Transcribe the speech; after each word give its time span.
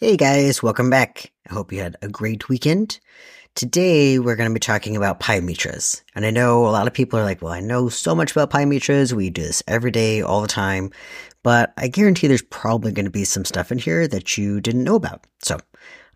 Hey 0.00 0.16
guys, 0.16 0.62
welcome 0.62 0.90
back. 0.90 1.32
I 1.50 1.54
hope 1.54 1.72
you 1.72 1.80
had 1.80 1.96
a 2.02 2.08
great 2.08 2.48
weekend. 2.48 3.00
Today 3.56 4.20
we're 4.20 4.36
going 4.36 4.48
to 4.48 4.54
be 4.54 4.60
talking 4.60 4.96
about 4.96 5.18
pyometras. 5.18 6.02
And 6.14 6.24
I 6.24 6.30
know 6.30 6.68
a 6.68 6.70
lot 6.70 6.86
of 6.86 6.94
people 6.94 7.18
are 7.18 7.24
like, 7.24 7.42
well, 7.42 7.52
I 7.52 7.58
know 7.58 7.88
so 7.88 8.14
much 8.14 8.30
about 8.30 8.52
pyometras. 8.52 9.12
We 9.12 9.28
do 9.28 9.42
this 9.42 9.60
every 9.66 9.90
day, 9.90 10.22
all 10.22 10.40
the 10.40 10.46
time. 10.46 10.92
But 11.42 11.72
I 11.76 11.88
guarantee 11.88 12.28
there's 12.28 12.42
probably 12.42 12.92
going 12.92 13.06
to 13.06 13.10
be 13.10 13.24
some 13.24 13.44
stuff 13.44 13.72
in 13.72 13.78
here 13.78 14.06
that 14.06 14.38
you 14.38 14.60
didn't 14.60 14.84
know 14.84 14.94
about. 14.94 15.26
So 15.42 15.58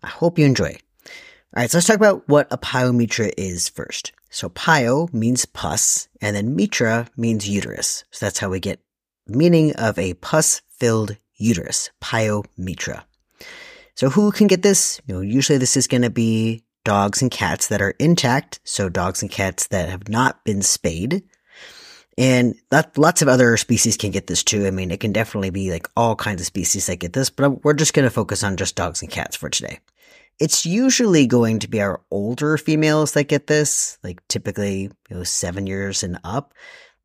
I 0.01 0.07
hope 0.07 0.39
you 0.39 0.45
enjoy. 0.45 0.77
All 1.03 1.11
right, 1.57 1.69
so 1.69 1.79
let's 1.79 1.87
talk 1.87 1.97
about 1.97 2.25
what 2.29 2.47
a 2.51 2.57
pyometra 2.57 3.33
is 3.37 3.67
first. 3.67 4.13
So 4.29 4.47
pyo 4.47 5.13
means 5.13 5.45
pus, 5.45 6.07
and 6.21 6.37
then 6.37 6.55
metra 6.55 7.09
means 7.17 7.49
uterus. 7.49 8.05
So 8.11 8.25
that's 8.25 8.39
how 8.39 8.47
we 8.47 8.61
get 8.61 8.79
meaning 9.27 9.75
of 9.75 9.99
a 9.99 10.13
pus-filled 10.13 11.17
uterus, 11.35 11.89
pyometra. 12.01 13.03
So 13.95 14.09
who 14.09 14.31
can 14.31 14.47
get 14.47 14.61
this? 14.61 15.01
You 15.05 15.15
know, 15.15 15.21
usually 15.21 15.57
this 15.57 15.77
is 15.77 15.87
going 15.87 16.01
to 16.01 16.09
be 16.09 16.63
dogs 16.83 17.21
and 17.21 17.31
cats 17.31 17.67
that 17.67 17.81
are 17.81 17.95
intact. 17.99 18.59
So 18.63 18.89
dogs 18.89 19.21
and 19.21 19.31
cats 19.31 19.67
that 19.67 19.89
have 19.89 20.09
not 20.09 20.43
been 20.43 20.61
spayed. 20.61 21.23
And 22.17 22.55
that, 22.69 22.97
lots 22.97 23.21
of 23.21 23.27
other 23.27 23.57
species 23.57 23.97
can 23.97 24.11
get 24.11 24.27
this 24.27 24.43
too. 24.43 24.67
I 24.67 24.71
mean, 24.71 24.91
it 24.91 24.99
can 24.99 25.13
definitely 25.13 25.49
be 25.49 25.71
like 25.71 25.87
all 25.97 26.15
kinds 26.15 26.41
of 26.41 26.47
species 26.47 26.85
that 26.85 26.97
get 26.97 27.13
this, 27.13 27.29
but 27.29 27.63
we're 27.63 27.73
just 27.73 27.93
going 27.93 28.05
to 28.05 28.11
focus 28.11 28.43
on 28.43 28.57
just 28.57 28.75
dogs 28.75 29.01
and 29.01 29.09
cats 29.09 29.35
for 29.35 29.49
today. 29.49 29.79
It's 30.39 30.65
usually 30.65 31.25
going 31.25 31.59
to 31.59 31.67
be 31.67 31.81
our 31.81 32.01
older 32.11 32.57
females 32.57 33.13
that 33.13 33.25
get 33.25 33.47
this, 33.47 33.97
like 34.03 34.27
typically, 34.27 34.81
you 34.81 34.91
know, 35.09 35.23
seven 35.23 35.67
years 35.67 36.03
and 36.03 36.19
up, 36.23 36.53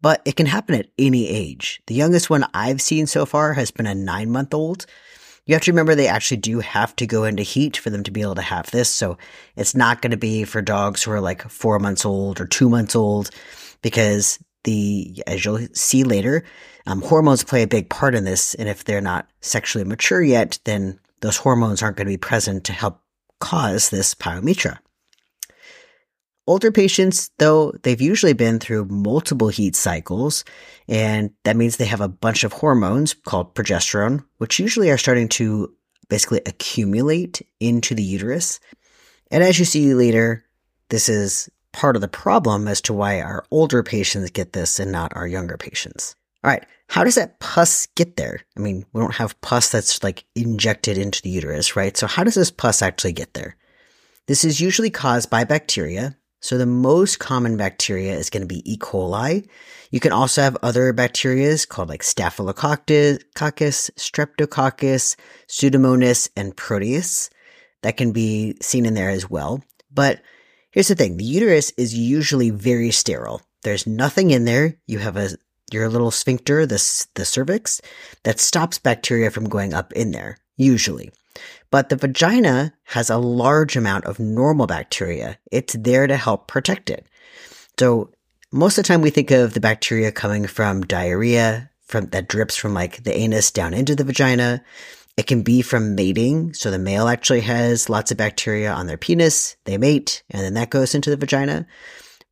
but 0.00 0.22
it 0.24 0.36
can 0.36 0.46
happen 0.46 0.74
at 0.74 0.88
any 0.98 1.28
age. 1.28 1.80
The 1.86 1.94
youngest 1.94 2.30
one 2.30 2.46
I've 2.52 2.80
seen 2.80 3.06
so 3.06 3.26
far 3.26 3.52
has 3.54 3.70
been 3.70 3.86
a 3.86 3.94
nine 3.94 4.30
month 4.30 4.54
old. 4.54 4.86
You 5.48 5.54
have 5.54 5.62
to 5.62 5.72
remember 5.72 5.94
they 5.94 6.08
actually 6.08 6.36
do 6.36 6.60
have 6.60 6.94
to 6.96 7.06
go 7.06 7.24
into 7.24 7.42
heat 7.42 7.78
for 7.78 7.88
them 7.88 8.02
to 8.02 8.10
be 8.10 8.20
able 8.20 8.34
to 8.34 8.42
have 8.42 8.70
this. 8.70 8.90
So 8.90 9.16
it's 9.56 9.74
not 9.74 10.02
going 10.02 10.10
to 10.10 10.18
be 10.18 10.44
for 10.44 10.60
dogs 10.60 11.02
who 11.02 11.10
are 11.10 11.22
like 11.22 11.48
four 11.48 11.78
months 11.78 12.04
old 12.04 12.38
or 12.38 12.46
two 12.46 12.68
months 12.68 12.94
old 12.94 13.30
because 13.80 14.38
the, 14.64 15.22
as 15.26 15.42
you'll 15.46 15.66
see 15.72 16.04
later, 16.04 16.44
um, 16.86 17.00
hormones 17.00 17.44
play 17.44 17.62
a 17.62 17.66
big 17.66 17.88
part 17.88 18.14
in 18.14 18.24
this. 18.24 18.54
And 18.56 18.68
if 18.68 18.84
they're 18.84 19.00
not 19.00 19.26
sexually 19.40 19.86
mature 19.86 20.22
yet, 20.22 20.58
then 20.64 21.00
those 21.22 21.38
hormones 21.38 21.82
aren't 21.82 21.96
going 21.96 22.06
to 22.06 22.12
be 22.12 22.18
present 22.18 22.64
to 22.64 22.74
help 22.74 23.00
cause 23.40 23.88
this 23.88 24.14
pyometra. 24.14 24.78
Older 26.48 26.72
patients, 26.72 27.30
though, 27.36 27.72
they've 27.82 28.00
usually 28.00 28.32
been 28.32 28.58
through 28.58 28.86
multiple 28.86 29.48
heat 29.48 29.76
cycles, 29.76 30.46
and 30.88 31.30
that 31.44 31.56
means 31.56 31.76
they 31.76 31.84
have 31.84 32.00
a 32.00 32.08
bunch 32.08 32.42
of 32.42 32.54
hormones 32.54 33.12
called 33.12 33.54
progesterone, 33.54 34.24
which 34.38 34.58
usually 34.58 34.90
are 34.90 34.96
starting 34.96 35.28
to 35.28 35.70
basically 36.08 36.40
accumulate 36.46 37.46
into 37.60 37.94
the 37.94 38.02
uterus. 38.02 38.60
And 39.30 39.44
as 39.44 39.58
you 39.58 39.66
see 39.66 39.92
later, 39.92 40.42
this 40.88 41.10
is 41.10 41.50
part 41.72 41.96
of 41.96 42.00
the 42.00 42.08
problem 42.08 42.66
as 42.66 42.80
to 42.80 42.94
why 42.94 43.20
our 43.20 43.44
older 43.50 43.82
patients 43.82 44.30
get 44.30 44.54
this 44.54 44.80
and 44.80 44.90
not 44.90 45.14
our 45.14 45.26
younger 45.26 45.58
patients. 45.58 46.16
All 46.42 46.50
right. 46.50 46.64
How 46.88 47.04
does 47.04 47.16
that 47.16 47.40
pus 47.40 47.88
get 47.94 48.16
there? 48.16 48.40
I 48.56 48.60
mean, 48.60 48.86
we 48.94 49.02
don't 49.02 49.16
have 49.16 49.38
pus 49.42 49.70
that's 49.70 50.02
like 50.02 50.24
injected 50.34 50.96
into 50.96 51.20
the 51.20 51.28
uterus, 51.28 51.76
right? 51.76 51.94
So 51.94 52.06
how 52.06 52.24
does 52.24 52.36
this 52.36 52.50
pus 52.50 52.80
actually 52.80 53.12
get 53.12 53.34
there? 53.34 53.56
This 54.28 54.44
is 54.44 54.62
usually 54.62 54.90
caused 54.90 55.28
by 55.28 55.44
bacteria, 55.44 56.16
so 56.40 56.56
the 56.56 56.66
most 56.66 57.18
common 57.18 57.56
bacteria 57.56 58.14
is 58.14 58.30
going 58.30 58.42
to 58.42 58.46
be 58.46 58.62
E. 58.70 58.76
coli. 58.78 59.48
You 59.90 60.00
can 60.00 60.12
also 60.12 60.42
have 60.42 60.56
other 60.62 60.92
bacteria 60.92 61.56
called 61.68 61.88
like 61.88 62.02
Staphylococcus, 62.02 63.18
Streptococcus, 63.34 65.16
Pseudomonas, 65.48 66.30
and 66.36 66.56
Proteus 66.56 67.30
that 67.82 67.96
can 67.96 68.12
be 68.12 68.56
seen 68.60 68.86
in 68.86 68.94
there 68.94 69.10
as 69.10 69.28
well. 69.28 69.62
But 69.92 70.20
here's 70.70 70.88
the 70.88 70.94
thing. 70.94 71.16
The 71.16 71.24
uterus 71.24 71.72
is 71.76 71.94
usually 71.94 72.50
very 72.50 72.90
sterile. 72.90 73.42
There's 73.62 73.86
nothing 73.86 74.30
in 74.30 74.44
there. 74.44 74.76
You 74.86 74.98
have 74.98 75.16
a, 75.16 75.30
your 75.72 75.88
little 75.88 76.10
sphincter, 76.10 76.66
the, 76.66 77.06
the 77.14 77.24
cervix, 77.24 77.80
that 78.22 78.40
stops 78.40 78.78
bacteria 78.78 79.30
from 79.30 79.48
going 79.48 79.74
up 79.74 79.92
in 79.92 80.12
there, 80.12 80.38
usually. 80.56 81.10
But 81.70 81.88
the 81.88 81.96
vagina 81.96 82.72
has 82.84 83.10
a 83.10 83.18
large 83.18 83.76
amount 83.76 84.06
of 84.06 84.18
normal 84.18 84.66
bacteria. 84.66 85.38
It's 85.52 85.74
there 85.74 86.06
to 86.06 86.16
help 86.16 86.48
protect 86.48 86.88
it. 86.90 87.06
So 87.78 88.10
most 88.50 88.78
of 88.78 88.84
the 88.84 88.88
time 88.88 89.02
we 89.02 89.10
think 89.10 89.30
of 89.30 89.54
the 89.54 89.60
bacteria 89.60 90.10
coming 90.10 90.46
from 90.46 90.82
diarrhea 90.82 91.70
from 91.82 92.06
that 92.06 92.28
drips 92.28 92.56
from 92.56 92.74
like 92.74 93.02
the 93.04 93.16
anus 93.16 93.50
down 93.50 93.74
into 93.74 93.94
the 93.94 94.04
vagina. 94.04 94.62
It 95.16 95.26
can 95.26 95.42
be 95.42 95.62
from 95.62 95.94
mating. 95.94 96.54
So 96.54 96.70
the 96.70 96.78
male 96.78 97.08
actually 97.08 97.40
has 97.40 97.88
lots 97.88 98.10
of 98.10 98.16
bacteria 98.16 98.72
on 98.72 98.86
their 98.86 98.96
penis. 98.96 99.56
They 99.64 99.76
mate 99.76 100.22
and 100.30 100.42
then 100.42 100.54
that 100.54 100.70
goes 100.70 100.94
into 100.94 101.10
the 101.10 101.16
vagina. 101.16 101.66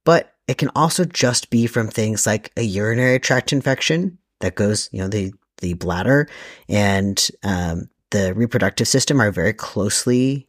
But 0.05 0.33
it 0.47 0.59
can 0.59 0.71
also 0.77 1.05
just 1.05 1.51
be 1.51 1.67
from 1.67 1.89
things 1.89 2.27
like 2.27 2.53
a 2.57 2.63
urinary 2.63 3.19
tract 3.19 3.53
infection 3.53 4.19
that 4.41 4.55
goes, 4.55 4.89
you 4.93 5.01
know, 5.01 5.09
the, 5.09 5.33
the 5.59 5.75
bladder 5.75 6.29
and, 6.69 7.29
um, 7.43 7.89
the 8.17 8.33
reproductive 8.35 8.89
system 8.89 9.21
are 9.21 9.31
very 9.31 9.53
closely 9.53 10.47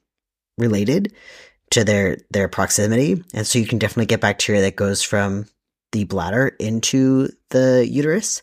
related 0.58 1.14
to 1.72 1.84
their 1.84 2.18
their 2.32 2.48
proximity. 2.48 3.22
And 3.34 3.46
so 3.46 3.60
you 3.60 3.68
can 3.68 3.78
definitely 3.78 4.06
get 4.06 4.22
bacteria 4.22 4.62
that 4.62 4.78
goes 4.78 5.04
from 5.04 5.48
the 5.92 6.06
bladder 6.06 6.56
into 6.60 7.30
the 7.50 7.86
uterus 7.90 8.42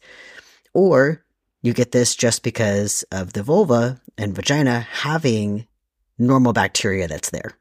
or 0.75 1.25
you 1.63 1.73
get 1.73 1.93
this 1.93 2.15
just 2.15 2.43
because 2.43 3.03
of 3.11 3.33
the 3.33 3.43
vulva 3.43 4.01
and 4.19 4.35
vagina 4.35 4.81
having 4.81 5.67
normal 6.19 6.53
bacteria 6.53 7.09
that's 7.09 7.31
there. 7.31 7.53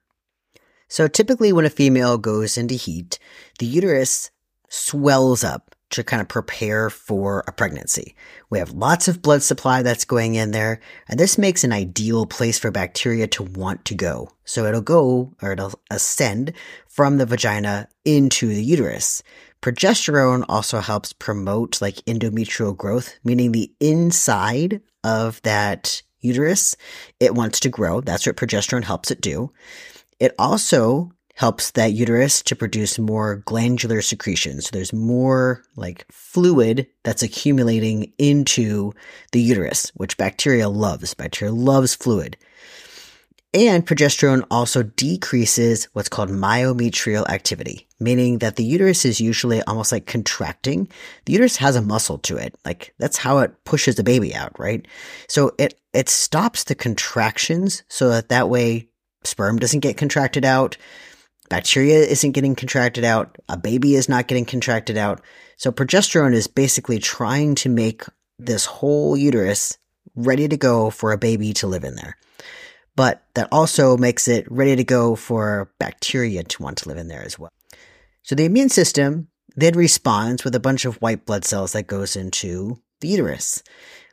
So 0.90 1.08
typically 1.08 1.54
when 1.54 1.66
a 1.66 1.70
female 1.70 2.18
goes 2.18 2.58
into 2.58 2.76
heat 2.76 3.20
the 3.60 3.66
uterus 3.66 4.32
swells 4.70 5.44
up 5.46 5.73
to 5.94 6.04
kind 6.04 6.22
of 6.22 6.28
prepare 6.28 6.90
for 6.90 7.44
a 7.48 7.52
pregnancy. 7.52 8.16
We 8.50 8.60
have 8.60 8.72
lots 8.72 9.08
of 9.08 9.22
blood 9.22 9.42
supply 9.44 9.82
that's 9.82 10.06
going 10.06 10.36
in 10.36 10.52
there, 10.52 10.80
and 11.08 11.20
this 11.20 11.38
makes 11.38 11.64
an 11.64 11.72
ideal 11.72 12.26
place 12.26 12.60
for 12.60 12.72
bacteria 12.72 13.28
to 13.28 13.44
want 13.44 13.86
to 13.86 13.96
go. 13.96 14.30
So 14.44 14.66
it'll 14.66 14.82
go 14.82 15.34
or 15.42 15.54
it'll 15.54 15.80
ascend 15.90 16.54
from 16.88 17.18
the 17.18 17.26
vagina 17.26 17.88
into 18.04 18.48
the 18.48 18.64
uterus. 18.64 19.24
Progesterone 19.62 20.44
also 20.50 20.80
helps 20.82 21.14
promote 21.14 21.82
like 21.82 22.04
endometrial 22.06 22.76
growth, 22.76 23.18
meaning 23.24 23.52
the 23.52 23.72
inside 23.80 24.82
of 25.04 25.42
that 25.44 26.02
uterus, 26.20 26.76
it 27.20 27.34
wants 27.34 27.62
to 27.62 27.70
grow. 27.70 28.02
That's 28.02 28.26
what 28.26 28.36
progesterone 28.36 28.84
helps 28.84 29.10
it 29.10 29.22
do. 29.22 29.54
It 30.20 30.34
also 30.38 31.12
helps 31.34 31.72
that 31.72 31.94
uterus 31.94 32.42
to 32.44 32.56
produce 32.56 33.00
more 33.00 33.38
glandular 33.38 34.02
secretions. 34.02 34.66
So 34.66 34.70
there's 34.74 34.94
more 34.94 35.64
like 35.76 36.06
fluid 36.12 36.88
that's 37.04 37.24
accumulating 37.24 38.14
into 38.18 38.94
the 39.32 39.42
uterus, 39.42 39.92
which 39.96 40.18
bacteria 40.18 40.70
loves. 40.70 41.14
Bacteria 41.14 41.54
loves 41.54 41.96
fluid. 41.96 42.38
And 43.56 43.86
progesterone 43.86 44.46
also 44.50 44.82
decreases 44.82 45.88
what's 45.94 46.10
called 46.10 46.30
myometrial 46.30 47.28
activity, 47.30 47.88
meaning 48.00 48.40
that 48.40 48.56
the 48.56 48.64
uterus 48.64 49.06
is 49.06 49.22
usually 49.22 49.62
almost 49.64 49.92
like 49.92 50.08
contracting. 50.08 50.88
The 51.26 51.34
uterus 51.34 51.58
has 51.58 51.76
a 51.76 51.82
muscle 51.82 52.18
to 52.20 52.38
it. 52.38 52.56
Like 52.66 52.96
that's 52.98 53.18
how 53.18 53.40
it 53.40 53.64
pushes 53.64 53.96
the 53.96 54.04
baby 54.04 54.34
out, 54.34 54.58
right? 54.58 54.88
So 55.28 55.52
it, 55.60 55.80
it 55.94 56.10
stops 56.10 56.64
the 56.64 56.74
contractions 56.74 57.84
so 57.90 58.10
that 58.10 58.30
that 58.30 58.50
way 58.50 58.88
sperm 59.24 59.60
doesn't 59.60 59.82
get 59.82 59.98
contracted 59.98 60.46
out 60.46 60.76
bacteria 61.54 62.00
isn't 62.00 62.32
getting 62.32 62.56
contracted 62.56 63.04
out, 63.04 63.38
a 63.48 63.56
baby 63.56 63.94
is 63.94 64.10
not 64.10 64.28
getting 64.28 64.44
contracted 64.44 64.98
out. 64.98 65.22
So 65.56 65.72
progesterone 65.72 66.34
is 66.34 66.48
basically 66.48 66.98
trying 66.98 67.54
to 67.62 67.70
make 67.70 68.06
this 68.40 68.66
whole 68.66 69.16
uterus 69.16 69.78
ready 70.16 70.48
to 70.48 70.58
go 70.58 70.90
for 70.90 71.12
a 71.12 71.18
baby 71.20 71.54
to 71.54 71.68
live 71.68 71.84
in 71.84 71.94
there. 71.94 72.18
But 72.96 73.24
that 73.36 73.50
also 73.52 73.98
makes 73.98 74.28
it 74.28 74.52
ready 74.52 74.76
to 74.76 74.84
go 74.84 75.16
for 75.16 75.72
bacteria 75.78 76.44
to 76.44 76.64
want 76.64 76.80
to 76.80 76.90
live 76.90 76.98
in 76.98 77.08
there 77.08 77.24
as 77.24 77.38
well. 77.38 77.52
So 78.24 78.34
the 78.34 78.46
immune 78.46 78.70
system 78.70 79.28
then 79.56 79.76
responds 79.76 80.44
with 80.44 80.56
a 80.56 80.60
bunch 80.60 80.86
of 80.86 80.96
white 81.04 81.28
blood 81.28 81.46
cells 81.46 81.74
that 81.74 81.86
goes 81.86 82.16
into 82.16 82.82
the 83.00 83.10
uterus. 83.10 83.62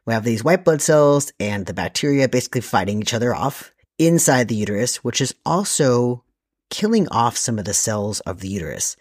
We 0.05 0.13
have 0.13 0.25
these 0.25 0.45
white 0.45 0.67
blood 0.67 0.83
cells 0.83 1.33
and 1.41 1.65
the 1.65 1.73
bacteria 1.73 2.29
basically 2.29 2.61
fighting 2.61 3.01
each 3.01 3.15
other 3.15 3.35
off 3.35 3.73
inside 3.99 4.49
the 4.49 4.57
uterus, 4.57 5.03
which 5.03 5.23
is 5.23 5.35
also 5.47 6.23
killing 6.71 7.09
off 7.09 7.37
some 7.37 7.59
of 7.59 7.65
the 7.65 7.75
cells 7.75 8.21
of 8.21 8.41
the 8.41 8.49
uterus. 8.49 8.97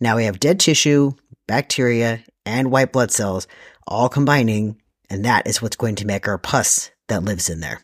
Now 0.00 0.16
we 0.16 0.24
have 0.24 0.40
dead 0.40 0.60
tissue, 0.60 1.12
bacteria, 1.46 2.22
and 2.44 2.70
white 2.70 2.92
blood 2.92 3.10
cells 3.10 3.46
all 3.86 4.08
combining, 4.08 4.80
and 5.08 5.24
that 5.24 5.46
is 5.46 5.62
what's 5.62 5.76
going 5.76 5.96
to 5.96 6.06
make 6.06 6.28
our 6.28 6.38
pus 6.38 6.90
that 7.08 7.24
lives 7.24 7.48
in 7.48 7.60
there. 7.60 7.80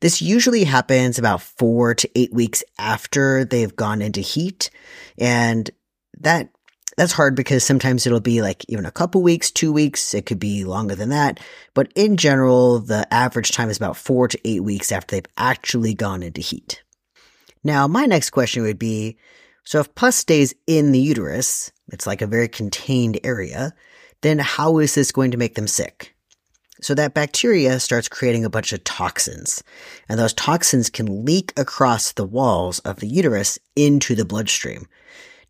This 0.00 0.20
usually 0.20 0.64
happens 0.64 1.18
about 1.18 1.42
four 1.42 1.94
to 1.94 2.10
eight 2.14 2.32
weeks 2.32 2.62
after 2.78 3.44
they've 3.44 3.74
gone 3.74 4.02
into 4.02 4.20
heat, 4.20 4.70
and 5.18 5.70
that 6.20 6.50
that's 6.96 7.12
hard 7.12 7.34
because 7.34 7.64
sometimes 7.64 8.06
it'll 8.06 8.20
be 8.20 8.40
like 8.40 8.64
even 8.68 8.86
a 8.86 8.90
couple 8.90 9.22
weeks, 9.22 9.50
two 9.50 9.72
weeks. 9.72 10.14
It 10.14 10.26
could 10.26 10.38
be 10.38 10.64
longer 10.64 10.94
than 10.94 11.08
that. 11.08 11.40
But 11.74 11.90
in 11.96 12.16
general, 12.16 12.78
the 12.78 13.12
average 13.12 13.50
time 13.50 13.68
is 13.68 13.76
about 13.76 13.96
four 13.96 14.28
to 14.28 14.38
eight 14.44 14.62
weeks 14.62 14.92
after 14.92 15.16
they've 15.16 15.32
actually 15.36 15.94
gone 15.94 16.22
into 16.22 16.40
heat. 16.40 16.83
Now, 17.64 17.88
my 17.88 18.04
next 18.04 18.30
question 18.30 18.62
would 18.62 18.78
be, 18.78 19.16
so 19.64 19.80
if 19.80 19.94
pus 19.94 20.16
stays 20.16 20.54
in 20.66 20.92
the 20.92 21.00
uterus, 21.00 21.72
it's 21.88 22.06
like 22.06 22.20
a 22.20 22.26
very 22.26 22.46
contained 22.46 23.18
area, 23.24 23.72
then 24.20 24.38
how 24.38 24.78
is 24.78 24.94
this 24.94 25.10
going 25.10 25.30
to 25.30 25.38
make 25.38 25.54
them 25.54 25.66
sick? 25.66 26.14
So 26.82 26.94
that 26.94 27.14
bacteria 27.14 27.80
starts 27.80 28.08
creating 28.08 28.44
a 28.44 28.50
bunch 28.50 28.74
of 28.74 28.84
toxins, 28.84 29.62
and 30.08 30.18
those 30.18 30.34
toxins 30.34 30.90
can 30.90 31.24
leak 31.24 31.54
across 31.56 32.12
the 32.12 32.26
walls 32.26 32.80
of 32.80 33.00
the 33.00 33.06
uterus 33.06 33.58
into 33.74 34.14
the 34.14 34.26
bloodstream. 34.26 34.86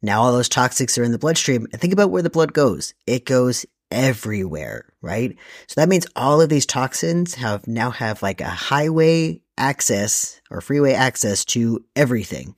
Now 0.00 0.22
all 0.22 0.32
those 0.32 0.48
toxics 0.48 0.96
are 0.96 1.02
in 1.02 1.12
the 1.12 1.18
bloodstream, 1.18 1.66
and 1.72 1.80
think 1.80 1.92
about 1.92 2.10
where 2.10 2.22
the 2.22 2.30
blood 2.30 2.52
goes. 2.52 2.94
It 3.06 3.24
goes 3.24 3.66
everywhere, 3.90 4.92
right? 5.02 5.36
So 5.66 5.80
that 5.80 5.88
means 5.88 6.06
all 6.16 6.40
of 6.40 6.48
these 6.48 6.66
toxins 6.66 7.34
have 7.34 7.66
now 7.66 7.90
have 7.90 8.22
like 8.22 8.40
a 8.40 8.48
highway 8.48 9.40
access 9.56 10.40
or 10.50 10.60
freeway 10.60 10.92
access 10.92 11.44
to 11.46 11.84
everything. 11.94 12.56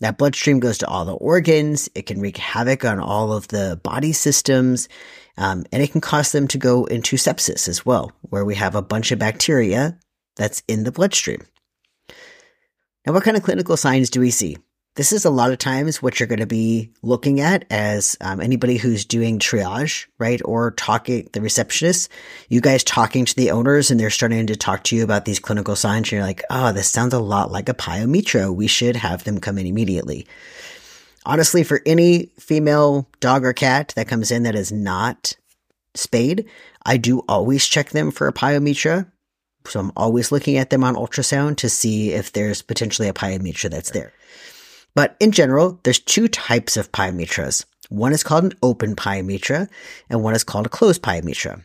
That 0.00 0.18
bloodstream 0.18 0.58
goes 0.58 0.78
to 0.78 0.88
all 0.88 1.04
the 1.04 1.14
organs. 1.14 1.88
It 1.94 2.06
can 2.06 2.20
wreak 2.20 2.36
havoc 2.36 2.84
on 2.84 2.98
all 2.98 3.32
of 3.32 3.48
the 3.48 3.80
body 3.82 4.12
systems. 4.12 4.88
Um, 5.36 5.64
and 5.72 5.82
it 5.82 5.92
can 5.92 6.00
cause 6.00 6.32
them 6.32 6.48
to 6.48 6.58
go 6.58 6.84
into 6.86 7.16
sepsis 7.16 7.68
as 7.68 7.86
well, 7.86 8.12
where 8.22 8.44
we 8.44 8.56
have 8.56 8.74
a 8.74 8.82
bunch 8.82 9.12
of 9.12 9.18
bacteria 9.18 9.98
that's 10.36 10.62
in 10.66 10.84
the 10.84 10.92
bloodstream. 10.92 11.42
Now, 13.06 13.12
what 13.12 13.24
kind 13.24 13.36
of 13.36 13.42
clinical 13.42 13.76
signs 13.76 14.10
do 14.10 14.20
we 14.20 14.30
see? 14.30 14.58
This 14.94 15.10
is 15.10 15.24
a 15.24 15.30
lot 15.30 15.50
of 15.50 15.56
times 15.56 16.02
what 16.02 16.20
you're 16.20 16.26
going 16.26 16.40
to 16.40 16.46
be 16.46 16.90
looking 17.00 17.40
at 17.40 17.64
as 17.70 18.14
um, 18.20 18.42
anybody 18.42 18.76
who's 18.76 19.06
doing 19.06 19.38
triage, 19.38 20.06
right? 20.18 20.38
Or 20.44 20.72
talking, 20.72 21.30
the 21.32 21.40
receptionist, 21.40 22.10
you 22.50 22.60
guys 22.60 22.84
talking 22.84 23.24
to 23.24 23.34
the 23.34 23.52
owners 23.52 23.90
and 23.90 23.98
they're 23.98 24.10
starting 24.10 24.46
to 24.46 24.54
talk 24.54 24.84
to 24.84 24.96
you 24.96 25.02
about 25.02 25.24
these 25.24 25.38
clinical 25.38 25.76
signs. 25.76 26.08
And 26.08 26.12
you're 26.12 26.22
like, 26.22 26.42
oh, 26.50 26.72
this 26.72 26.90
sounds 26.90 27.14
a 27.14 27.20
lot 27.20 27.50
like 27.50 27.70
a 27.70 27.74
pyometra. 27.74 28.54
We 28.54 28.66
should 28.66 28.96
have 28.96 29.24
them 29.24 29.40
come 29.40 29.56
in 29.56 29.66
immediately. 29.66 30.26
Honestly, 31.24 31.64
for 31.64 31.80
any 31.86 32.26
female 32.38 33.08
dog 33.20 33.46
or 33.46 33.54
cat 33.54 33.94
that 33.96 34.08
comes 34.08 34.30
in 34.30 34.42
that 34.42 34.54
is 34.54 34.72
not 34.72 35.34
spayed, 35.94 36.46
I 36.84 36.98
do 36.98 37.20
always 37.20 37.66
check 37.66 37.90
them 37.90 38.10
for 38.10 38.28
a 38.28 38.32
pyometra. 38.32 39.10
So 39.66 39.80
I'm 39.80 39.92
always 39.96 40.30
looking 40.30 40.58
at 40.58 40.68
them 40.68 40.84
on 40.84 40.96
ultrasound 40.96 41.56
to 41.58 41.70
see 41.70 42.12
if 42.12 42.32
there's 42.32 42.60
potentially 42.60 43.08
a 43.08 43.14
pyometra 43.14 43.70
that's 43.70 43.92
there. 43.92 44.12
But 44.94 45.16
in 45.20 45.32
general, 45.32 45.80
there's 45.82 45.98
two 45.98 46.28
types 46.28 46.76
of 46.76 46.92
pyometras. 46.92 47.64
One 47.88 48.12
is 48.12 48.22
called 48.22 48.44
an 48.44 48.58
open 48.62 48.96
pyometra 48.96 49.68
and 50.08 50.22
one 50.22 50.34
is 50.34 50.44
called 50.44 50.66
a 50.66 50.70
closed 50.70 51.02
pyometra. 51.02 51.64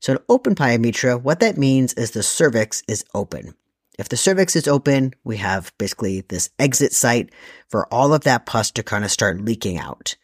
So 0.00 0.12
an 0.14 0.18
open 0.28 0.54
pyometra, 0.54 1.20
what 1.20 1.40
that 1.40 1.56
means 1.56 1.92
is 1.94 2.10
the 2.10 2.22
cervix 2.22 2.82
is 2.88 3.04
open. 3.14 3.54
If 3.98 4.08
the 4.08 4.16
cervix 4.16 4.54
is 4.56 4.68
open, 4.68 5.14
we 5.24 5.38
have 5.38 5.72
basically 5.78 6.20
this 6.20 6.50
exit 6.58 6.92
site 6.92 7.30
for 7.68 7.92
all 7.92 8.12
of 8.12 8.24
that 8.24 8.46
pus 8.46 8.70
to 8.72 8.82
kind 8.82 9.04
of 9.04 9.10
start 9.10 9.40
leaking 9.40 9.78
out. 9.78 10.16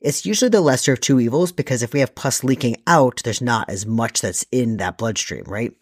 It's 0.00 0.26
usually 0.26 0.50
the 0.50 0.60
lesser 0.60 0.92
of 0.92 1.00
two 1.00 1.20
evils 1.20 1.52
because 1.52 1.82
if 1.82 1.94
we 1.94 2.00
have 2.00 2.14
pus 2.14 2.44
leaking 2.44 2.76
out, 2.86 3.22
there's 3.24 3.40
not 3.40 3.70
as 3.70 3.86
much 3.86 4.20
that's 4.20 4.44
in 4.52 4.76
that 4.78 4.98
bloodstream, 4.98 5.44
right? 5.46 5.72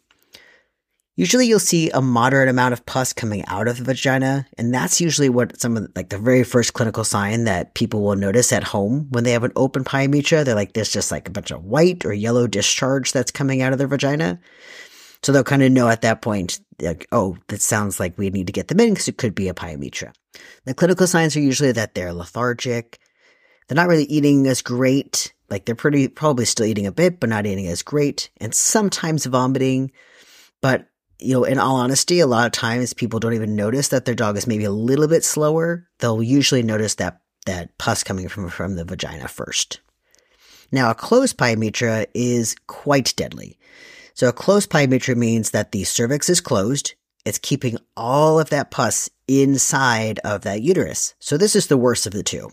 Usually 1.15 1.47
you'll 1.47 1.59
see 1.59 1.91
a 1.91 2.01
moderate 2.01 2.49
amount 2.49 2.73
of 2.73 2.87
pus 2.87 3.13
coming 3.13 3.45
out 3.47 3.69
of 3.69 3.77
the 3.77 3.85
vagina, 3.85 4.47
and 4.57 4.73
that's 4.73 4.99
usually 4.99 5.29
what 5.29 5.61
some 5.61 5.77
of 5.77 5.89
like 5.95 6.09
the 6.09 6.17
very 6.17 6.43
first 6.43 6.73
clinical 6.73 7.05
sign 7.05 7.45
that 7.45 7.75
people 7.75 8.03
will 8.03 8.17
notice 8.17 8.51
at 8.51 8.65
home 8.65 9.09
when 9.11 9.23
they 9.23 9.33
have 9.33 9.45
an 9.45 9.53
open 9.55 9.85
pyometra. 9.85 10.43
They're 10.43 10.55
like, 10.55 10.73
there's 10.73 10.91
just 10.91 11.11
like 11.11 11.29
a 11.29 11.33
bunch 11.33 11.51
of 11.51 11.65
white 11.65 12.07
or 12.07 12.15
yellow 12.15 12.47
discharge 12.47 13.13
that's 13.13 13.31
coming 13.31 13.61
out 13.61 13.73
of 13.73 13.79
their 13.79 13.89
vagina. 13.89 14.41
So 15.23 15.33
they'll 15.33 15.45
kind 15.45 15.63
of 15.63 15.71
know 15.71 15.89
at 15.89 16.01
that 16.01 16.23
point, 16.23 16.61
like, 16.81 17.07
oh, 17.13 17.37
that 17.49 17.61
sounds 17.61 18.01
like 18.01 18.17
we 18.17 18.31
need 18.31 18.47
to 18.47 18.53
get 18.53 18.69
them 18.69 18.81
in 18.81 18.95
because 18.95 19.07
it 19.07 19.19
could 19.19 19.35
be 19.35 19.49
a 19.49 19.55
pyometra. 19.55 20.15
The 20.65 20.75
clinical 20.75 21.07
signs 21.07 21.37
are 21.37 21.41
usually 21.41 21.73
that 21.73 21.95
they're 21.95 22.15
lethargic. 22.15 22.99
They're 23.69 23.77
not 23.77 23.89
really 23.89 24.05
eating 24.05 24.47
as 24.47 24.63
great. 24.63 25.35
Like 25.51 25.67
they're 25.67 25.75
pretty, 25.75 26.09
probably 26.09 26.47
still 26.47 26.67
eating 26.67 26.87
a 26.87 26.93
bit, 26.93 27.21
but 27.21 27.29
not 27.29 27.47
eating 27.47 27.69
as 27.69 27.83
great 27.83 28.31
and 28.39 28.55
sometimes 28.55 29.27
vomiting. 29.27 29.93
But 30.61 30.89
you 31.23 31.35
know, 31.35 31.45
in 31.45 31.59
all 31.59 31.77
honesty, 31.77 32.21
a 32.21 32.27
lot 32.27 32.47
of 32.47 32.53
times 32.53 32.93
people 32.93 33.21
don't 33.21 33.35
even 33.35 33.57
notice 33.57 33.89
that 33.89 34.05
their 34.05 34.15
dog 34.15 34.37
is 34.37 34.47
maybe 34.47 34.65
a 34.65 34.71
little 34.71 35.09
bit 35.09 35.25
slower. 35.25 35.89
They'll 35.99 36.23
usually 36.23 36.63
notice 36.63 36.97
that 36.97 37.21
that 37.47 37.77
pus 37.79 38.05
coming 38.05 38.29
from 38.29 38.49
from 38.49 38.77
the 38.77 38.85
vagina 38.85 39.29
first. 39.29 39.81
Now, 40.71 40.91
a 40.91 40.95
closed 40.95 41.37
pyometra 41.37 42.07
is 42.15 42.57
quite 42.67 43.15
deadly. 43.17 43.59
So, 44.15 44.29
a 44.29 44.33
closed 44.33 44.71
pyometra 44.71 45.17
means 45.17 45.51
that 45.51 45.73
the 45.73 45.85
cervix 45.85 46.29
is 46.29 46.41
closed. 46.41 46.95
It's 47.25 47.39
keeping 47.39 47.79
all 47.97 48.41
of 48.41 48.51
that 48.51 48.71
pus 48.71 49.11
inside 49.29 50.19
of 50.21 50.43
that 50.43 50.63
uterus. 50.63 51.15
So, 51.19 51.37
this 51.37 51.55
is 51.55 51.67
the 51.67 51.77
worst 51.77 52.07
of 52.07 52.13
the 52.13 52.23
two. 52.23 52.51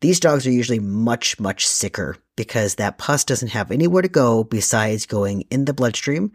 These 0.00 0.20
dogs 0.20 0.46
are 0.46 0.52
usually 0.52 0.80
much, 0.80 1.38
much 1.38 1.66
sicker 1.66 2.16
because 2.36 2.74
that 2.74 2.98
pus 2.98 3.24
doesn't 3.24 3.48
have 3.48 3.70
anywhere 3.70 4.02
to 4.02 4.08
go 4.08 4.44
besides 4.44 5.06
going 5.06 5.42
in 5.50 5.64
the 5.64 5.72
bloodstream 5.72 6.32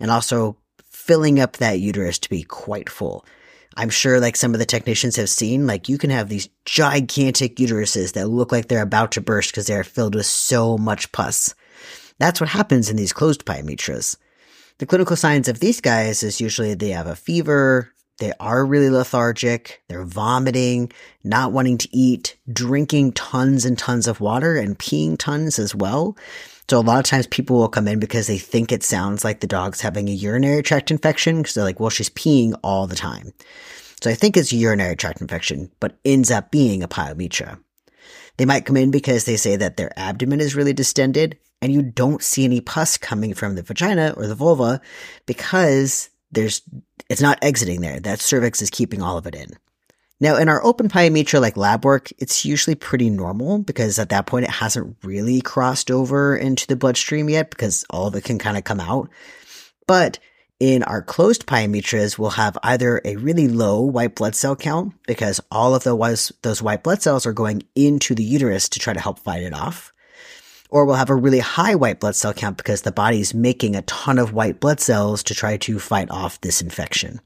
and 0.00 0.10
also 0.10 0.56
filling 1.06 1.38
up 1.38 1.56
that 1.56 1.78
uterus 1.78 2.18
to 2.18 2.28
be 2.28 2.42
quite 2.42 2.90
full. 2.90 3.24
I'm 3.76 3.90
sure 3.90 4.18
like 4.18 4.34
some 4.34 4.54
of 4.54 4.58
the 4.58 4.66
technicians 4.66 5.16
have 5.16 5.28
seen, 5.28 5.66
like 5.66 5.88
you 5.88 5.98
can 5.98 6.10
have 6.10 6.28
these 6.28 6.48
gigantic 6.64 7.56
uteruses 7.56 8.14
that 8.14 8.28
look 8.28 8.50
like 8.50 8.66
they're 8.66 8.82
about 8.82 9.12
to 9.12 9.20
burst 9.20 9.52
because 9.52 9.68
they're 9.68 9.84
filled 9.84 10.16
with 10.16 10.26
so 10.26 10.76
much 10.76 11.12
pus. 11.12 11.54
That's 12.18 12.40
what 12.40 12.48
happens 12.48 12.90
in 12.90 12.96
these 12.96 13.12
closed 13.12 13.44
pyometras. 13.44 14.16
The 14.78 14.86
clinical 14.86 15.14
signs 15.14 15.46
of 15.46 15.60
these 15.60 15.80
guys 15.80 16.22
is 16.22 16.40
usually 16.40 16.74
they 16.74 16.90
have 16.90 17.06
a 17.06 17.14
fever, 17.14 17.92
they 18.18 18.32
are 18.40 18.64
really 18.64 18.88
lethargic, 18.88 19.82
they're 19.88 20.04
vomiting, 20.04 20.90
not 21.22 21.52
wanting 21.52 21.78
to 21.78 21.96
eat, 21.96 22.36
drinking 22.50 23.12
tons 23.12 23.64
and 23.64 23.78
tons 23.78 24.06
of 24.06 24.20
water 24.20 24.56
and 24.56 24.78
peeing 24.78 25.18
tons 25.18 25.58
as 25.58 25.74
well. 25.74 26.16
So 26.68 26.78
a 26.78 26.80
lot 26.80 26.98
of 26.98 27.04
times 27.04 27.26
people 27.26 27.58
will 27.58 27.68
come 27.68 27.86
in 27.86 28.00
because 28.00 28.26
they 28.26 28.38
think 28.38 28.72
it 28.72 28.82
sounds 28.82 29.24
like 29.24 29.40
the 29.40 29.46
dog's 29.46 29.82
having 29.82 30.08
a 30.08 30.12
urinary 30.12 30.62
tract 30.62 30.90
infection 30.90 31.38
because 31.38 31.54
they're 31.54 31.62
like, 31.62 31.78
well, 31.78 31.90
she's 31.90 32.10
peeing 32.10 32.58
all 32.64 32.86
the 32.86 32.96
time. 32.96 33.32
So 34.02 34.10
I 34.10 34.14
think 34.14 34.36
it's 34.36 34.52
a 34.52 34.56
urinary 34.56 34.96
tract 34.96 35.20
infection, 35.20 35.70
but 35.78 35.96
ends 36.04 36.30
up 36.30 36.50
being 36.50 36.82
a 36.82 36.88
pyometra. 36.88 37.58
They 38.36 38.44
might 38.44 38.66
come 38.66 38.76
in 38.76 38.90
because 38.90 39.24
they 39.24 39.36
say 39.36 39.56
that 39.56 39.76
their 39.76 39.96
abdomen 39.98 40.40
is 40.40 40.54
really 40.54 40.72
distended 40.72 41.38
and 41.62 41.72
you 41.72 41.82
don't 41.82 42.22
see 42.22 42.44
any 42.44 42.60
pus 42.60 42.96
coming 42.96 43.32
from 43.32 43.54
the 43.54 43.62
vagina 43.62 44.14
or 44.16 44.26
the 44.26 44.34
vulva 44.34 44.80
because 45.24 46.10
there's, 46.30 46.62
it's 47.08 47.22
not 47.22 47.38
exiting 47.42 47.80
there. 47.80 48.00
That 48.00 48.20
cervix 48.20 48.62
is 48.62 48.70
keeping 48.70 49.02
all 49.02 49.16
of 49.18 49.26
it 49.26 49.34
in. 49.34 49.50
Now, 50.18 50.36
in 50.36 50.48
our 50.48 50.64
open 50.64 50.88
pyometra 50.88 51.40
like 51.40 51.58
lab 51.58 51.84
work, 51.84 52.10
it's 52.18 52.44
usually 52.44 52.74
pretty 52.74 53.10
normal 53.10 53.58
because 53.58 53.98
at 53.98 54.08
that 54.08 54.26
point 54.26 54.44
it 54.46 54.50
hasn't 54.50 54.96
really 55.02 55.42
crossed 55.42 55.90
over 55.90 56.34
into 56.34 56.66
the 56.66 56.76
bloodstream 56.76 57.28
yet 57.28 57.50
because 57.50 57.84
all 57.90 58.06
of 58.06 58.14
it 58.14 58.24
can 58.24 58.38
kind 58.38 58.56
of 58.56 58.64
come 58.64 58.80
out. 58.80 59.10
But 59.86 60.18
in 60.58 60.82
our 60.84 61.02
closed 61.02 61.46
pyometras, 61.46 62.18
we'll 62.18 62.30
have 62.30 62.56
either 62.62 63.02
a 63.04 63.16
really 63.16 63.46
low 63.46 63.82
white 63.82 64.14
blood 64.14 64.34
cell 64.34 64.56
count 64.56 64.94
because 65.06 65.38
all 65.50 65.74
of 65.74 65.84
those, 65.84 66.32
those 66.40 66.62
white 66.62 66.82
blood 66.82 67.02
cells 67.02 67.26
are 67.26 67.34
going 67.34 67.64
into 67.74 68.14
the 68.14 68.24
uterus 68.24 68.70
to 68.70 68.78
try 68.78 68.94
to 68.94 69.00
help 69.00 69.18
fight 69.18 69.42
it 69.42 69.52
off. 69.52 69.92
Or 70.70 70.84
we'll 70.84 70.96
have 70.96 71.10
a 71.10 71.14
really 71.14 71.38
high 71.38 71.74
white 71.74 72.00
blood 72.00 72.16
cell 72.16 72.32
count 72.32 72.56
because 72.56 72.82
the 72.82 72.92
body's 72.92 73.34
making 73.34 73.76
a 73.76 73.82
ton 73.82 74.18
of 74.18 74.32
white 74.32 74.60
blood 74.60 74.80
cells 74.80 75.22
to 75.24 75.34
try 75.34 75.56
to 75.58 75.78
fight 75.78 76.10
off 76.10 76.40
this 76.40 76.60
infection. 76.60 77.20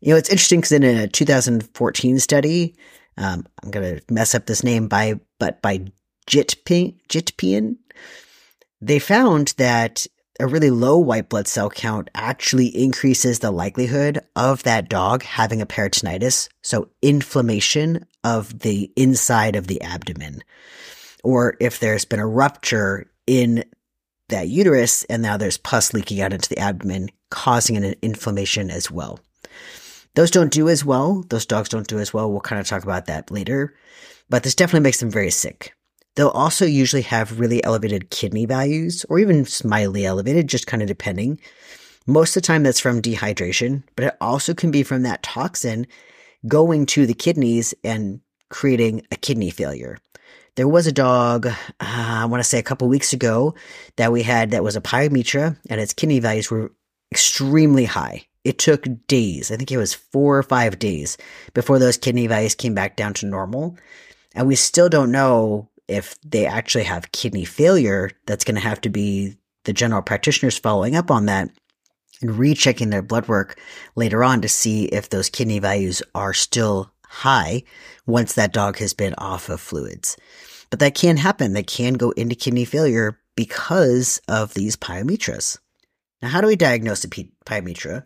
You 0.00 0.10
know, 0.10 0.16
it's 0.16 0.30
interesting 0.30 0.60
because 0.60 0.72
in 0.72 0.82
a 0.82 1.06
2014 1.06 2.18
study, 2.18 2.74
um, 3.16 3.46
I'm 3.62 3.70
going 3.70 3.98
to 3.98 4.02
mess 4.12 4.34
up 4.34 4.46
this 4.46 4.64
name 4.64 4.88
by, 4.88 5.20
but 5.38 5.62
by 5.62 5.86
Jitpean, 6.28 7.76
they 8.80 8.98
found 8.98 9.54
that 9.58 10.06
a 10.40 10.46
really 10.46 10.70
low 10.70 10.98
white 10.98 11.28
blood 11.28 11.46
cell 11.46 11.70
count 11.70 12.10
actually 12.14 12.66
increases 12.66 13.38
the 13.38 13.50
likelihood 13.50 14.20
of 14.34 14.64
that 14.64 14.88
dog 14.88 15.22
having 15.22 15.60
a 15.60 15.66
peritonitis. 15.66 16.48
So 16.62 16.88
inflammation 17.00 18.06
of 18.24 18.60
the 18.60 18.90
inside 18.96 19.56
of 19.56 19.66
the 19.68 19.80
abdomen. 19.82 20.42
Or 21.22 21.56
if 21.60 21.78
there's 21.78 22.04
been 22.04 22.20
a 22.20 22.26
rupture 22.26 23.10
in 23.26 23.64
that 24.28 24.48
uterus 24.48 25.04
and 25.04 25.22
now 25.22 25.36
there's 25.36 25.58
pus 25.58 25.92
leaking 25.92 26.20
out 26.20 26.32
into 26.32 26.48
the 26.48 26.58
abdomen, 26.58 27.10
causing 27.30 27.76
an 27.76 27.94
inflammation 28.02 28.70
as 28.70 28.90
well. 28.90 29.20
Those 30.14 30.30
don't 30.30 30.52
do 30.52 30.68
as 30.68 30.84
well. 30.84 31.24
Those 31.28 31.46
dogs 31.46 31.68
don't 31.68 31.86
do 31.86 31.98
as 31.98 32.12
well. 32.12 32.30
We'll 32.30 32.40
kind 32.40 32.60
of 32.60 32.66
talk 32.66 32.82
about 32.82 33.06
that 33.06 33.30
later. 33.30 33.74
But 34.28 34.42
this 34.42 34.54
definitely 34.54 34.84
makes 34.84 35.00
them 35.00 35.10
very 35.10 35.30
sick. 35.30 35.74
They'll 36.16 36.28
also 36.28 36.66
usually 36.66 37.02
have 37.02 37.40
really 37.40 37.64
elevated 37.64 38.10
kidney 38.10 38.44
values 38.44 39.06
or 39.08 39.18
even 39.18 39.46
mildly 39.64 40.04
elevated, 40.04 40.48
just 40.48 40.66
kind 40.66 40.82
of 40.82 40.88
depending. 40.88 41.40
Most 42.06 42.36
of 42.36 42.42
the 42.42 42.46
time 42.46 42.62
that's 42.62 42.80
from 42.80 43.00
dehydration, 43.00 43.84
but 43.96 44.06
it 44.06 44.16
also 44.20 44.52
can 44.52 44.70
be 44.70 44.82
from 44.82 45.02
that 45.02 45.22
toxin 45.22 45.86
going 46.46 46.84
to 46.86 47.06
the 47.06 47.14
kidneys 47.14 47.72
and 47.84 48.20
creating 48.50 49.06
a 49.10 49.16
kidney 49.16 49.50
failure. 49.50 49.96
There 50.56 50.68
was 50.68 50.86
a 50.86 50.92
dog, 50.92 51.46
uh, 51.46 51.54
I 51.80 52.24
want 52.26 52.42
to 52.42 52.48
say 52.48 52.58
a 52.58 52.62
couple 52.62 52.88
weeks 52.88 53.12
ago, 53.12 53.54
that 53.96 54.12
we 54.12 54.22
had 54.22 54.50
that 54.50 54.64
was 54.64 54.76
a 54.76 54.80
pyometra, 54.80 55.56
and 55.68 55.80
its 55.80 55.92
kidney 55.92 56.20
values 56.20 56.50
were 56.50 56.72
extremely 57.10 57.84
high. 57.84 58.26
It 58.44 58.58
took 58.58 58.86
days. 59.06 59.50
I 59.50 59.56
think 59.56 59.70
it 59.70 59.76
was 59.76 59.94
four 59.94 60.36
or 60.36 60.42
five 60.42 60.78
days 60.78 61.16
before 61.54 61.78
those 61.78 61.96
kidney 61.96 62.26
values 62.26 62.54
came 62.54 62.74
back 62.74 62.96
down 62.96 63.14
to 63.14 63.26
normal. 63.26 63.76
And 64.34 64.48
we 64.48 64.56
still 64.56 64.88
don't 64.88 65.12
know 65.12 65.68
if 65.88 66.20
they 66.22 66.46
actually 66.46 66.84
have 66.84 67.12
kidney 67.12 67.44
failure. 67.44 68.10
That's 68.26 68.44
going 68.44 68.56
to 68.56 68.60
have 68.60 68.80
to 68.80 68.88
be 68.88 69.36
the 69.64 69.72
general 69.72 70.02
practitioners 70.02 70.58
following 70.58 70.96
up 70.96 71.10
on 71.10 71.26
that 71.26 71.50
and 72.20 72.38
rechecking 72.38 72.90
their 72.90 73.02
blood 73.02 73.28
work 73.28 73.60
later 73.94 74.24
on 74.24 74.40
to 74.40 74.48
see 74.48 74.86
if 74.86 75.08
those 75.08 75.28
kidney 75.28 75.60
values 75.60 76.02
are 76.14 76.34
still 76.34 76.90
high 77.12 77.62
once 78.06 78.32
that 78.34 78.54
dog 78.54 78.78
has 78.78 78.94
been 78.94 79.14
off 79.18 79.50
of 79.50 79.60
fluids. 79.60 80.16
But 80.70 80.78
that 80.80 80.94
can 80.94 81.18
happen. 81.18 81.52
They 81.52 81.62
can 81.62 81.94
go 81.94 82.10
into 82.12 82.34
kidney 82.34 82.64
failure 82.64 83.20
because 83.36 84.20
of 84.28 84.54
these 84.54 84.76
pyometras. 84.76 85.58
Now, 86.22 86.28
how 86.28 86.40
do 86.40 86.46
we 86.46 86.56
diagnose 86.56 87.04
a 87.04 87.08
pyometra? 87.08 88.04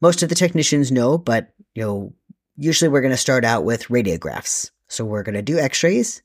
Most 0.00 0.22
of 0.22 0.28
the 0.28 0.34
technicians 0.34 0.92
know, 0.92 1.16
but 1.16 1.54
you 1.74 1.82
know, 1.82 2.12
usually 2.56 2.88
we're 2.88 3.00
going 3.00 3.12
to 3.12 3.16
start 3.16 3.44
out 3.44 3.64
with 3.64 3.88
radiographs. 3.88 4.70
So 4.88 5.04
we're 5.04 5.22
going 5.22 5.34
to 5.34 5.42
do 5.42 5.58
x-rays 5.58 6.22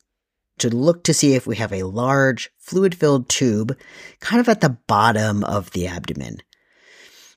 to 0.60 0.70
look 0.70 1.04
to 1.06 1.14
see 1.14 1.34
if 1.34 1.48
we 1.48 1.56
have 1.56 1.74
a 1.74 1.84
large 1.84 2.52
fluid 2.60 2.96
filled 2.96 3.30
tube 3.30 3.78
kind 4.20 4.40
of 4.40 4.50
at 4.50 4.62
the 4.62 4.78
bottom 4.88 5.44
of 5.44 5.72
the 5.72 5.88
abdomen. 5.88 6.38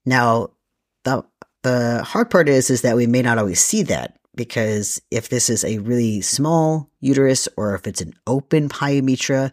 Now, 0.05 0.51
the, 1.05 1.25
the 1.63 2.03
hard 2.05 2.31
part 2.31 2.49
is, 2.49 2.71
is 2.71 2.83
that 2.83 2.97
we 2.97 3.07
may 3.07 3.23
not 3.23 3.39
always 3.39 3.61
see 3.61 3.83
that 3.85 4.19
because 4.37 5.01
if 5.11 5.29
this 5.29 5.51
is 5.51 5.65
a 5.65 5.79
really 5.79 6.21
small 6.21 6.91
uterus 7.01 7.49
or 7.57 7.75
if 7.75 7.87
it's 7.87 8.01
an 8.01 8.15
open 8.27 8.69
pyometra, 8.69 9.53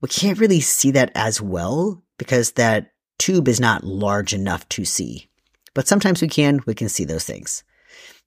we 0.00 0.08
can't 0.08 0.38
really 0.38 0.60
see 0.60 0.90
that 0.90 1.12
as 1.14 1.40
well 1.40 2.02
because 2.18 2.52
that 2.52 2.92
tube 3.18 3.48
is 3.48 3.60
not 3.60 3.84
large 3.84 4.34
enough 4.34 4.68
to 4.70 4.84
see. 4.84 5.28
But 5.72 5.88
sometimes 5.88 6.20
we 6.20 6.28
can, 6.28 6.60
we 6.66 6.74
can 6.74 6.88
see 6.88 7.04
those 7.04 7.24
things. 7.24 7.64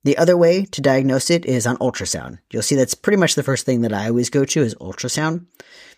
The 0.04 0.16
other 0.16 0.36
way 0.36 0.64
to 0.64 0.80
diagnose 0.80 1.30
it 1.30 1.44
is 1.44 1.66
on 1.66 1.76
ultrasound. 1.78 2.38
You'll 2.52 2.62
see 2.62 2.76
that's 2.76 2.94
pretty 2.94 3.16
much 3.16 3.34
the 3.34 3.42
first 3.42 3.66
thing 3.66 3.82
that 3.82 3.92
I 3.92 4.08
always 4.08 4.30
go 4.30 4.44
to 4.44 4.62
is 4.62 4.74
ultrasound. 4.76 5.46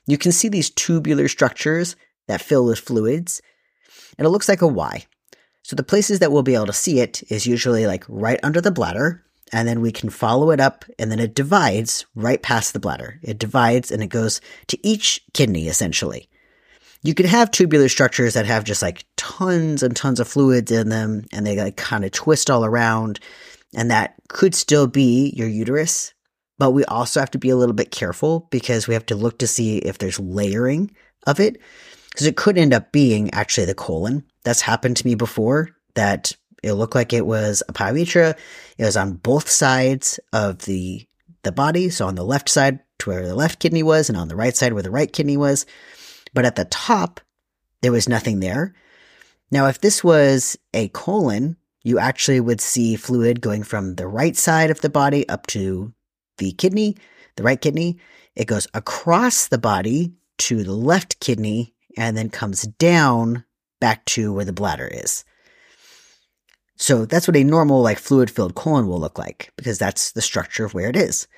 You 0.06 0.18
can 0.18 0.32
see 0.32 0.48
these 0.48 0.70
tubular 0.70 1.28
structures 1.28 1.96
that 2.26 2.40
fill 2.40 2.64
with 2.64 2.78
fluids, 2.78 3.42
and 4.18 4.26
it 4.26 4.30
looks 4.30 4.48
like 4.48 4.62
a 4.62 4.66
Y. 4.66 5.06
So 5.62 5.76
the 5.76 5.82
places 5.82 6.18
that 6.20 6.32
we'll 6.32 6.42
be 6.42 6.54
able 6.54 6.66
to 6.66 6.72
see 6.72 7.00
it 7.00 7.22
is 7.30 7.46
usually 7.46 7.86
like 7.86 8.04
right 8.08 8.40
under 8.42 8.60
the 8.60 8.70
bladder, 8.70 9.24
and 9.52 9.66
then 9.66 9.80
we 9.80 9.92
can 9.92 10.10
follow 10.10 10.50
it 10.50 10.60
up 10.60 10.84
and 10.98 11.10
then 11.10 11.18
it 11.18 11.34
divides 11.34 12.06
right 12.14 12.42
past 12.42 12.72
the 12.72 12.80
bladder. 12.80 13.18
It 13.22 13.38
divides 13.38 13.90
and 13.90 14.02
it 14.02 14.08
goes 14.08 14.40
to 14.68 14.86
each 14.86 15.22
kidney 15.32 15.68
essentially. 15.68 16.28
You 17.02 17.14
could 17.14 17.26
have 17.26 17.50
tubular 17.50 17.88
structures 17.88 18.34
that 18.34 18.46
have 18.46 18.64
just 18.64 18.82
like 18.82 19.04
tons 19.16 19.82
and 19.82 19.96
tons 19.96 20.20
of 20.20 20.28
fluids 20.28 20.70
in 20.70 20.90
them 20.90 21.24
and 21.32 21.46
they 21.46 21.56
like 21.56 21.76
kind 21.76 22.04
of 22.04 22.12
twist 22.12 22.50
all 22.50 22.64
around 22.64 23.20
and 23.74 23.90
that 23.90 24.14
could 24.28 24.54
still 24.54 24.86
be 24.86 25.32
your 25.36 25.48
uterus. 25.48 26.12
But 26.58 26.72
we 26.72 26.84
also 26.84 27.20
have 27.20 27.30
to 27.30 27.38
be 27.38 27.48
a 27.48 27.56
little 27.56 27.74
bit 27.74 27.90
careful 27.90 28.48
because 28.50 28.86
we 28.86 28.94
have 28.94 29.06
to 29.06 29.14
look 29.14 29.38
to 29.38 29.46
see 29.46 29.78
if 29.78 29.98
there's 29.98 30.20
layering 30.20 30.90
of 31.26 31.40
it 31.40 31.58
because 32.10 32.26
it 32.26 32.36
could 32.36 32.58
end 32.58 32.74
up 32.74 32.92
being 32.92 33.32
actually 33.32 33.66
the 33.66 33.74
colon. 33.74 34.24
That's 34.44 34.60
happened 34.60 34.98
to 34.98 35.06
me 35.06 35.14
before 35.14 35.70
that 35.94 36.36
it 36.62 36.74
looked 36.74 36.94
like 36.94 37.12
it 37.12 37.26
was 37.26 37.62
a 37.68 37.72
pyometra. 37.72 38.36
It 38.78 38.84
was 38.84 38.96
on 38.96 39.14
both 39.14 39.48
sides 39.48 40.20
of 40.32 40.58
the 40.60 41.06
the 41.42 41.52
body, 41.52 41.88
so 41.88 42.06
on 42.06 42.16
the 42.16 42.24
left 42.24 42.50
side 42.50 42.80
to 42.98 43.10
where 43.10 43.26
the 43.26 43.34
left 43.34 43.60
kidney 43.60 43.82
was, 43.82 44.08
and 44.08 44.18
on 44.18 44.28
the 44.28 44.36
right 44.36 44.54
side 44.54 44.74
where 44.74 44.82
the 44.82 44.90
right 44.90 45.10
kidney 45.10 45.36
was. 45.36 45.64
But 46.34 46.44
at 46.44 46.56
the 46.56 46.66
top, 46.66 47.20
there 47.80 47.92
was 47.92 48.08
nothing 48.08 48.40
there. 48.40 48.74
Now, 49.50 49.66
if 49.66 49.80
this 49.80 50.04
was 50.04 50.58
a 50.74 50.88
colon, 50.88 51.56
you 51.82 51.98
actually 51.98 52.40
would 52.40 52.60
see 52.60 52.96
fluid 52.96 53.40
going 53.40 53.62
from 53.62 53.94
the 53.94 54.06
right 54.06 54.36
side 54.36 54.70
of 54.70 54.80
the 54.80 54.90
body 54.90 55.28
up 55.28 55.46
to 55.48 55.92
the 56.38 56.52
kidney, 56.52 56.96
the 57.36 57.42
right 57.42 57.60
kidney. 57.60 57.98
It 58.36 58.46
goes 58.46 58.68
across 58.74 59.48
the 59.48 59.58
body 59.58 60.12
to 60.38 60.62
the 60.62 60.72
left 60.72 61.20
kidney 61.20 61.74
and 61.96 62.16
then 62.16 62.28
comes 62.28 62.62
down 62.62 63.44
back 63.80 64.04
to 64.04 64.32
where 64.32 64.44
the 64.44 64.52
bladder 64.52 64.86
is. 64.86 65.24
So 66.80 67.04
that's 67.04 67.28
what 67.28 67.36
a 67.36 67.44
normal, 67.44 67.82
like 67.82 67.98
fluid 67.98 68.30
filled 68.30 68.54
colon 68.54 68.88
will 68.88 68.98
look 68.98 69.18
like 69.18 69.52
because 69.56 69.78
that's 69.78 70.12
the 70.12 70.22
structure 70.22 70.64
of 70.64 70.72
where 70.72 70.88
it 70.88 70.96
is. 70.96 71.28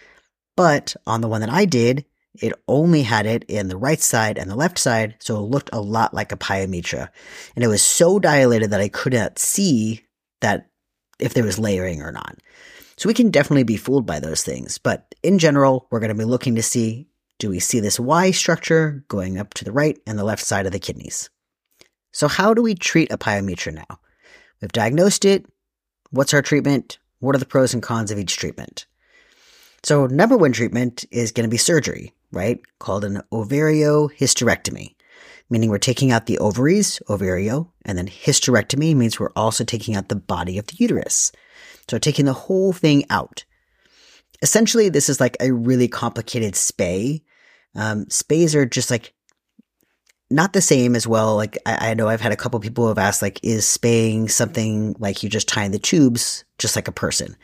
But 0.56 0.94
on 1.04 1.20
the 1.20 1.26
one 1.26 1.40
that 1.40 1.50
I 1.50 1.64
did, 1.64 2.04
it 2.40 2.52
only 2.68 3.02
had 3.02 3.26
it 3.26 3.42
in 3.48 3.66
the 3.66 3.76
right 3.76 4.00
side 4.00 4.38
and 4.38 4.48
the 4.48 4.54
left 4.54 4.78
side, 4.78 5.16
so 5.18 5.36
it 5.38 5.50
looked 5.50 5.70
a 5.72 5.80
lot 5.80 6.14
like 6.14 6.30
a 6.30 6.36
pyometra. 6.36 7.08
And 7.56 7.64
it 7.64 7.68
was 7.68 7.82
so 7.82 8.20
dilated 8.20 8.70
that 8.70 8.80
I 8.80 8.88
could 8.88 9.14
not 9.14 9.40
see 9.40 10.04
that 10.42 10.70
if 11.18 11.34
there 11.34 11.44
was 11.44 11.58
layering 11.58 12.02
or 12.02 12.12
not. 12.12 12.36
So 12.96 13.08
we 13.08 13.14
can 13.14 13.30
definitely 13.30 13.64
be 13.64 13.76
fooled 13.76 14.06
by 14.06 14.20
those 14.20 14.44
things. 14.44 14.78
But 14.78 15.12
in 15.24 15.40
general, 15.40 15.88
we're 15.90 16.00
going 16.00 16.10
to 16.10 16.14
be 16.14 16.24
looking 16.24 16.54
to 16.54 16.62
see 16.62 17.08
do 17.40 17.50
we 17.50 17.58
see 17.58 17.80
this 17.80 17.98
Y 17.98 18.30
structure 18.30 19.04
going 19.08 19.38
up 19.38 19.54
to 19.54 19.64
the 19.64 19.72
right 19.72 19.98
and 20.06 20.16
the 20.16 20.24
left 20.24 20.44
side 20.44 20.66
of 20.66 20.72
the 20.72 20.78
kidneys? 20.78 21.30
So, 22.12 22.28
how 22.28 22.54
do 22.54 22.62
we 22.62 22.76
treat 22.76 23.10
a 23.10 23.18
pyometra 23.18 23.74
now? 23.74 23.98
We've 24.62 24.72
diagnosed 24.72 25.24
it. 25.24 25.44
What's 26.10 26.32
our 26.32 26.40
treatment? 26.40 26.98
What 27.18 27.34
are 27.34 27.40
the 27.40 27.44
pros 27.46 27.74
and 27.74 27.82
cons 27.82 28.12
of 28.12 28.18
each 28.18 28.36
treatment? 28.36 28.86
So, 29.82 30.06
number 30.06 30.36
one 30.36 30.52
treatment 30.52 31.04
is 31.10 31.32
going 31.32 31.44
to 31.44 31.50
be 31.50 31.56
surgery, 31.56 32.14
right? 32.30 32.60
Called 32.78 33.04
an 33.04 33.22
ovariohysterectomy, 33.32 34.94
meaning 35.50 35.68
we're 35.68 35.78
taking 35.78 36.12
out 36.12 36.26
the 36.26 36.38
ovaries, 36.38 37.02
ovario, 37.08 37.70
and 37.84 37.98
then 37.98 38.06
hysterectomy 38.06 38.94
means 38.94 39.18
we're 39.18 39.32
also 39.34 39.64
taking 39.64 39.96
out 39.96 40.08
the 40.08 40.14
body 40.14 40.58
of 40.58 40.68
the 40.68 40.76
uterus. 40.78 41.32
So, 41.90 41.98
taking 41.98 42.26
the 42.26 42.32
whole 42.32 42.72
thing 42.72 43.04
out. 43.10 43.44
Essentially, 44.42 44.88
this 44.88 45.08
is 45.08 45.18
like 45.18 45.36
a 45.40 45.52
really 45.52 45.88
complicated 45.88 46.54
spay. 46.54 47.22
Um, 47.74 48.04
spays 48.06 48.54
are 48.54 48.66
just 48.66 48.92
like 48.92 49.12
not 50.32 50.52
the 50.52 50.60
same 50.60 50.96
as 50.96 51.06
well. 51.06 51.36
Like 51.36 51.58
I, 51.66 51.90
I 51.90 51.94
know 51.94 52.08
I've 52.08 52.20
had 52.20 52.32
a 52.32 52.36
couple 52.36 52.58
people 52.60 52.84
who 52.84 52.88
have 52.88 52.98
asked, 52.98 53.22
like, 53.22 53.40
is 53.42 53.66
spaying 53.66 54.28
something 54.28 54.96
like 54.98 55.22
you 55.22 55.28
just 55.28 55.48
tying 55.48 55.70
the 55.70 55.78
tubes 55.78 56.44
just 56.58 56.76
like 56.76 56.88
a 56.88 56.92
person? 56.92 57.36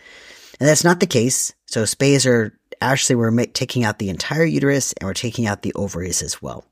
And 0.61 0.69
that's 0.69 0.85
not 0.85 1.01
the 1.01 1.07
case. 1.07 1.55
So 1.67 1.85
spays 1.85 2.27
are 2.27 2.59
actually 2.81 3.17
we're 3.17 3.31
ma- 3.31 3.45
taking 3.53 3.85
out 3.85 3.99
the 3.99 4.09
entire 4.09 4.45
uterus 4.45 4.93
and 4.95 5.07
we're 5.07 5.15
taking 5.15 5.47
out 5.47 5.63
the 5.63 5.75
ovaries 5.75 6.23
as 6.23 6.43
well, 6.43 6.65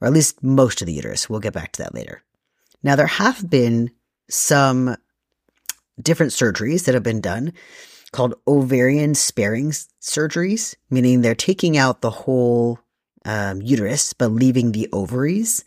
or 0.00 0.08
at 0.08 0.14
least 0.14 0.42
most 0.42 0.80
of 0.80 0.86
the 0.86 0.92
uterus. 0.92 1.28
We'll 1.28 1.40
get 1.40 1.52
back 1.52 1.72
to 1.72 1.82
that 1.82 1.94
later. 1.94 2.22
Now 2.82 2.96
there 2.96 3.06
have 3.06 3.48
been 3.48 3.90
some 4.28 4.96
different 6.00 6.32
surgeries 6.32 6.84
that 6.84 6.94
have 6.94 7.02
been 7.02 7.20
done 7.20 7.52
called 8.12 8.34
ovarian 8.48 9.14
sparing 9.14 9.70
surgeries, 9.70 10.74
meaning 10.88 11.20
they're 11.20 11.34
taking 11.34 11.76
out 11.76 12.00
the 12.00 12.10
whole 12.10 12.80
um, 13.24 13.60
uterus, 13.62 14.12
but 14.12 14.30
leaving 14.30 14.72
the 14.72 14.88
ovaries 14.92 15.64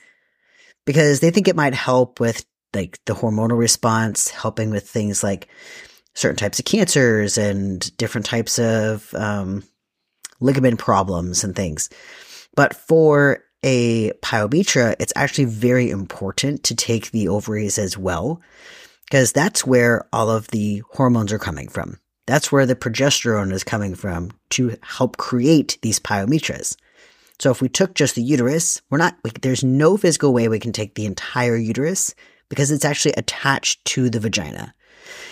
because 0.85 1.19
they 1.19 1.31
think 1.31 1.47
it 1.47 1.55
might 1.55 1.73
help 1.73 2.19
with 2.19 2.45
like 2.73 2.99
the 3.05 3.13
hormonal 3.13 3.57
response, 3.57 4.29
helping 4.29 4.71
with 4.71 4.89
things 4.89 5.23
like 5.23 5.47
certain 6.15 6.37
types 6.37 6.59
of 6.59 6.65
cancers 6.65 7.37
and 7.37 7.95
different 7.97 8.25
types 8.25 8.59
of 8.59 9.13
um, 9.13 9.63
ligament 10.39 10.79
problems 10.79 11.43
and 11.43 11.55
things. 11.55 11.89
But 12.55 12.75
for 12.75 13.43
a 13.63 14.11
pyometra, 14.21 14.95
it's 14.99 15.13
actually 15.15 15.45
very 15.45 15.89
important 15.89 16.63
to 16.65 16.75
take 16.75 17.11
the 17.11 17.29
ovaries 17.29 17.79
as 17.79 17.97
well, 17.97 18.41
because 19.05 19.31
that's 19.31 19.65
where 19.65 20.07
all 20.11 20.29
of 20.29 20.47
the 20.47 20.83
hormones 20.91 21.31
are 21.31 21.39
coming 21.39 21.67
from. 21.67 21.99
That's 22.25 22.51
where 22.51 22.65
the 22.65 22.75
progesterone 22.75 23.51
is 23.51 23.63
coming 23.63 23.95
from 23.95 24.31
to 24.51 24.77
help 24.81 25.17
create 25.17 25.77
these 25.81 25.99
pyometras. 25.99 26.77
So 27.39 27.51
if 27.51 27.61
we 27.61 27.69
took 27.69 27.95
just 27.95 28.15
the 28.15 28.21
uterus, 28.21 28.81
we're 28.89 28.97
not, 28.97 29.17
like, 29.23 29.41
there's 29.41 29.63
no 29.63 29.97
physical 29.97 30.33
way 30.33 30.47
we 30.47 30.59
can 30.59 30.71
take 30.71 30.95
the 30.95 31.05
entire 31.05 31.57
uterus 31.57 32.15
because 32.49 32.71
it's 32.71 32.85
actually 32.85 33.13
attached 33.17 33.83
to 33.85 34.09
the 34.09 34.19
vagina. 34.19 34.73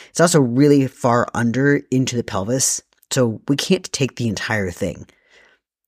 It's 0.10 0.20
also 0.20 0.42
really 0.42 0.88
far 0.88 1.28
under 1.34 1.82
into 1.92 2.16
the 2.16 2.24
pelvis, 2.24 2.82
so 3.12 3.42
we 3.48 3.56
can't 3.56 3.92
take 3.94 4.16
the 4.16 4.28
entire 4.28 4.72
thing. 4.72 5.08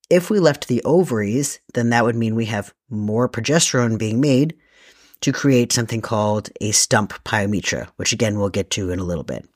If 0.09 0.29
we 0.29 0.39
left 0.39 0.67
the 0.67 0.83
ovaries, 0.83 1.59
then 1.73 1.89
that 1.89 2.05
would 2.05 2.15
mean 2.15 2.35
we 2.35 2.45
have 2.45 2.73
more 2.89 3.27
progesterone 3.27 3.97
being 3.97 4.21
made 4.21 4.55
to 5.21 5.33
create 5.33 5.71
something 5.71 6.01
called 6.01 6.49
a 6.61 6.71
stump 6.71 7.13
pyometra, 7.23 7.87
which 7.95 8.13
again 8.13 8.37
we'll 8.37 8.49
get 8.49 8.69
to 8.71 8.91
in 8.91 8.99
a 8.99 9.03
little 9.03 9.23
bit. 9.23 9.47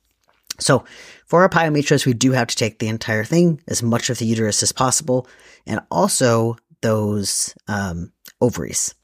So 0.60 0.86
for 1.26 1.42
our 1.42 1.50
pyometras, 1.50 2.06
we 2.06 2.14
do 2.14 2.32
have 2.32 2.48
to 2.48 2.56
take 2.56 2.80
the 2.80 2.88
entire 2.88 3.24
thing, 3.24 3.62
as 3.68 3.84
much 3.84 4.10
of 4.10 4.18
the 4.18 4.26
uterus 4.26 4.64
as 4.64 4.72
possible, 4.72 5.28
and 5.66 5.82
also 5.92 6.58
those 6.82 7.56
um, 7.68 8.12
ovaries. 8.42 8.96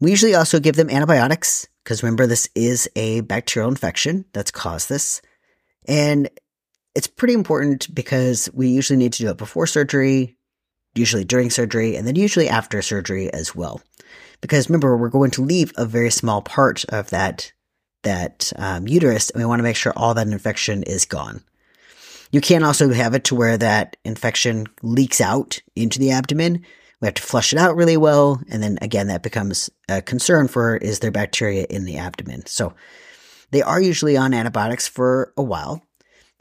We 0.00 0.10
usually 0.10 0.34
also 0.34 0.60
give 0.60 0.76
them 0.76 0.90
antibiotics 0.90 1.66
because 1.88 2.02
remember, 2.02 2.26
this 2.26 2.50
is 2.54 2.86
a 2.96 3.22
bacterial 3.22 3.70
infection 3.70 4.26
that's 4.34 4.50
caused 4.50 4.90
this. 4.90 5.22
And 5.86 6.28
it's 6.94 7.06
pretty 7.06 7.32
important 7.32 7.94
because 7.94 8.50
we 8.52 8.68
usually 8.68 8.98
need 8.98 9.14
to 9.14 9.22
do 9.22 9.30
it 9.30 9.38
before 9.38 9.66
surgery, 9.66 10.36
usually 10.94 11.24
during 11.24 11.48
surgery, 11.48 11.96
and 11.96 12.06
then 12.06 12.14
usually 12.14 12.46
after 12.46 12.82
surgery 12.82 13.32
as 13.32 13.56
well. 13.56 13.80
Because 14.42 14.68
remember, 14.68 14.98
we're 14.98 15.08
going 15.08 15.30
to 15.30 15.42
leave 15.42 15.72
a 15.78 15.86
very 15.86 16.10
small 16.10 16.42
part 16.42 16.84
of 16.90 17.08
that 17.08 17.52
that 18.02 18.52
um, 18.56 18.86
uterus, 18.86 19.30
and 19.30 19.42
we 19.42 19.46
want 19.46 19.58
to 19.58 19.64
make 19.64 19.76
sure 19.76 19.92
all 19.96 20.14
that 20.14 20.26
infection 20.26 20.82
is 20.82 21.04
gone. 21.04 21.42
You 22.30 22.40
can 22.40 22.62
also 22.62 22.90
have 22.92 23.14
it 23.14 23.24
to 23.24 23.34
where 23.34 23.56
that 23.56 23.96
infection 24.04 24.66
leaks 24.82 25.20
out 25.20 25.60
into 25.74 25.98
the 25.98 26.10
abdomen. 26.10 26.64
We 27.00 27.06
have 27.06 27.14
to 27.14 27.22
flush 27.22 27.52
it 27.52 27.58
out 27.58 27.76
really 27.76 27.96
well, 27.96 28.40
and 28.50 28.62
then 28.62 28.78
again, 28.82 29.06
that 29.06 29.22
becomes 29.22 29.70
a 29.88 30.02
concern 30.02 30.48
for 30.48 30.76
is 30.76 30.98
there 30.98 31.10
bacteria 31.10 31.64
in 31.70 31.84
the 31.84 31.96
abdomen. 31.98 32.46
So 32.46 32.74
they 33.50 33.62
are 33.62 33.80
usually 33.80 34.16
on 34.16 34.34
antibiotics 34.34 34.86
for 34.86 35.32
a 35.36 35.42
while, 35.42 35.82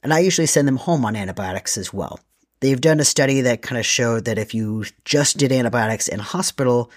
and 0.03 0.13
I 0.13 0.19
usually 0.19 0.47
send 0.47 0.67
them 0.67 0.77
home 0.77 1.05
on 1.05 1.15
antibiotics 1.15 1.77
as 1.77 1.93
well. 1.93 2.19
They've 2.59 2.81
done 2.81 2.99
a 2.99 3.05
study 3.05 3.41
that 3.41 3.61
kind 3.61 3.77
of 3.77 3.85
showed 3.85 4.25
that 4.25 4.39
if 4.39 4.53
you 4.53 4.85
just 5.05 5.37
did 5.37 5.51
antibiotics 5.51 6.07
in 6.07 6.19
hospital, 6.19 6.91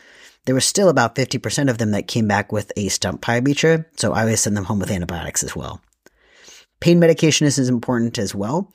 there 0.46 0.54
was 0.54 0.64
still 0.64 0.88
about 0.88 1.14
50% 1.14 1.70
of 1.70 1.78
them 1.78 1.90
that 1.92 2.08
came 2.08 2.26
back 2.26 2.50
with 2.52 2.72
a 2.76 2.88
stump 2.88 3.20
pyometra, 3.22 3.84
so 3.96 4.12
I 4.12 4.22
always 4.22 4.40
send 4.40 4.56
them 4.56 4.64
home 4.64 4.78
with 4.78 4.90
antibiotics 4.90 5.42
as 5.42 5.54
well. 5.54 5.80
Pain 6.80 6.98
medication 6.98 7.46
is 7.46 7.58
important 7.58 8.18
as 8.18 8.34
well. 8.34 8.72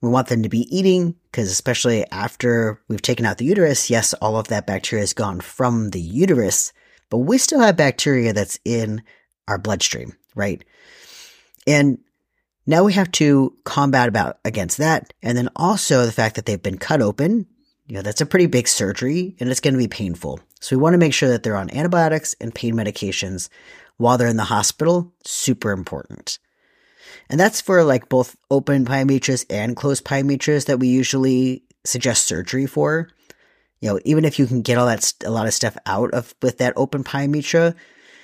We 0.00 0.08
want 0.08 0.28
them 0.28 0.42
to 0.44 0.48
be 0.48 0.66
eating 0.74 1.16
because 1.30 1.50
especially 1.50 2.08
after 2.10 2.80
we've 2.88 3.02
taken 3.02 3.26
out 3.26 3.38
the 3.38 3.44
uterus, 3.44 3.90
yes, 3.90 4.14
all 4.14 4.36
of 4.36 4.48
that 4.48 4.66
bacteria 4.66 5.02
is 5.02 5.12
gone 5.12 5.40
from 5.40 5.90
the 5.90 6.00
uterus, 6.00 6.72
but 7.10 7.18
we 7.18 7.38
still 7.38 7.60
have 7.60 7.76
bacteria 7.76 8.32
that's 8.32 8.58
in 8.64 9.02
our 9.46 9.58
bloodstream, 9.58 10.16
right? 10.34 10.64
And 11.66 11.98
now 12.66 12.84
we 12.84 12.92
have 12.94 13.10
to 13.12 13.54
combat 13.64 14.08
about 14.08 14.38
against 14.44 14.78
that. 14.78 15.12
And 15.22 15.36
then 15.36 15.50
also 15.56 16.06
the 16.06 16.12
fact 16.12 16.36
that 16.36 16.46
they've 16.46 16.62
been 16.62 16.78
cut 16.78 17.02
open. 17.02 17.46
You 17.86 17.96
know, 17.96 18.02
that's 18.02 18.20
a 18.20 18.26
pretty 18.26 18.46
big 18.46 18.68
surgery 18.68 19.36
and 19.40 19.50
it's 19.50 19.60
going 19.60 19.74
to 19.74 19.78
be 19.78 19.88
painful. 19.88 20.40
So 20.60 20.76
we 20.76 20.82
want 20.82 20.94
to 20.94 20.98
make 20.98 21.14
sure 21.14 21.28
that 21.28 21.42
they're 21.42 21.56
on 21.56 21.74
antibiotics 21.74 22.34
and 22.40 22.54
pain 22.54 22.74
medications 22.74 23.48
while 23.96 24.18
they're 24.18 24.28
in 24.28 24.36
the 24.36 24.44
hospital. 24.44 25.12
Super 25.24 25.72
important. 25.72 26.38
And 27.28 27.40
that's 27.40 27.60
for 27.60 27.82
like 27.82 28.08
both 28.08 28.36
open 28.50 28.84
pyometras 28.84 29.44
and 29.48 29.76
closed 29.76 30.04
pyometras 30.04 30.66
that 30.66 30.78
we 30.78 30.88
usually 30.88 31.64
suggest 31.84 32.26
surgery 32.26 32.66
for. 32.66 33.08
You 33.80 33.90
know, 33.90 34.00
even 34.04 34.24
if 34.24 34.38
you 34.38 34.46
can 34.46 34.62
get 34.62 34.76
all 34.76 34.86
that, 34.86 35.12
a 35.24 35.30
lot 35.30 35.46
of 35.46 35.54
stuff 35.54 35.76
out 35.86 36.12
of 36.12 36.34
with 36.42 36.58
that 36.58 36.74
open 36.76 37.04
pyometra, 37.04 37.74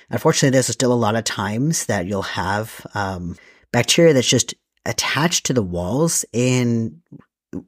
unfortunately, 0.09 0.51
there's 0.51 0.67
still 0.67 0.93
a 0.93 0.95
lot 0.95 1.15
of 1.15 1.23
times 1.23 1.87
that 1.87 2.05
you'll 2.05 2.21
have, 2.21 2.85
um, 2.93 3.35
bacteria 3.71 4.13
that's 4.13 4.27
just 4.27 4.53
attached 4.85 5.45
to 5.47 5.53
the 5.53 5.63
walls 5.63 6.23
and 6.33 7.01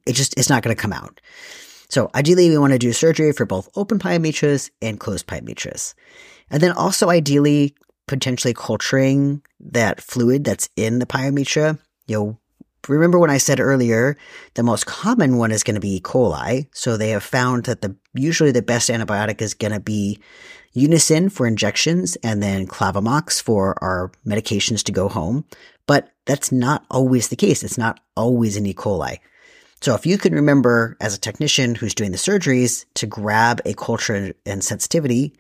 it 0.06 0.14
just, 0.14 0.38
it's 0.38 0.50
not 0.50 0.62
going 0.62 0.76
to 0.76 0.82
come 0.82 0.94
out. 0.94 1.20
So 1.90 2.10
ideally 2.14 2.50
we 2.50 2.58
want 2.58 2.74
to 2.74 2.80
do 2.80 2.94
surgery 2.94 3.32
for 3.34 3.46
both 3.46 3.70
open 3.76 4.00
pyometras 4.00 4.70
and 4.82 5.00
closed 5.00 5.28
pyometras. 5.28 5.96
And 6.50 6.62
then 6.62 6.72
also 6.72 7.10
ideally 7.10 7.76
potentially 8.08 8.54
culturing 8.54 9.42
that 9.60 10.02
fluid 10.02 10.44
that's 10.44 10.70
in 10.76 11.00
the 11.00 11.06
pyometra. 11.06 11.80
You 12.08 12.18
know, 12.18 12.40
remember 12.88 13.20
when 13.20 13.30
I 13.30 13.38
said 13.38 13.60
earlier, 13.60 14.18
the 14.54 14.64
most 14.64 14.86
common 14.86 15.38
one 15.38 15.52
is 15.52 15.64
going 15.64 15.76
to 15.76 15.82
be 15.82 15.98
E. 15.98 16.02
coli. 16.02 16.68
So 16.74 16.96
they 16.96 17.10
have 17.10 17.24
found 17.24 17.66
that 17.66 17.82
the, 17.82 17.96
usually 18.14 18.52
the 18.52 18.62
best 18.62 18.90
antibiotic 18.90 19.42
is 19.42 19.54
going 19.54 19.74
to 19.74 19.80
be 19.80 20.20
Unasyn 20.76 21.32
for 21.32 21.48
injections 21.48 22.16
and 22.18 22.42
then 22.42 22.68
Clavamox 22.68 23.42
for 23.42 23.82
our 23.84 24.12
medications 24.26 24.84
to 24.84 24.92
go 24.92 25.10
home. 25.10 25.46
But 25.88 26.10
that's 26.26 26.52
not 26.52 26.86
always 26.92 27.30
the 27.30 27.36
case. 27.36 27.64
It's 27.64 27.78
not 27.78 28.00
always 28.16 28.58
an 28.58 28.66
E. 28.68 28.74
coli. 28.74 29.20
So 29.82 29.96
if 29.96 30.06
you 30.06 30.18
can 30.18 30.34
remember 30.34 30.98
as 31.00 31.16
a 31.16 31.20
technician 31.20 31.76
who's 31.76 31.96
doing 31.96 32.12
the 32.12 32.18
surgeries 32.18 32.86
to 32.96 33.08
grab 33.08 33.62
a 33.66 33.74
culture 33.74 34.34
and 34.46 34.64
sensitivity 34.64 35.34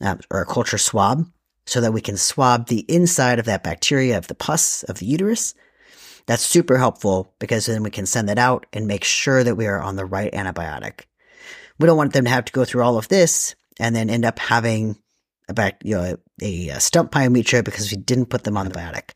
uh, 0.00 0.16
or 0.30 0.42
a 0.42 0.46
culture 0.46 0.78
swab 0.78 1.26
so 1.66 1.80
that 1.80 1.92
we 1.92 2.00
can 2.00 2.16
swab 2.16 2.66
the 2.66 2.84
inside 2.88 3.38
of 3.38 3.46
that 3.46 3.62
bacteria 3.62 4.18
of 4.18 4.26
the 4.26 4.34
pus 4.34 4.82
of 4.84 4.98
the 4.98 5.06
uterus, 5.06 5.54
that's 6.26 6.42
super 6.42 6.76
helpful 6.76 7.32
because 7.38 7.66
then 7.66 7.82
we 7.82 7.90
can 7.90 8.04
send 8.04 8.28
that 8.28 8.38
out 8.38 8.66
and 8.72 8.86
make 8.86 9.04
sure 9.04 9.42
that 9.42 9.56
we 9.56 9.66
are 9.66 9.80
on 9.80 9.96
the 9.96 10.04
right 10.04 10.32
antibiotic. 10.32 11.04
We 11.78 11.86
don't 11.86 11.96
want 11.96 12.12
them 12.12 12.24
to 12.24 12.30
have 12.30 12.44
to 12.46 12.52
go 12.52 12.64
through 12.64 12.82
all 12.82 12.98
of 12.98 13.08
this 13.08 13.54
and 13.80 13.96
then 13.96 14.10
end 14.10 14.26
up 14.26 14.38
having 14.38 14.98
a 15.48 15.54
back, 15.54 15.80
you 15.82 15.94
know, 15.94 16.16
a, 16.42 16.68
a 16.68 16.80
stump 16.80 17.10
pyometra 17.10 17.64
because 17.64 17.90
we 17.90 17.96
didn't 17.96 18.26
put 18.26 18.44
them 18.44 18.58
on 18.58 18.68
the 18.68 18.74
antibiotic. 18.74 19.10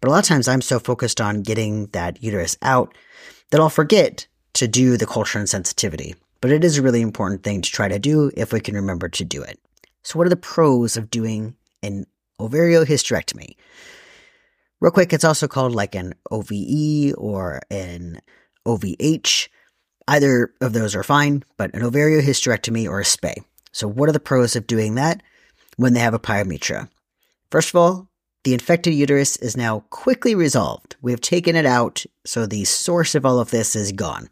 But 0.00 0.08
a 0.08 0.10
lot 0.10 0.18
of 0.18 0.28
times 0.28 0.48
I'm 0.48 0.60
so 0.60 0.78
focused 0.78 1.20
on 1.20 1.42
getting 1.42 1.86
that 1.88 2.22
uterus 2.22 2.58
out 2.60 2.94
that 3.52 3.60
I'll 3.60 3.68
forget 3.68 4.26
to 4.54 4.66
do 4.66 4.96
the 4.96 5.06
culture 5.06 5.38
and 5.38 5.48
sensitivity. 5.48 6.14
But 6.40 6.50
it 6.50 6.64
is 6.64 6.78
a 6.78 6.82
really 6.82 7.02
important 7.02 7.44
thing 7.44 7.60
to 7.60 7.70
try 7.70 7.86
to 7.86 7.98
do 7.98 8.32
if 8.34 8.50
we 8.50 8.60
can 8.60 8.74
remember 8.74 9.10
to 9.10 9.24
do 9.24 9.42
it. 9.42 9.60
So 10.02 10.18
what 10.18 10.26
are 10.26 10.30
the 10.30 10.36
pros 10.36 10.96
of 10.96 11.10
doing 11.10 11.54
an 11.82 12.06
ovariohysterectomy? 12.40 13.56
Real 14.80 14.90
quick, 14.90 15.12
it's 15.12 15.22
also 15.22 15.46
called 15.46 15.74
like 15.74 15.94
an 15.94 16.14
OVE 16.30 17.14
or 17.18 17.60
an 17.70 18.20
OVH. 18.66 19.48
Either 20.08 20.54
of 20.62 20.72
those 20.72 20.96
are 20.96 21.04
fine, 21.04 21.44
but 21.58 21.74
an 21.74 21.82
ovariohysterectomy 21.82 22.88
or 22.88 23.00
a 23.00 23.04
SPAY. 23.04 23.36
So 23.70 23.86
what 23.86 24.08
are 24.08 24.12
the 24.12 24.18
pros 24.18 24.56
of 24.56 24.66
doing 24.66 24.94
that 24.94 25.22
when 25.76 25.92
they 25.92 26.00
have 26.00 26.14
a 26.14 26.18
pyometra? 26.18 26.88
First 27.50 27.68
of 27.68 27.76
all, 27.76 28.08
the 28.44 28.54
infected 28.54 28.94
uterus 28.94 29.36
is 29.36 29.56
now 29.56 29.84
quickly 29.90 30.34
resolved. 30.34 30.96
We 31.00 31.12
have 31.12 31.20
taken 31.20 31.54
it 31.54 31.66
out, 31.66 32.04
so 32.24 32.46
the 32.46 32.64
source 32.64 33.14
of 33.14 33.24
all 33.24 33.38
of 33.38 33.50
this 33.50 33.76
is 33.76 33.92
gone. 33.92 34.28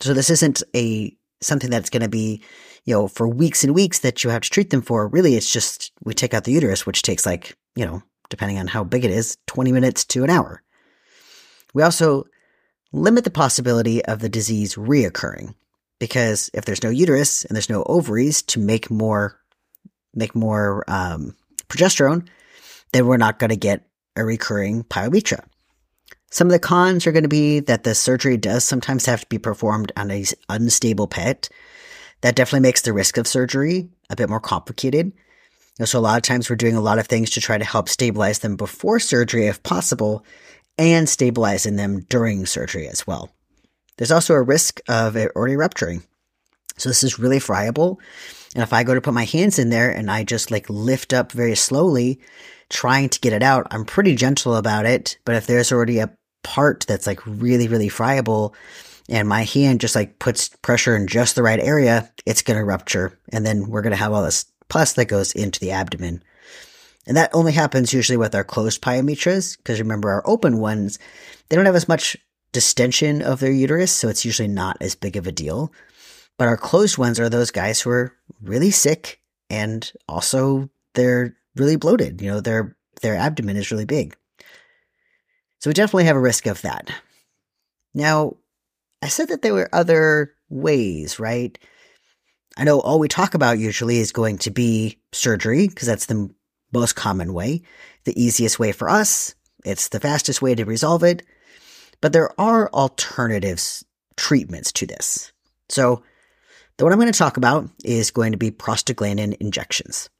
So 0.00 0.14
this 0.14 0.30
isn't 0.30 0.62
a 0.74 1.16
something 1.40 1.70
that's 1.70 1.90
going 1.90 2.02
to 2.02 2.08
be, 2.08 2.42
you 2.84 2.94
know, 2.94 3.08
for 3.08 3.28
weeks 3.28 3.64
and 3.64 3.74
weeks 3.74 4.00
that 4.00 4.22
you 4.22 4.30
have 4.30 4.42
to 4.42 4.50
treat 4.50 4.70
them 4.70 4.82
for. 4.82 5.06
Really, 5.08 5.34
it's 5.34 5.52
just 5.52 5.92
we 6.02 6.14
take 6.14 6.34
out 6.34 6.44
the 6.44 6.52
uterus, 6.52 6.86
which 6.86 7.02
takes 7.02 7.26
like, 7.26 7.56
you 7.76 7.84
know, 7.84 8.02
depending 8.28 8.58
on 8.58 8.66
how 8.66 8.82
big 8.84 9.04
it 9.04 9.10
is, 9.10 9.36
20 9.46 9.72
minutes 9.72 10.04
to 10.06 10.24
an 10.24 10.30
hour. 10.30 10.62
We 11.74 11.82
also 11.82 12.24
limit 12.92 13.24
the 13.24 13.30
possibility 13.30 14.04
of 14.04 14.20
the 14.20 14.28
disease 14.28 14.74
reoccurring 14.74 15.54
because 15.98 16.50
if 16.52 16.64
there's 16.64 16.82
no 16.82 16.90
uterus 16.90 17.44
and 17.44 17.54
there's 17.54 17.70
no 17.70 17.84
ovaries 17.84 18.42
to 18.42 18.60
make 18.60 18.90
more 18.90 19.38
make 20.14 20.34
more 20.34 20.84
um, 20.88 21.34
progesterone, 21.68 22.28
then 22.92 23.06
we're 23.06 23.16
not 23.16 23.38
going 23.38 23.50
to 23.50 23.56
get 23.56 23.86
a 24.16 24.24
recurring 24.24 24.84
pyometra. 24.84 25.44
Some 26.30 26.46
of 26.46 26.52
the 26.52 26.58
cons 26.58 27.06
are 27.06 27.12
going 27.12 27.24
to 27.24 27.28
be 27.28 27.60
that 27.60 27.84
the 27.84 27.94
surgery 27.94 28.36
does 28.36 28.64
sometimes 28.64 29.06
have 29.06 29.20
to 29.20 29.26
be 29.26 29.38
performed 29.38 29.92
on 29.96 30.10
an 30.10 30.24
unstable 30.48 31.06
pet. 31.06 31.48
That 32.22 32.36
definitely 32.36 32.66
makes 32.66 32.82
the 32.82 32.92
risk 32.92 33.18
of 33.18 33.26
surgery 33.26 33.90
a 34.08 34.16
bit 34.16 34.30
more 34.30 34.40
complicated. 34.40 35.12
So 35.84 35.98
a 35.98 36.00
lot 36.00 36.16
of 36.16 36.22
times 36.22 36.48
we're 36.48 36.56
doing 36.56 36.76
a 36.76 36.80
lot 36.80 36.98
of 36.98 37.06
things 37.06 37.30
to 37.30 37.40
try 37.40 37.58
to 37.58 37.64
help 37.64 37.88
stabilize 37.88 38.38
them 38.38 38.56
before 38.56 39.00
surgery 39.00 39.46
if 39.46 39.62
possible 39.62 40.24
and 40.78 41.08
stabilizing 41.08 41.76
them 41.76 42.00
during 42.08 42.46
surgery 42.46 42.88
as 42.88 43.06
well. 43.06 43.30
There's 43.96 44.12
also 44.12 44.34
a 44.34 44.42
risk 44.42 44.80
of 44.88 45.16
it 45.16 45.32
already 45.34 45.56
rupturing. 45.56 46.02
So 46.76 46.88
this 46.88 47.02
is 47.02 47.18
really 47.18 47.40
friable. 47.40 48.00
And 48.54 48.62
if 48.62 48.72
I 48.72 48.84
go 48.84 48.94
to 48.94 49.00
put 49.00 49.14
my 49.14 49.24
hands 49.24 49.58
in 49.58 49.70
there 49.70 49.90
and 49.90 50.10
I 50.10 50.24
just 50.24 50.50
like 50.50 50.68
lift 50.70 51.12
up 51.12 51.32
very 51.32 51.56
slowly, 51.56 52.20
trying 52.72 53.08
to 53.10 53.20
get 53.20 53.32
it 53.32 53.42
out, 53.42 53.68
I'm 53.70 53.84
pretty 53.84 54.16
gentle 54.16 54.56
about 54.56 54.86
it. 54.86 55.18
But 55.24 55.36
if 55.36 55.46
there's 55.46 55.70
already 55.70 56.00
a 56.00 56.10
part 56.42 56.84
that's 56.88 57.06
like 57.06 57.24
really, 57.26 57.68
really 57.68 57.88
friable 57.88 58.54
and 59.08 59.28
my 59.28 59.44
hand 59.44 59.80
just 59.80 59.94
like 59.94 60.18
puts 60.18 60.48
pressure 60.48 60.96
in 60.96 61.06
just 61.06 61.36
the 61.36 61.42
right 61.42 61.60
area, 61.60 62.10
it's 62.26 62.42
going 62.42 62.58
to 62.58 62.64
rupture. 62.64 63.18
And 63.30 63.46
then 63.46 63.68
we're 63.68 63.82
going 63.82 63.92
to 63.92 63.96
have 63.96 64.12
all 64.12 64.24
this 64.24 64.46
pus 64.68 64.94
that 64.94 65.04
goes 65.04 65.32
into 65.32 65.60
the 65.60 65.72
abdomen. 65.72 66.22
And 67.06 67.16
that 67.16 67.34
only 67.34 67.52
happens 67.52 67.92
usually 67.92 68.16
with 68.16 68.34
our 68.34 68.44
closed 68.44 68.80
pyometras, 68.80 69.56
because 69.56 69.80
remember 69.80 70.10
our 70.10 70.22
open 70.24 70.58
ones, 70.58 70.98
they 71.48 71.56
don't 71.56 71.66
have 71.66 71.74
as 71.74 71.88
much 71.88 72.16
distension 72.52 73.22
of 73.22 73.40
their 73.40 73.52
uterus, 73.52 73.92
so 73.92 74.08
it's 74.08 74.24
usually 74.24 74.48
not 74.48 74.76
as 74.80 74.94
big 74.94 75.16
of 75.16 75.26
a 75.26 75.32
deal. 75.32 75.72
But 76.38 76.48
our 76.48 76.56
closed 76.56 76.98
ones 76.98 77.18
are 77.18 77.28
those 77.28 77.50
guys 77.50 77.80
who 77.80 77.90
are 77.90 78.14
really 78.40 78.70
sick 78.70 79.20
and 79.50 79.90
also 80.08 80.70
they're 80.94 81.36
really 81.56 81.76
bloated. 81.76 82.20
You 82.20 82.30
know, 82.30 82.40
their 82.40 82.76
their 83.00 83.16
abdomen 83.16 83.56
is 83.56 83.70
really 83.70 83.84
big. 83.84 84.16
So 85.60 85.70
we 85.70 85.74
definitely 85.74 86.04
have 86.04 86.16
a 86.16 86.20
risk 86.20 86.46
of 86.46 86.62
that. 86.62 86.90
Now, 87.94 88.36
I 89.00 89.08
said 89.08 89.28
that 89.28 89.42
there 89.42 89.54
were 89.54 89.68
other 89.72 90.34
ways, 90.48 91.18
right? 91.18 91.58
I 92.56 92.64
know 92.64 92.80
all 92.80 92.98
we 92.98 93.08
talk 93.08 93.34
about 93.34 93.58
usually 93.58 93.98
is 93.98 94.12
going 94.12 94.38
to 94.38 94.50
be 94.50 94.98
surgery 95.12 95.68
because 95.68 95.88
that's 95.88 96.06
the 96.06 96.30
most 96.72 96.94
common 96.96 97.32
way, 97.32 97.62
the 98.04 98.20
easiest 98.20 98.58
way 98.58 98.72
for 98.72 98.88
us. 98.88 99.34
It's 99.64 99.88
the 99.88 100.00
fastest 100.00 100.42
way 100.42 100.54
to 100.54 100.64
resolve 100.64 101.02
it. 101.02 101.22
But 102.00 102.12
there 102.12 102.38
are 102.40 102.68
alternatives 102.70 103.84
treatments 104.16 104.72
to 104.72 104.86
this. 104.86 105.32
So 105.68 106.02
the 106.76 106.84
one 106.84 106.92
I'm 106.92 106.98
going 106.98 107.12
to 107.12 107.18
talk 107.18 107.36
about 107.36 107.68
is 107.84 108.10
going 108.10 108.32
to 108.32 108.38
be 108.38 108.50
prostaglandin 108.50 109.36
injections. 109.38 110.10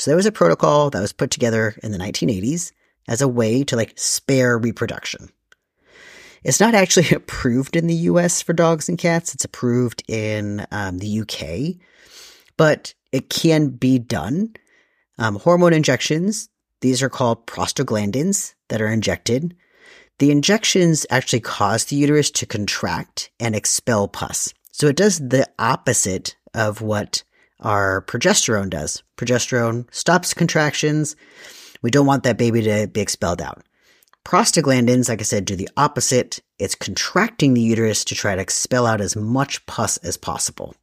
So 0.00 0.10
there 0.10 0.16
was 0.16 0.24
a 0.24 0.32
protocol 0.32 0.88
that 0.88 1.00
was 1.02 1.12
put 1.12 1.30
together 1.30 1.74
in 1.82 1.92
the 1.92 1.98
1980s 1.98 2.72
as 3.06 3.20
a 3.20 3.28
way 3.28 3.64
to 3.64 3.76
like 3.76 3.92
spare 3.98 4.56
reproduction. 4.56 5.28
It's 6.42 6.58
not 6.58 6.74
actually 6.74 7.10
approved 7.14 7.76
in 7.76 7.86
the 7.86 8.08
US 8.08 8.40
for 8.40 8.54
dogs 8.54 8.88
and 8.88 8.96
cats. 8.96 9.34
It's 9.34 9.44
approved 9.44 10.02
in 10.08 10.66
um, 10.70 11.00
the 11.00 11.20
UK, 11.20 11.82
but 12.56 12.94
it 13.12 13.28
can 13.28 13.68
be 13.68 13.98
done. 13.98 14.54
Um, 15.18 15.36
hormone 15.36 15.74
injections, 15.74 16.48
these 16.80 17.02
are 17.02 17.10
called 17.10 17.46
prostaglandins 17.46 18.54
that 18.68 18.80
are 18.80 18.88
injected. 18.88 19.54
The 20.18 20.30
injections 20.30 21.04
actually 21.10 21.40
cause 21.40 21.84
the 21.84 21.96
uterus 21.96 22.30
to 22.30 22.46
contract 22.46 23.30
and 23.38 23.54
expel 23.54 24.08
pus. 24.08 24.54
So 24.72 24.86
it 24.86 24.96
does 24.96 25.18
the 25.18 25.46
opposite 25.58 26.36
of 26.54 26.80
what 26.80 27.22
our 27.60 28.02
progesterone 28.02 28.70
does. 28.70 29.02
Progesterone 29.16 29.92
stops 29.92 30.34
contractions. 30.34 31.16
We 31.82 31.90
don't 31.90 32.06
want 32.06 32.24
that 32.24 32.38
baby 32.38 32.62
to 32.62 32.88
be 32.88 33.00
expelled 33.00 33.40
out. 33.40 33.62
Prostaglandins, 34.24 35.08
like 35.08 35.20
I 35.20 35.24
said, 35.24 35.44
do 35.44 35.56
the 35.56 35.70
opposite. 35.76 36.40
It's 36.58 36.74
contracting 36.74 37.54
the 37.54 37.60
uterus 37.60 38.04
to 38.04 38.14
try 38.14 38.34
to 38.34 38.42
expel 38.42 38.86
out 38.86 39.00
as 39.00 39.16
much 39.16 39.64
pus 39.66 39.96
as 39.98 40.16
possible. 40.16 40.74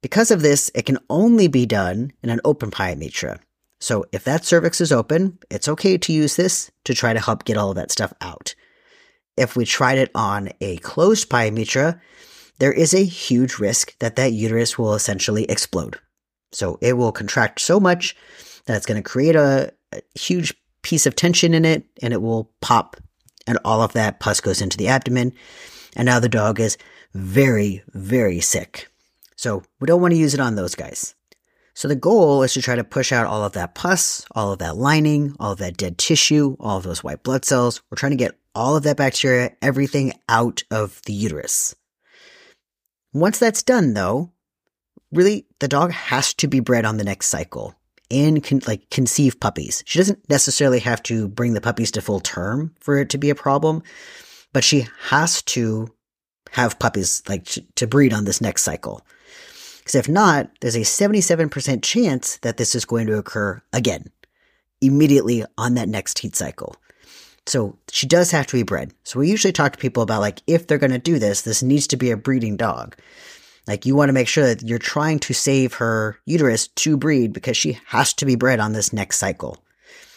Because 0.00 0.30
of 0.30 0.42
this, 0.42 0.70
it 0.74 0.86
can 0.86 0.98
only 1.08 1.48
be 1.48 1.66
done 1.66 2.12
in 2.22 2.30
an 2.30 2.40
open 2.44 2.70
pyometra. 2.70 3.40
So 3.80 4.06
if 4.12 4.24
that 4.24 4.44
cervix 4.44 4.80
is 4.80 4.92
open, 4.92 5.38
it's 5.50 5.68
okay 5.68 5.98
to 5.98 6.12
use 6.12 6.36
this 6.36 6.70
to 6.84 6.94
try 6.94 7.12
to 7.12 7.20
help 7.20 7.44
get 7.44 7.56
all 7.56 7.70
of 7.70 7.76
that 7.76 7.92
stuff 7.92 8.12
out. 8.20 8.54
If 9.36 9.56
we 9.56 9.64
tried 9.64 9.98
it 9.98 10.10
on 10.14 10.50
a 10.60 10.78
closed 10.78 11.28
pyometra, 11.28 12.00
there 12.58 12.72
is 12.72 12.94
a 12.94 13.04
huge 13.04 13.58
risk 13.58 13.98
that 13.98 14.16
that 14.16 14.32
uterus 14.32 14.78
will 14.78 14.94
essentially 14.94 15.44
explode. 15.44 15.98
So 16.52 16.78
it 16.80 16.96
will 16.96 17.12
contract 17.12 17.60
so 17.60 17.80
much 17.80 18.16
that 18.66 18.76
it's 18.76 18.86
going 18.86 19.02
to 19.02 19.08
create 19.08 19.36
a, 19.36 19.72
a 19.92 20.00
huge 20.18 20.54
piece 20.82 21.06
of 21.06 21.16
tension 21.16 21.54
in 21.54 21.64
it 21.64 21.84
and 22.02 22.12
it 22.12 22.22
will 22.22 22.50
pop 22.60 22.96
and 23.46 23.58
all 23.64 23.82
of 23.82 23.92
that 23.92 24.20
pus 24.20 24.40
goes 24.40 24.62
into 24.62 24.76
the 24.76 24.88
abdomen. 24.88 25.32
And 25.96 26.06
now 26.06 26.18
the 26.20 26.28
dog 26.28 26.60
is 26.60 26.78
very, 27.12 27.82
very 27.92 28.40
sick. 28.40 28.88
So 29.36 29.62
we 29.80 29.86
don't 29.86 30.00
want 30.00 30.12
to 30.12 30.18
use 30.18 30.34
it 30.34 30.40
on 30.40 30.54
those 30.54 30.74
guys. 30.74 31.14
So 31.74 31.88
the 31.88 31.96
goal 31.96 32.42
is 32.44 32.54
to 32.54 32.62
try 32.62 32.76
to 32.76 32.84
push 32.84 33.10
out 33.10 33.26
all 33.26 33.44
of 33.44 33.52
that 33.52 33.74
pus, 33.74 34.24
all 34.30 34.52
of 34.52 34.60
that 34.60 34.76
lining, 34.76 35.34
all 35.40 35.52
of 35.52 35.58
that 35.58 35.76
dead 35.76 35.98
tissue, 35.98 36.56
all 36.60 36.78
of 36.78 36.84
those 36.84 37.02
white 37.02 37.24
blood 37.24 37.44
cells. 37.44 37.82
We're 37.90 37.96
trying 37.96 38.12
to 38.12 38.16
get 38.16 38.38
all 38.54 38.76
of 38.76 38.84
that 38.84 38.96
bacteria, 38.96 39.56
everything 39.60 40.12
out 40.28 40.62
of 40.70 41.02
the 41.02 41.12
uterus. 41.12 41.74
Once 43.14 43.38
that's 43.38 43.62
done, 43.62 43.94
though, 43.94 44.30
really 45.12 45.46
the 45.60 45.68
dog 45.68 45.92
has 45.92 46.34
to 46.34 46.48
be 46.48 46.60
bred 46.60 46.84
on 46.84 46.98
the 46.98 47.04
next 47.04 47.28
cycle 47.28 47.74
and 48.10 48.66
like 48.66 48.90
conceive 48.90 49.40
puppies. 49.40 49.82
She 49.86 49.98
doesn't 49.98 50.28
necessarily 50.28 50.80
have 50.80 51.02
to 51.04 51.28
bring 51.28 51.54
the 51.54 51.60
puppies 51.60 51.90
to 51.92 52.02
full 52.02 52.20
term 52.20 52.74
for 52.80 52.98
it 52.98 53.08
to 53.10 53.18
be 53.18 53.30
a 53.30 53.34
problem, 53.34 53.82
but 54.52 54.64
she 54.64 54.86
has 55.08 55.42
to 55.42 55.88
have 56.50 56.78
puppies 56.78 57.22
like 57.28 57.44
to 57.76 57.86
breed 57.86 58.12
on 58.12 58.24
this 58.24 58.40
next 58.40 58.62
cycle. 58.62 59.00
Because 59.78 59.94
if 59.94 60.08
not, 60.08 60.50
there's 60.60 60.76
a 60.76 60.80
77% 60.80 61.82
chance 61.82 62.38
that 62.38 62.56
this 62.56 62.74
is 62.74 62.84
going 62.84 63.06
to 63.06 63.18
occur 63.18 63.62
again, 63.72 64.10
immediately 64.80 65.44
on 65.58 65.74
that 65.74 65.88
next 65.88 66.18
heat 66.18 66.34
cycle. 66.34 66.76
So 67.46 67.76
she 67.90 68.06
does 68.06 68.30
have 68.30 68.46
to 68.48 68.56
be 68.56 68.62
bred. 68.62 68.92
So 69.04 69.20
we 69.20 69.30
usually 69.30 69.52
talk 69.52 69.72
to 69.72 69.78
people 69.78 70.02
about 70.02 70.20
like, 70.20 70.42
if 70.46 70.66
they're 70.66 70.78
going 70.78 70.92
to 70.92 70.98
do 70.98 71.18
this, 71.18 71.42
this 71.42 71.62
needs 71.62 71.86
to 71.88 71.96
be 71.96 72.10
a 72.10 72.16
breeding 72.16 72.56
dog. 72.56 72.96
Like 73.66 73.86
you 73.86 73.94
want 73.94 74.08
to 74.08 74.14
make 74.14 74.28
sure 74.28 74.46
that 74.46 74.62
you're 74.62 74.78
trying 74.78 75.18
to 75.20 75.34
save 75.34 75.74
her 75.74 76.18
uterus 76.26 76.68
to 76.68 76.96
breed 76.96 77.32
because 77.32 77.56
she 77.56 77.78
has 77.86 78.12
to 78.14 78.26
be 78.26 78.34
bred 78.34 78.60
on 78.60 78.72
this 78.72 78.92
next 78.92 79.18
cycle, 79.18 79.62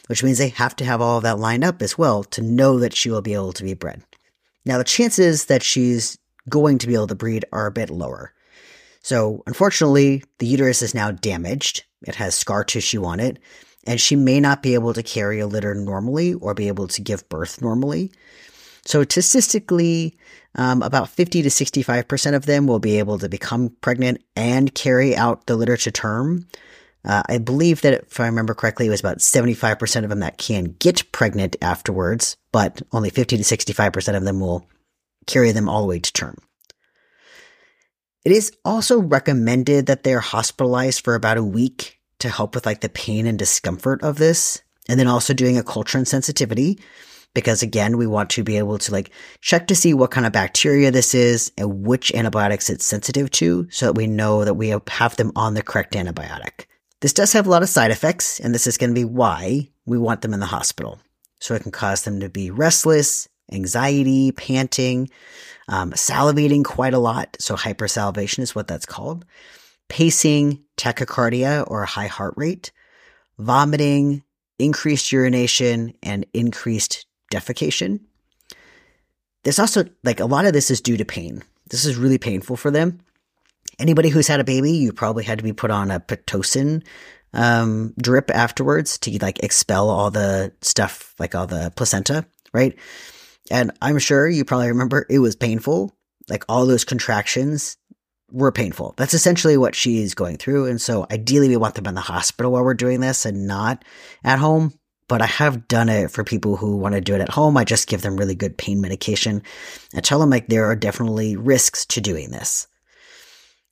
which 0.08 0.24
means 0.24 0.38
they 0.38 0.50
have 0.50 0.76
to 0.78 0.86
have 0.86 1.02
all 1.02 1.18
of 1.18 1.24
that 1.24 1.40
lined 1.40 1.64
up 1.64 1.82
as 1.82 1.98
well 1.98 2.24
to 2.26 2.42
know 2.42 2.80
that 2.80 2.96
she 2.96 3.10
will 3.10 3.22
be 3.22 3.34
able 3.34 3.54
to 3.54 3.64
be 3.64 3.74
bred. 3.74 4.04
Now 4.66 4.78
the 4.78 4.84
chances 4.84 5.46
that 5.46 5.64
she's 5.64 6.18
going 6.50 6.78
to 6.80 6.88
be 6.88 6.94
able 6.94 7.08
to 7.08 7.16
breed 7.16 7.46
are 7.52 7.68
a 7.68 7.72
bit 7.72 7.90
lower. 7.90 8.34
So 9.02 9.44
unfortunately, 9.48 10.24
the 10.40 10.48
uterus 10.48 10.82
is 10.82 10.94
now 10.94 11.12
damaged. 11.12 11.86
It 12.06 12.16
has 12.16 12.36
scar 12.36 12.66
tissue 12.66 13.06
on 13.06 13.20
it 13.22 13.40
and 13.88 14.00
she 14.00 14.16
may 14.16 14.40
not 14.40 14.62
be 14.62 14.74
able 14.74 14.94
to 14.94 15.02
carry 15.02 15.40
a 15.40 15.48
litter 15.48 15.74
normally 15.74 16.34
or 16.36 16.54
be 16.54 16.68
able 16.68 16.88
to 16.90 17.02
give 17.02 17.28
birth 17.30 17.62
normally. 17.62 18.12
So 18.86 19.04
statistically, 19.04 20.18
um, 20.56 20.82
about 20.82 21.10
50 21.10 21.42
to 21.42 21.50
65% 21.50 22.36
of 22.36 22.46
them 22.46 22.68
will 22.68 22.80
be 22.80 23.00
able 23.00 23.18
to 23.20 23.30
become 23.30 23.76
pregnant 23.82 24.24
and 24.36 24.74
carry 24.74 25.16
out 25.16 25.46
the 25.46 25.56
litter 25.56 25.78
to 25.78 25.92
term. 25.92 26.48
Uh, 27.04 27.24
I 27.28 27.38
believe 27.38 27.82
that 27.82 27.94
if 27.94 28.20
I 28.20 28.26
remember 28.26 28.54
correctly, 28.54 28.88
it 28.88 28.90
was 28.90 29.00
about 29.00 29.20
75% 29.20 30.04
of 30.04 30.10
them 30.10 30.20
that 30.20 30.38
can 30.38 30.76
get 30.80 31.12
pregnant 31.12 31.56
afterwards, 31.62 32.36
but 32.52 32.82
only 32.92 33.10
50 33.10 33.38
to 33.38 33.44
65% 33.44 34.18
of 34.18 34.24
them 34.24 34.40
will 34.40 34.68
carry 35.26 35.52
them 35.52 35.70
all 35.70 35.82
the 35.82 35.88
way 35.88 36.00
to 36.00 36.14
term. 36.14 36.38
It 38.26 38.32
is 38.34 38.52
also 38.66 39.00
recommended 39.00 39.86
that 39.86 40.04
they're 40.04 40.20
hospitalized 40.20 41.04
for 41.04 41.16
about 41.16 41.38
a 41.38 41.44
week 41.44 41.97
to 42.20 42.30
help 42.30 42.56
with 42.56 42.66
like 42.66 42.82
the 42.82 42.90
pain 42.90 43.26
and 43.26 43.38
discomfort 43.38 44.02
of 44.04 44.18
this. 44.18 44.62
And 44.90 45.00
then 45.00 45.08
also 45.08 45.34
doing 45.34 45.58
a 45.58 45.64
culture 45.64 45.98
and 45.98 46.08
sensitivity 46.08 46.80
because 47.34 47.62
again, 47.62 47.98
we 47.98 48.08
want 48.08 48.32
to 48.32 48.44
be 48.44 48.58
able 48.58 48.80
to 48.80 48.92
like 48.92 49.12
check 49.42 49.68
to 49.68 49.76
see 49.76 49.94
what 49.94 50.10
kind 50.10 50.26
of 50.26 50.34
bacteria 50.34 50.90
this 50.90 51.14
is 51.14 51.52
and 51.58 51.86
which 51.86 52.12
antibiotics 52.14 52.68
it's 52.68 52.86
sensitive 52.86 53.30
to 53.30 53.68
so 53.70 53.86
that 53.86 53.94
we 53.94 54.08
know 54.08 54.44
that 54.44 54.56
we 54.56 54.70
have 54.70 55.16
them 55.18 55.32
on 55.36 55.54
the 55.54 55.62
correct 55.62 55.94
antibiotic. 55.94 56.66
This 57.02 57.14
does 57.14 57.34
have 57.34 57.46
a 57.46 57.50
lot 57.50 57.62
of 57.62 57.70
side 57.70 57.92
effects 57.92 58.40
and 58.40 58.56
this 58.56 58.66
is 58.66 58.78
going 58.78 58.90
to 58.90 59.00
be 59.00 59.06
why 59.06 59.70
we 59.86 60.00
want 60.00 60.22
them 60.22 60.34
in 60.34 60.40
the 60.40 60.48
hospital. 60.48 61.00
So 61.40 61.54
it 61.54 61.62
can 61.62 61.72
cause 61.72 62.04
them 62.04 62.22
to 62.22 62.30
be 62.30 62.50
restless, 62.50 63.30
anxiety, 63.52 64.32
panting, 64.32 65.10
um, 65.70 65.92
salivating 65.92 66.66
quite 66.66 66.96
a 66.96 67.00
lot. 67.00 67.38
So 67.40 67.56
hypersalivation 67.56 68.40
is 68.40 68.56
what 68.56 68.68
that's 68.68 68.88
called 68.88 69.26
pacing, 69.90 70.64
tachycardia 70.78 71.66
or 71.68 71.86
high 71.86 72.08
heart 72.08 72.34
rate, 72.38 72.72
vomiting, 73.38 74.24
increased 74.60 75.12
urination, 75.12 75.94
and 76.02 76.26
increased 76.34 77.06
defecation. 77.32 78.02
There's 79.44 79.60
also 79.60 79.86
like 80.04 80.20
a 80.20 80.26
lot 80.26 80.46
of 80.46 80.54
this 80.54 80.72
is 80.72 80.82
due 80.82 80.98
to 80.98 81.06
pain. 81.06 81.44
This 81.70 81.86
is 81.86 81.96
really 81.96 82.18
painful 82.18 82.58
for 82.58 82.72
them. 82.72 83.00
Anybody 83.80 84.10
who's 84.10 84.28
had 84.28 84.40
a 84.40 84.46
baby, 84.46 84.72
you 84.72 84.92
probably 84.92 85.24
had 85.24 85.38
to 85.38 85.44
be 85.44 85.54
put 85.54 85.72
on 85.72 85.92
a 85.92 86.00
pitocin 86.00 86.84
um, 87.34 87.94
drip 88.02 88.32
afterwards 88.32 88.98
to 89.00 89.18
like 89.20 89.44
expel 89.44 89.90
all 89.90 90.10
the 90.10 90.54
stuff, 90.62 91.14
like 91.20 91.36
all 91.36 91.48
the 91.48 91.72
placenta, 91.76 92.26
right? 92.54 92.78
And 93.52 93.72
I'm 93.82 94.00
sure 94.00 94.28
you 94.28 94.44
probably 94.44 94.70
remember 94.70 95.06
it 95.10 95.20
was 95.20 95.36
painful, 95.36 95.96
like 96.30 96.44
all 96.50 96.66
those 96.66 96.84
contractions 96.84 97.78
were 98.32 98.52
painful. 98.52 98.94
That's 98.98 99.14
essentially 99.14 99.58
what 99.58 99.76
she's 99.76 100.14
going 100.14 100.38
through. 100.38 100.68
And 100.68 100.82
so 100.82 101.06
ideally 101.12 101.50
we 101.50 101.58
want 101.58 101.76
them 101.76 101.88
in 101.88 101.96
the 101.96 102.02
hospital 102.02 102.52
while 102.52 102.64
we're 102.64 102.74
doing 102.74 103.00
this 103.00 103.26
and 103.26 103.48
not 103.48 103.84
at 104.24 104.40
home. 104.40 104.74
But 105.10 105.22
I 105.22 105.26
have 105.26 105.70
done 105.70 105.88
it 105.88 106.12
for 106.12 106.26
people 106.26 106.58
who 106.58 106.76
want 106.76 106.94
to 106.94 107.00
do 107.00 107.16
it 107.16 107.22
at 107.22 107.30
home. 107.30 107.56
I 107.56 107.64
just 107.64 107.88
give 107.88 108.02
them 108.02 108.18
really 108.18 108.36
good 108.36 108.58
pain 108.58 108.82
medication 108.82 109.42
and 109.94 110.04
tell 110.04 110.20
them 110.20 110.30
like 110.30 110.48
there 110.48 110.66
are 110.66 110.76
definitely 110.76 111.38
risks 111.38 111.86
to 111.86 112.02
doing 112.02 112.30
this. 112.30 112.68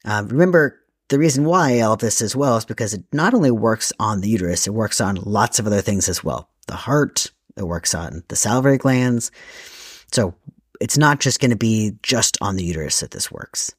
Uh, 0.05 0.23
remember, 0.25 0.79
the 1.09 1.19
reason 1.19 1.43
why 1.43 1.81
all 1.81 1.93
of 1.93 1.99
this 1.99 2.21
as 2.21 2.37
well 2.37 2.55
is 2.55 2.63
because 2.63 2.93
it 2.93 3.03
not 3.11 3.33
only 3.33 3.51
works 3.51 3.91
on 3.99 4.21
the 4.21 4.29
uterus, 4.29 4.65
it 4.65 4.73
works 4.73 5.01
on 5.01 5.15
lots 5.15 5.59
of 5.59 5.67
other 5.67 5.81
things 5.81 6.07
as 6.07 6.23
well. 6.23 6.49
The 6.67 6.75
heart, 6.75 7.31
it 7.57 7.67
works 7.67 7.93
on 7.93 8.23
the 8.29 8.37
salivary 8.37 8.77
glands. 8.77 9.29
So 10.13 10.35
it's 10.79 10.97
not 10.97 11.19
just 11.19 11.41
going 11.41 11.51
to 11.51 11.57
be 11.57 11.97
just 12.01 12.37
on 12.41 12.55
the 12.55 12.63
uterus 12.63 13.01
that 13.01 13.11
this 13.11 13.29
works. 13.29 13.73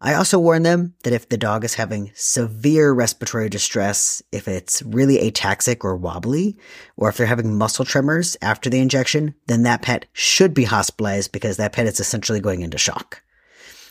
I 0.00 0.14
also 0.14 0.38
warn 0.38 0.62
them 0.62 0.94
that 1.02 1.12
if 1.12 1.28
the 1.28 1.36
dog 1.36 1.64
is 1.64 1.74
having 1.74 2.12
severe 2.14 2.92
respiratory 2.92 3.48
distress, 3.48 4.22
if 4.30 4.46
it's 4.46 4.80
really 4.82 5.18
ataxic 5.18 5.82
or 5.82 5.96
wobbly, 5.96 6.56
or 6.96 7.08
if 7.08 7.16
they're 7.16 7.26
having 7.26 7.58
muscle 7.58 7.84
tremors 7.84 8.36
after 8.40 8.70
the 8.70 8.78
injection, 8.78 9.34
then 9.46 9.64
that 9.64 9.82
pet 9.82 10.06
should 10.12 10.54
be 10.54 10.64
hospitalized 10.64 11.32
because 11.32 11.56
that 11.56 11.72
pet 11.72 11.86
is 11.86 11.98
essentially 11.98 12.38
going 12.38 12.62
into 12.62 12.78
shock. 12.78 13.22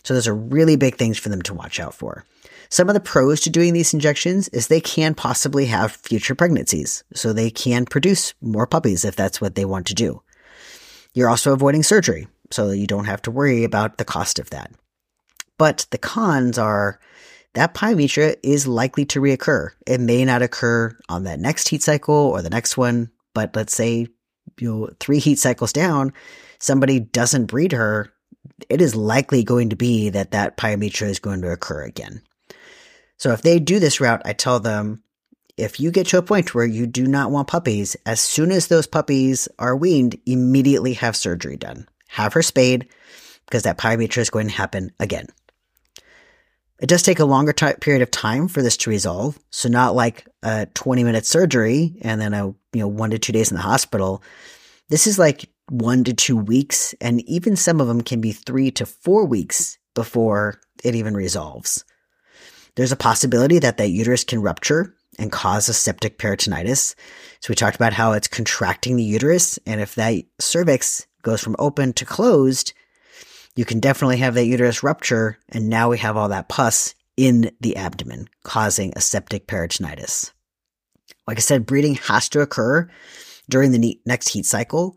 So 0.04 0.14
those 0.14 0.30
are 0.30 0.36
really 0.36 0.78
big 0.78 0.96
things 0.96 1.18
for 1.18 1.28
them 1.28 1.42
to 1.42 1.54
watch 1.54 1.78
out 1.78 1.94
for. 1.94 2.24
Some 2.70 2.88
of 2.90 2.94
the 2.94 3.02
pros 3.02 3.42
to 3.42 3.50
doing 3.50 3.74
these 3.74 3.94
injections 3.94 4.48
is 4.50 4.68
they 4.68 4.80
can 4.80 5.14
possibly 5.14 5.66
have 5.66 5.92
future 5.92 6.36
pregnancies. 6.36 7.04
So 7.14 7.34
they 7.34 7.50
can 7.50 7.86
produce 7.86 8.34
more 8.42 8.68
puppies 8.68 9.04
if 9.04 9.18
that's 9.18 9.42
what 9.42 9.56
they 9.56 9.66
want 9.66 9.88
to 9.88 9.94
do. 9.94 10.22
You're 11.14 11.30
also 11.30 11.52
avoiding 11.52 11.84
surgery, 11.84 12.28
so 12.52 12.72
you 12.72 12.88
don't 12.88 13.06
have 13.06 13.22
to 13.24 13.32
worry 13.32 13.66
about 13.66 13.98
the 13.98 14.06
cost 14.06 14.40
of 14.40 14.50
that. 14.52 14.72
But 15.58 15.88
the 15.92 15.98
cons 15.98 16.58
are 16.58 17.00
that 17.54 17.74
pyometra 17.74 18.36
is 18.44 18.68
likely 18.68 19.06
to 19.06 19.22
reoccur. 19.22 19.70
It 19.86 20.00
may 20.00 20.24
not 20.26 20.42
occur 20.42 20.98
on 21.10 21.24
that 21.24 21.40
next 21.40 21.70
heat 21.70 21.82
cycle 21.82 22.16
or 22.16 22.42
the 22.42 22.50
next 22.50 22.78
one, 22.78 23.12
but 23.34 23.56
let's 23.56 23.76
say 23.76 24.08
you 24.60 24.70
know 24.70 24.90
three 25.00 25.20
heat 25.20 25.40
cycles 25.40 25.74
down, 25.74 26.14
somebody 26.60 27.00
doesn't 27.00 27.46
breed 27.46 27.72
her, 27.72 28.14
it 28.70 28.82
is 28.82 28.96
likely 28.96 29.44
going 29.44 29.70
to 29.70 29.76
be 29.76 30.10
that 30.10 30.32
that 30.32 30.58
pyometra 30.58 31.10
is 31.10 31.20
going 31.20 31.42
to 31.42 31.52
occur 31.52 31.84
again. 31.84 32.22
So 33.18 33.32
if 33.32 33.42
they 33.42 33.60
do 33.60 33.80
this 33.80 34.00
route, 34.00 34.22
I 34.26 34.34
tell 34.34 34.60
them 34.60 35.04
if 35.58 35.80
you 35.80 35.90
get 35.92 36.08
to 36.08 36.20
a 36.20 36.24
point 36.24 36.54
where 36.54 36.66
you 36.66 36.86
do 36.86 37.08
not 37.08 37.32
want 37.32 37.48
puppies, 37.48 37.96
as 38.06 38.20
soon 38.20 38.52
as 38.52 38.68
those 38.68 38.86
puppies 38.86 39.48
are 39.58 39.76
weaned, 39.76 40.20
immediately 40.26 40.94
have 40.94 41.16
surgery 41.16 41.58
done. 41.58 41.88
Have 42.10 42.34
her 42.34 42.44
spayed 42.44 42.88
because 43.46 43.64
that 43.64 43.78
pyometra 43.78 44.20
is 44.20 44.30
going 44.30 44.48
to 44.48 44.54
happen 44.54 44.92
again. 45.00 45.28
It 46.80 46.90
does 46.90 47.02
take 47.02 47.20
a 47.20 47.26
longer 47.26 47.54
t- 47.54 47.74
period 47.82 48.04
of 48.04 48.12
time 48.12 48.48
for 48.48 48.62
this 48.62 48.78
to 48.78 48.90
resolve. 48.90 49.38
So 49.50 49.68
not 49.68 49.96
like 49.96 50.28
a 50.44 50.68
20 50.68 51.04
minute 51.04 51.26
surgery 51.26 51.98
and 52.02 52.22
then 52.22 52.34
a, 52.34 52.46
you 52.46 52.58
know, 52.76 52.88
one 52.88 53.10
to 53.12 53.20
two 53.20 53.34
days 53.34 53.52
in 53.52 53.58
the 53.58 53.64
hospital. 53.64 54.22
This 54.90 55.08
is 55.08 55.18
like 55.18 55.50
one 55.70 56.04
to 56.04 56.14
two 56.14 56.38
weeks. 56.38 56.94
And 57.02 57.22
even 57.28 57.56
some 57.56 57.82
of 57.82 57.88
them 57.88 58.02
can 58.02 58.22
be 58.22 58.32
three 58.32 58.72
to 58.72 58.86
four 58.86 59.26
weeks 59.26 59.78
before 59.96 60.62
it 60.84 60.94
even 60.94 61.16
resolves. 61.16 61.84
There's 62.76 62.92
a 62.92 62.98
possibility 62.98 63.58
that 63.60 63.78
that 63.78 63.90
uterus 63.90 64.24
can 64.24 64.42
rupture 64.42 64.94
and 65.18 65.32
cause 65.32 65.68
a 65.68 65.74
septic 65.74 66.20
peritonitis. 66.20 66.94
So 67.40 67.50
we 67.50 67.56
talked 67.56 67.76
about 67.76 67.94
how 67.94 68.14
it's 68.14 68.28
contracting 68.28 68.96
the 68.96 69.04
uterus. 69.04 69.58
And 69.66 69.82
if 69.82 69.96
that 69.96 70.24
cervix 70.40 71.08
goes 71.24 71.42
from 71.42 71.56
open 71.58 71.94
to 71.94 72.06
closed, 72.06 72.74
you 73.58 73.66
can 73.66 73.80
definitely 73.80 74.18
have 74.18 74.36
that 74.36 74.46
uterus 74.46 74.84
rupture. 74.84 75.38
And 75.50 75.68
now 75.68 75.90
we 75.90 75.98
have 75.98 76.16
all 76.16 76.30
that 76.30 76.48
pus 76.48 76.94
in 77.18 77.52
the 77.60 77.76
abdomen 77.76 78.30
causing 78.44 78.94
a 78.96 79.02
septic 79.02 79.48
peritonitis. 79.48 80.32
Like 81.28 81.38
I 81.38 81.42
said, 81.42 81.66
breeding 81.66 81.96
has 81.96 82.30
to 82.30 82.42
occur 82.42 82.88
during 83.50 83.72
the 83.72 84.00
next 84.06 84.30
heat 84.30 84.46
cycle. 84.46 84.96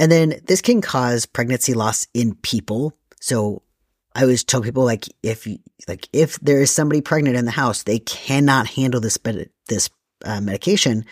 And 0.00 0.10
then 0.10 0.40
this 0.46 0.62
can 0.62 0.80
cause 0.80 1.26
pregnancy 1.26 1.74
loss 1.74 2.08
in 2.14 2.34
people. 2.36 2.96
So 3.20 3.62
I 4.14 4.22
always 4.22 4.44
tell 4.44 4.62
people 4.62 4.84
like 4.84 5.04
if 5.22 5.46
like 5.86 6.08
if 6.12 6.40
there 6.40 6.60
is 6.60 6.70
somebody 6.70 7.02
pregnant 7.02 7.36
in 7.36 7.44
the 7.44 7.50
house, 7.50 7.82
they 7.82 7.98
cannot 7.98 8.66
handle 8.66 9.00
this 9.00 9.18
this 9.68 9.90
uh, 10.24 10.40
medication 10.40 11.04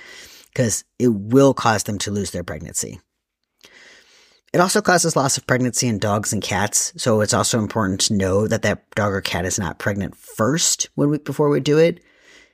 because 0.47 0.85
it 0.99 1.09
will 1.09 1.53
cause 1.53 1.83
them 1.83 1.99
to 1.99 2.11
lose 2.11 2.31
their 2.31 2.45
pregnancy. 2.45 2.99
It 4.57 4.61
also 4.61 4.81
causes 4.81 5.16
loss 5.16 5.37
of 5.37 5.47
pregnancy 5.47 5.87
in 5.87 5.99
dogs 5.99 6.33
and 6.33 6.42
cats, 6.42 6.95
so 6.97 7.21
it's 7.21 7.35
also 7.35 7.59
important 7.59 8.01
to 8.01 8.14
know 8.14 8.49
that 8.49 8.62
that 8.62 8.90
dog 8.92 9.12
or 9.12 9.21
cat 9.21 9.45
is 9.45 9.59
not 9.59 9.79
pregnant 9.79 10.16
first 10.16 10.88
when 10.95 11.11
we, 11.11 11.19
before 11.19 11.51
we 11.51 11.61
do 11.61 11.77
it. 11.77 12.03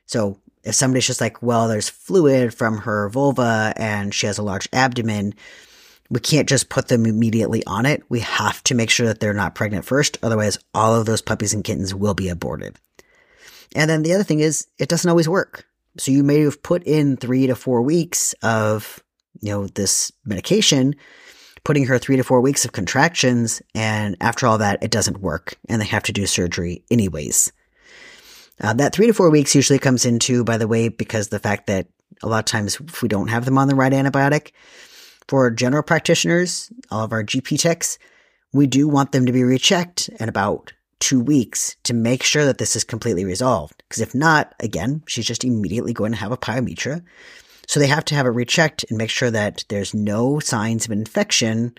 So 0.05 0.37
if 0.65 0.75
somebody's 0.75 1.07
just 1.07 1.21
like, 1.21 1.41
well, 1.41 1.69
there's 1.69 1.87
fluid 1.87 2.53
from 2.53 2.79
her 2.79 3.07
vulva 3.07 3.71
and 3.77 4.13
she 4.13 4.25
has 4.25 4.37
a 4.37 4.43
large 4.43 4.67
abdomen, 4.73 5.33
we 6.09 6.19
can't 6.19 6.49
just 6.49 6.67
put 6.67 6.89
them 6.89 7.05
immediately 7.05 7.63
on 7.65 7.85
it. 7.85 8.03
We 8.09 8.19
have 8.19 8.61
to 8.65 8.75
make 8.75 8.89
sure 8.89 9.07
that 9.07 9.21
they're 9.21 9.33
not 9.33 9.55
pregnant 9.55 9.85
first. 9.85 10.17
Otherwise, 10.21 10.59
all 10.73 10.95
of 10.95 11.05
those 11.05 11.21
puppies 11.21 11.53
and 11.53 11.63
kittens 11.63 11.95
will 11.95 12.15
be 12.15 12.27
aborted. 12.27 12.75
And 13.77 13.89
then 13.89 14.03
the 14.03 14.13
other 14.13 14.25
thing 14.25 14.41
is 14.41 14.67
it 14.77 14.89
doesn't 14.89 15.09
always 15.09 15.29
work. 15.29 15.65
So 15.97 16.11
you 16.11 16.25
may 16.25 16.41
have 16.41 16.63
put 16.63 16.83
in 16.83 17.15
three 17.15 17.47
to 17.47 17.55
four 17.55 17.81
weeks 17.81 18.33
of, 18.43 19.01
you 19.39 19.53
know, 19.53 19.67
this 19.67 20.11
medication, 20.25 20.95
putting 21.63 21.85
her 21.85 21.97
three 21.97 22.17
to 22.17 22.23
four 22.23 22.41
weeks 22.41 22.65
of 22.65 22.71
contractions. 22.71 23.61
And 23.73 24.17
after 24.21 24.47
all 24.47 24.57
that, 24.57 24.83
it 24.83 24.91
doesn't 24.91 25.21
work 25.21 25.55
and 25.69 25.81
they 25.81 25.85
have 25.85 26.03
to 26.03 26.11
do 26.11 26.25
surgery 26.25 26.83
anyways. 26.91 27.51
Uh, 28.61 28.73
that 28.73 28.93
three 28.93 29.07
to 29.07 29.13
four 29.13 29.29
weeks 29.29 29.55
usually 29.55 29.79
comes 29.79 30.05
into, 30.05 30.43
by 30.43 30.57
the 30.57 30.67
way, 30.67 30.87
because 30.87 31.29
the 31.29 31.39
fact 31.39 31.67
that 31.67 31.87
a 32.21 32.27
lot 32.27 32.39
of 32.39 32.45
times 32.45 32.79
if 32.79 33.01
we 33.01 33.09
don't 33.09 33.29
have 33.29 33.45
them 33.45 33.57
on 33.57 33.67
the 33.67 33.75
right 33.75 33.91
antibiotic, 33.91 34.51
for 35.27 35.49
general 35.49 35.83
practitioners, 35.83 36.71
all 36.91 37.03
of 37.03 37.11
our 37.11 37.23
GP 37.23 37.59
techs, 37.59 37.97
we 38.51 38.67
do 38.67 38.87
want 38.87 39.11
them 39.11 39.25
to 39.25 39.31
be 39.31 39.43
rechecked 39.43 40.09
in 40.19 40.29
about 40.29 40.73
two 40.99 41.19
weeks 41.19 41.75
to 41.83 41.93
make 41.93 42.23
sure 42.23 42.45
that 42.45 42.57
this 42.57 42.75
is 42.75 42.83
completely 42.83 43.25
resolved. 43.25 43.83
Because 43.89 44.01
if 44.01 44.13
not, 44.13 44.53
again, 44.59 45.03
she's 45.07 45.25
just 45.25 45.43
immediately 45.43 45.93
going 45.93 46.11
to 46.11 46.17
have 46.17 46.31
a 46.31 46.37
pyometra. 46.37 47.03
So 47.67 47.79
they 47.79 47.87
have 47.87 48.05
to 48.05 48.15
have 48.15 48.25
it 48.25 48.29
rechecked 48.31 48.85
and 48.89 48.97
make 48.97 49.09
sure 49.09 49.31
that 49.31 49.65
there's 49.69 49.93
no 49.93 50.39
signs 50.39 50.85
of 50.85 50.91
infection 50.91 51.75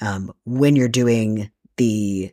um, 0.00 0.32
when 0.44 0.76
you're 0.76 0.88
doing 0.88 1.50
the 1.76 2.32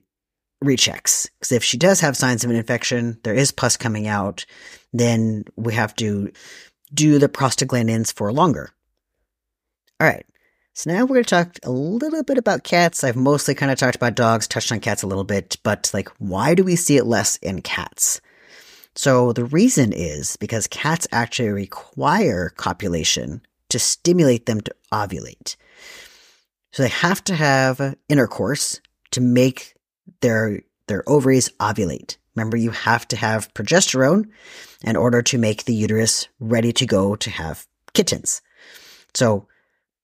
rechecks. 0.63 1.27
Because 1.39 1.51
if 1.51 1.63
she 1.63 1.77
does 1.77 1.99
have 2.01 2.17
signs 2.17 2.43
of 2.43 2.49
an 2.49 2.55
infection, 2.55 3.19
there 3.23 3.33
is 3.33 3.51
pus 3.51 3.77
coming 3.77 4.07
out, 4.07 4.45
then 4.93 5.45
we 5.55 5.73
have 5.73 5.95
to 5.97 6.31
do 6.93 7.19
the 7.19 7.29
prostaglandins 7.29 8.13
for 8.13 8.31
longer. 8.33 8.71
All 9.99 10.07
right. 10.07 10.25
So 10.73 10.91
now 10.91 11.01
we're 11.01 11.15
going 11.15 11.23
to 11.23 11.29
talk 11.29 11.57
a 11.63 11.71
little 11.71 12.23
bit 12.23 12.37
about 12.37 12.63
cats. 12.63 13.03
I've 13.03 13.17
mostly 13.17 13.53
kind 13.55 13.71
of 13.71 13.77
talked 13.77 13.95
about 13.95 14.15
dogs, 14.15 14.47
touched 14.47 14.71
on 14.71 14.79
cats 14.79 15.03
a 15.03 15.07
little 15.07 15.25
bit, 15.25 15.57
but 15.63 15.91
like, 15.93 16.09
why 16.17 16.55
do 16.55 16.63
we 16.63 16.75
see 16.75 16.97
it 16.97 17.05
less 17.05 17.35
in 17.37 17.61
cats? 17.61 18.21
So 18.95 19.31
the 19.33 19.45
reason 19.45 19.93
is 19.93 20.35
because 20.37 20.67
cats 20.67 21.07
actually 21.11 21.49
require 21.49 22.49
copulation 22.49 23.41
to 23.69 23.79
stimulate 23.79 24.45
them 24.45 24.61
to 24.61 24.75
ovulate. 24.91 25.55
So 26.73 26.83
they 26.83 26.89
have 26.89 27.23
to 27.25 27.35
have 27.35 27.95
intercourse 28.09 28.81
to 29.11 29.21
make 29.21 29.75
their 30.21 30.61
their 30.87 31.07
ovaries 31.07 31.49
ovulate. 31.59 32.17
Remember, 32.35 32.57
you 32.57 32.71
have 32.71 33.07
to 33.09 33.15
have 33.15 33.53
progesterone 33.53 34.29
in 34.83 34.95
order 34.95 35.21
to 35.21 35.37
make 35.37 35.65
the 35.65 35.75
uterus 35.75 36.27
ready 36.39 36.73
to 36.73 36.85
go 36.85 37.15
to 37.15 37.29
have 37.29 37.67
kittens. 37.93 38.41
So 39.13 39.47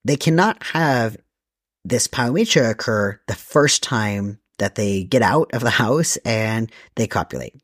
they 0.03 0.17
cannot 0.17 0.61
have 0.63 1.17
this 1.83 2.07
pyometra 2.07 2.69
occur 2.69 3.19
the 3.27 3.35
first 3.35 3.81
time 3.81 4.39
that 4.59 4.75
they 4.75 5.03
get 5.03 5.21
out 5.21 5.53
of 5.53 5.61
the 5.61 5.69
house 5.69 6.17
and 6.17 6.71
they 6.95 7.07
copulate 7.07 7.61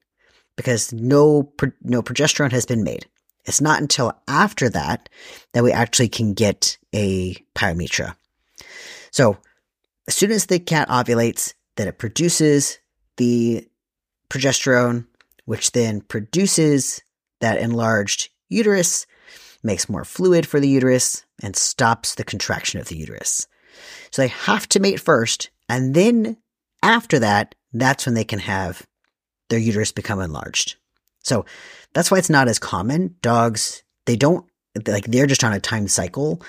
because 0.55 0.93
no 0.93 1.51
no 1.81 2.01
progesterone 2.01 2.51
has 2.51 2.65
been 2.65 2.83
made. 2.83 3.07
It's 3.45 3.61
not 3.61 3.81
until 3.81 4.13
after 4.27 4.69
that 4.69 5.09
that 5.53 5.63
we 5.63 5.71
actually 5.71 6.09
can 6.09 6.33
get 6.33 6.77
a 6.93 7.35
pyometra. 7.55 8.15
So, 9.11 9.37
as 10.07 10.15
soon 10.15 10.31
as 10.31 10.45
the 10.45 10.59
cat 10.59 10.89
ovulates, 10.89 11.53
then 11.75 11.87
it 11.87 11.97
produces 11.97 12.79
the 13.17 13.67
progesterone, 14.29 15.05
which 15.45 15.71
then 15.71 16.01
produces 16.01 17.01
that 17.41 17.59
enlarged 17.59 18.29
uterus, 18.49 19.05
makes 19.63 19.89
more 19.89 20.05
fluid 20.05 20.45
for 20.45 20.59
the 20.59 20.67
uterus, 20.67 21.25
and 21.41 21.55
stops 21.55 22.15
the 22.15 22.23
contraction 22.23 22.79
of 22.79 22.87
the 22.87 22.97
uterus. 22.97 23.47
So 24.11 24.21
they 24.21 24.29
have 24.29 24.67
to 24.69 24.79
mate 24.79 24.99
first, 24.99 25.49
and 25.67 25.93
then 25.93 26.37
after 26.81 27.19
that, 27.19 27.55
that's 27.73 28.05
when 28.05 28.15
they 28.15 28.23
can 28.23 28.39
have 28.39 28.85
their 29.53 29.61
uterus 29.61 29.91
become 29.91 30.19
enlarged. 30.19 30.75
So 31.23 31.45
that's 31.93 32.09
why 32.09 32.17
it's 32.17 32.29
not 32.29 32.47
as 32.47 32.59
common. 32.59 33.15
Dogs, 33.21 33.83
they 34.05 34.15
don't, 34.15 34.45
like, 34.87 35.05
they're 35.05 35.27
just 35.27 35.43
on 35.43 35.53
a 35.53 35.59
time 35.59 35.87
cycle. 35.87 36.41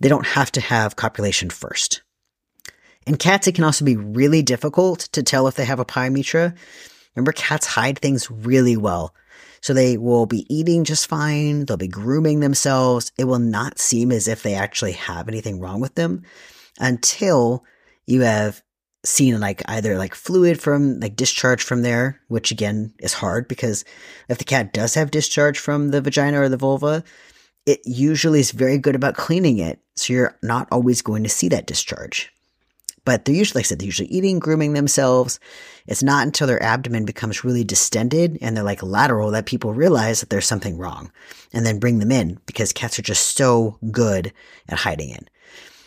They 0.00 0.08
don't 0.08 0.26
have 0.26 0.52
to 0.52 0.60
have 0.60 0.96
copulation 0.96 1.50
first. 1.50 2.02
In 3.06 3.16
cats, 3.16 3.46
it 3.46 3.54
can 3.54 3.64
also 3.64 3.84
be 3.84 3.96
really 3.96 4.42
difficult 4.42 5.00
to 5.12 5.22
tell 5.22 5.48
if 5.48 5.54
they 5.54 5.64
have 5.64 5.80
a 5.80 5.84
pyometra. 5.84 6.54
Remember, 7.14 7.32
cats 7.32 7.66
hide 7.66 7.98
things 7.98 8.30
really 8.30 8.76
well. 8.76 9.14
So 9.60 9.72
they 9.72 9.96
will 9.96 10.26
be 10.26 10.46
eating 10.54 10.84
just 10.84 11.06
fine. 11.06 11.64
They'll 11.64 11.76
be 11.78 11.88
grooming 11.88 12.40
themselves. 12.40 13.12
It 13.16 13.24
will 13.24 13.38
not 13.38 13.78
seem 13.78 14.12
as 14.12 14.28
if 14.28 14.42
they 14.42 14.54
actually 14.54 14.92
have 14.92 15.28
anything 15.28 15.60
wrong 15.60 15.80
with 15.80 15.94
them 15.94 16.22
until 16.78 17.64
you 18.06 18.20
have 18.22 18.62
seen 19.04 19.40
like 19.40 19.62
either 19.66 19.98
like 19.98 20.14
fluid 20.14 20.60
from 20.60 21.00
like 21.00 21.16
discharge 21.16 21.62
from 21.62 21.82
there, 21.82 22.20
which 22.28 22.50
again 22.50 22.92
is 22.98 23.12
hard 23.12 23.48
because 23.48 23.84
if 24.28 24.38
the 24.38 24.44
cat 24.44 24.72
does 24.72 24.94
have 24.94 25.10
discharge 25.10 25.58
from 25.58 25.90
the 25.90 26.00
vagina 26.00 26.40
or 26.40 26.48
the 26.48 26.56
vulva, 26.56 27.04
it 27.66 27.80
usually 27.84 28.40
is 28.40 28.50
very 28.50 28.78
good 28.78 28.94
about 28.94 29.16
cleaning 29.16 29.58
it. 29.58 29.80
So 29.96 30.12
you're 30.12 30.38
not 30.42 30.68
always 30.70 31.02
going 31.02 31.22
to 31.22 31.28
see 31.28 31.48
that 31.48 31.66
discharge 31.66 32.34
but 33.04 33.24
they're 33.24 33.34
usually, 33.34 33.60
like 33.60 33.66
I 33.66 33.68
said, 33.68 33.78
they're 33.78 33.86
usually 33.86 34.08
eating, 34.08 34.38
grooming 34.38 34.72
themselves. 34.72 35.38
It's 35.86 36.02
not 36.02 36.26
until 36.26 36.46
their 36.46 36.62
abdomen 36.62 37.04
becomes 37.04 37.44
really 37.44 37.64
distended 37.64 38.38
and 38.40 38.56
they're 38.56 38.64
like 38.64 38.82
lateral 38.82 39.30
that 39.32 39.46
people 39.46 39.74
realize 39.74 40.20
that 40.20 40.30
there's 40.30 40.46
something 40.46 40.78
wrong 40.78 41.12
and 41.52 41.66
then 41.66 41.78
bring 41.78 41.98
them 41.98 42.10
in 42.10 42.38
because 42.46 42.72
cats 42.72 42.98
are 42.98 43.02
just 43.02 43.36
so 43.36 43.78
good 43.90 44.32
at 44.68 44.78
hiding 44.78 45.10
it. 45.10 45.28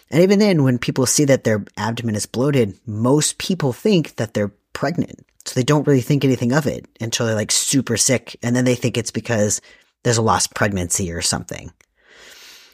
And 0.09 0.23
even 0.23 0.39
then, 0.39 0.63
when 0.63 0.77
people 0.77 1.05
see 1.05 1.25
that 1.25 1.43
their 1.43 1.65
abdomen 1.75 2.15
is 2.15 2.25
bloated, 2.25 2.79
most 2.85 3.37
people 3.37 3.73
think 3.73 4.15
that 4.15 4.33
they're 4.33 4.53
pregnant. 4.73 5.25
So 5.45 5.53
they 5.53 5.63
don't 5.63 5.87
really 5.87 6.01
think 6.01 6.23
anything 6.23 6.53
of 6.53 6.67
it 6.67 6.85
until 6.99 7.25
they're 7.25 7.35
like 7.35 7.51
super 7.51 7.97
sick. 7.97 8.37
And 8.43 8.55
then 8.55 8.65
they 8.65 8.75
think 8.75 8.97
it's 8.97 9.11
because 9.11 9.61
there's 10.03 10.17
a 10.17 10.21
lost 10.21 10.53
pregnancy 10.53 11.11
or 11.11 11.21
something. 11.21 11.71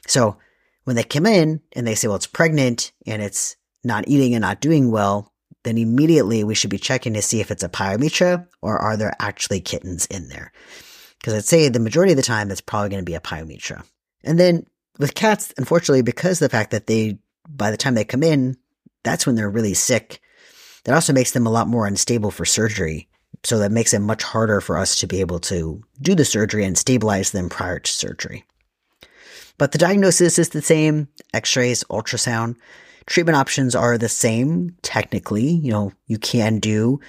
So 0.07 0.37
when 0.83 0.95
they 0.95 1.03
come 1.03 1.25
in 1.25 1.61
and 1.73 1.87
they 1.87 1.95
say, 1.95 2.07
well, 2.07 2.17
it's 2.17 2.27
pregnant 2.27 2.91
and 3.05 3.21
it's 3.21 3.55
not 3.83 4.07
eating 4.07 4.33
and 4.35 4.41
not 4.41 4.61
doing 4.61 4.91
well, 4.91 5.31
then 5.63 5.77
immediately 5.77 6.43
we 6.43 6.55
should 6.55 6.69
be 6.69 6.77
checking 6.77 7.13
to 7.13 7.21
see 7.21 7.39
if 7.39 7.51
it's 7.51 7.63
a 7.63 7.69
pyometra 7.69 8.47
or 8.61 8.77
are 8.77 8.97
there 8.97 9.13
actually 9.19 9.61
kittens 9.61 10.05
in 10.07 10.27
there. 10.29 10.51
Because 11.19 11.33
I'd 11.33 11.45
say 11.45 11.69
the 11.69 11.79
majority 11.79 12.13
of 12.13 12.17
the 12.17 12.23
time 12.23 12.51
it's 12.51 12.59
probably 12.59 12.89
going 12.89 13.01
to 13.01 13.09
be 13.09 13.15
a 13.15 13.21
pyometra. 13.21 13.83
And 14.23 14.39
then 14.39 14.65
with 14.99 15.15
cats, 15.15 15.53
unfortunately, 15.57 16.01
because 16.01 16.41
of 16.41 16.49
the 16.51 16.57
fact 16.57 16.71
that 16.71 16.87
they, 16.87 17.17
by 17.47 17.71
the 17.71 17.77
time 17.77 17.95
they 17.95 18.05
come 18.05 18.23
in, 18.23 18.57
that's 19.03 19.25
when 19.25 19.35
they're 19.35 19.49
really 19.49 19.73
sick. 19.73 20.21
That 20.85 20.95
also 20.95 21.13
makes 21.13 21.31
them 21.31 21.47
a 21.47 21.51
lot 21.51 21.67
more 21.67 21.87
unstable 21.87 22.31
for 22.31 22.45
surgery 22.45 23.09
So 23.43 23.59
that 23.59 23.71
makes 23.71 23.93
it 23.93 23.99
much 23.99 24.23
harder 24.23 24.61
for 24.61 24.77
us 24.77 24.99
to 24.99 25.07
be 25.07 25.19
able 25.19 25.39
to 25.39 25.83
do 26.01 26.15
the 26.15 26.25
surgery 26.25 26.63
and 26.65 26.77
stabilize 26.77 27.31
them 27.31 27.49
prior 27.49 27.79
to 27.79 27.91
surgery. 27.91 28.45
But 29.57 29.71
the 29.71 29.77
diagnosis 29.77 30.39
is 30.39 30.49
the 30.49 30.61
same 30.61 31.07
x 31.33 31.55
rays, 31.55 31.83
ultrasound. 31.85 32.55
Treatment 33.05 33.35
options 33.35 33.75
are 33.75 33.97
the 33.97 34.09
same 34.09 34.75
technically. 34.81 35.45
You 35.45 35.71
know, 35.71 35.91
you 36.07 36.17
can 36.17 36.59
do 36.59 37.01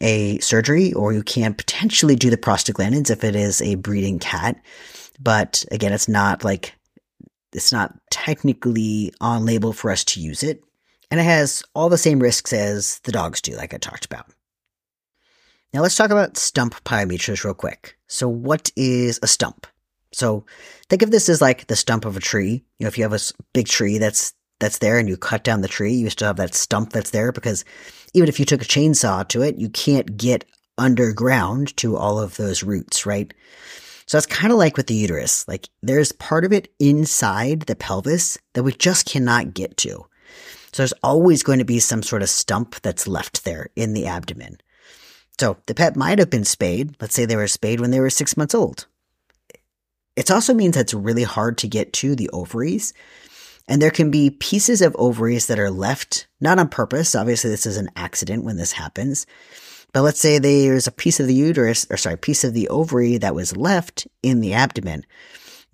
a 0.00 0.38
surgery 0.40 0.92
or 0.92 1.12
you 1.12 1.22
can 1.22 1.54
potentially 1.54 2.16
do 2.16 2.28
the 2.28 2.36
prostaglandins 2.36 3.10
if 3.10 3.24
it 3.24 3.34
is 3.34 3.62
a 3.62 3.76
breeding 3.76 4.18
cat. 4.18 4.60
But 5.18 5.64
again, 5.72 5.92
it's 5.92 6.08
not 6.08 6.44
like, 6.44 6.74
it's 7.52 7.72
not 7.72 7.94
technically 8.10 9.12
on 9.20 9.44
label 9.44 9.72
for 9.72 9.90
us 9.90 10.04
to 10.04 10.20
use 10.20 10.42
it. 10.42 10.62
And 11.10 11.20
it 11.20 11.24
has 11.24 11.62
all 11.74 11.88
the 11.88 11.98
same 11.98 12.20
risks 12.20 12.52
as 12.52 12.98
the 13.00 13.12
dogs 13.12 13.40
do, 13.40 13.56
like 13.56 13.72
I 13.72 13.78
talked 13.78 14.04
about. 14.04 14.26
Now 15.72 15.82
let's 15.82 15.96
talk 15.96 16.10
about 16.10 16.36
stump 16.36 16.82
pyometras 16.84 17.44
real 17.44 17.54
quick. 17.54 17.96
So 18.06 18.28
what 18.28 18.70
is 18.76 19.18
a 19.22 19.26
stump? 19.26 19.66
So 20.12 20.44
think 20.88 21.02
of 21.02 21.10
this 21.10 21.28
as 21.28 21.40
like 21.40 21.66
the 21.66 21.76
stump 21.76 22.04
of 22.04 22.16
a 22.16 22.20
tree. 22.20 22.64
You 22.78 22.84
know, 22.84 22.88
if 22.88 22.96
you 22.96 23.04
have 23.04 23.12
a 23.12 23.20
big 23.52 23.68
tree 23.68 23.98
that's 23.98 24.32
that's 24.60 24.78
there 24.78 24.98
and 24.98 25.08
you 25.08 25.16
cut 25.16 25.44
down 25.44 25.60
the 25.60 25.68
tree, 25.68 25.92
you 25.92 26.10
still 26.10 26.26
have 26.26 26.36
that 26.36 26.54
stump 26.54 26.92
that's 26.92 27.10
there 27.10 27.32
because 27.32 27.64
even 28.14 28.28
if 28.28 28.40
you 28.40 28.46
took 28.46 28.62
a 28.62 28.66
chainsaw 28.66 29.26
to 29.28 29.42
it, 29.42 29.56
you 29.56 29.68
can't 29.68 30.16
get 30.16 30.44
underground 30.78 31.76
to 31.76 31.96
all 31.96 32.18
of 32.18 32.36
those 32.36 32.62
roots, 32.62 33.06
right? 33.06 33.32
So 34.08 34.16
that's 34.16 34.26
kind 34.26 34.52
of 34.52 34.58
like 34.58 34.78
with 34.78 34.86
the 34.86 34.94
uterus. 34.94 35.46
Like 35.46 35.68
there's 35.82 36.12
part 36.12 36.46
of 36.46 36.52
it 36.52 36.72
inside 36.78 37.62
the 37.62 37.76
pelvis 37.76 38.38
that 38.54 38.62
we 38.62 38.72
just 38.72 39.04
cannot 39.04 39.52
get 39.52 39.76
to. 39.78 40.06
So 40.72 40.82
there's 40.82 40.94
always 41.02 41.42
going 41.42 41.58
to 41.58 41.66
be 41.66 41.78
some 41.78 42.02
sort 42.02 42.22
of 42.22 42.30
stump 42.30 42.80
that's 42.80 43.06
left 43.06 43.44
there 43.44 43.68
in 43.76 43.92
the 43.92 44.06
abdomen. 44.06 44.58
So 45.38 45.58
the 45.66 45.74
pet 45.74 45.94
might 45.94 46.18
have 46.18 46.30
been 46.30 46.46
spayed. 46.46 46.96
Let's 47.02 47.14
say 47.14 47.26
they 47.26 47.36
were 47.36 47.46
spayed 47.48 47.80
when 47.80 47.90
they 47.90 48.00
were 48.00 48.08
six 48.08 48.34
months 48.34 48.54
old. 48.54 48.86
It 50.16 50.30
also 50.30 50.54
means 50.54 50.74
that 50.74 50.80
it's 50.80 50.94
really 50.94 51.22
hard 51.22 51.58
to 51.58 51.68
get 51.68 51.92
to 51.94 52.16
the 52.16 52.30
ovaries. 52.30 52.94
And 53.68 53.82
there 53.82 53.90
can 53.90 54.10
be 54.10 54.30
pieces 54.30 54.80
of 54.80 54.96
ovaries 54.98 55.48
that 55.48 55.58
are 55.58 55.70
left, 55.70 56.28
not 56.40 56.58
on 56.58 56.70
purpose. 56.70 57.14
Obviously, 57.14 57.50
this 57.50 57.66
is 57.66 57.76
an 57.76 57.90
accident 57.94 58.42
when 58.44 58.56
this 58.56 58.72
happens. 58.72 59.26
But 59.92 60.02
let's 60.02 60.20
say 60.20 60.38
there's 60.38 60.86
a 60.86 60.92
piece 60.92 61.18
of 61.18 61.26
the 61.26 61.34
uterus, 61.34 61.86
or 61.90 61.96
sorry, 61.96 62.16
piece 62.16 62.44
of 62.44 62.54
the 62.54 62.68
ovary 62.68 63.18
that 63.18 63.34
was 63.34 63.56
left 63.56 64.06
in 64.22 64.40
the 64.40 64.52
abdomen. 64.52 65.04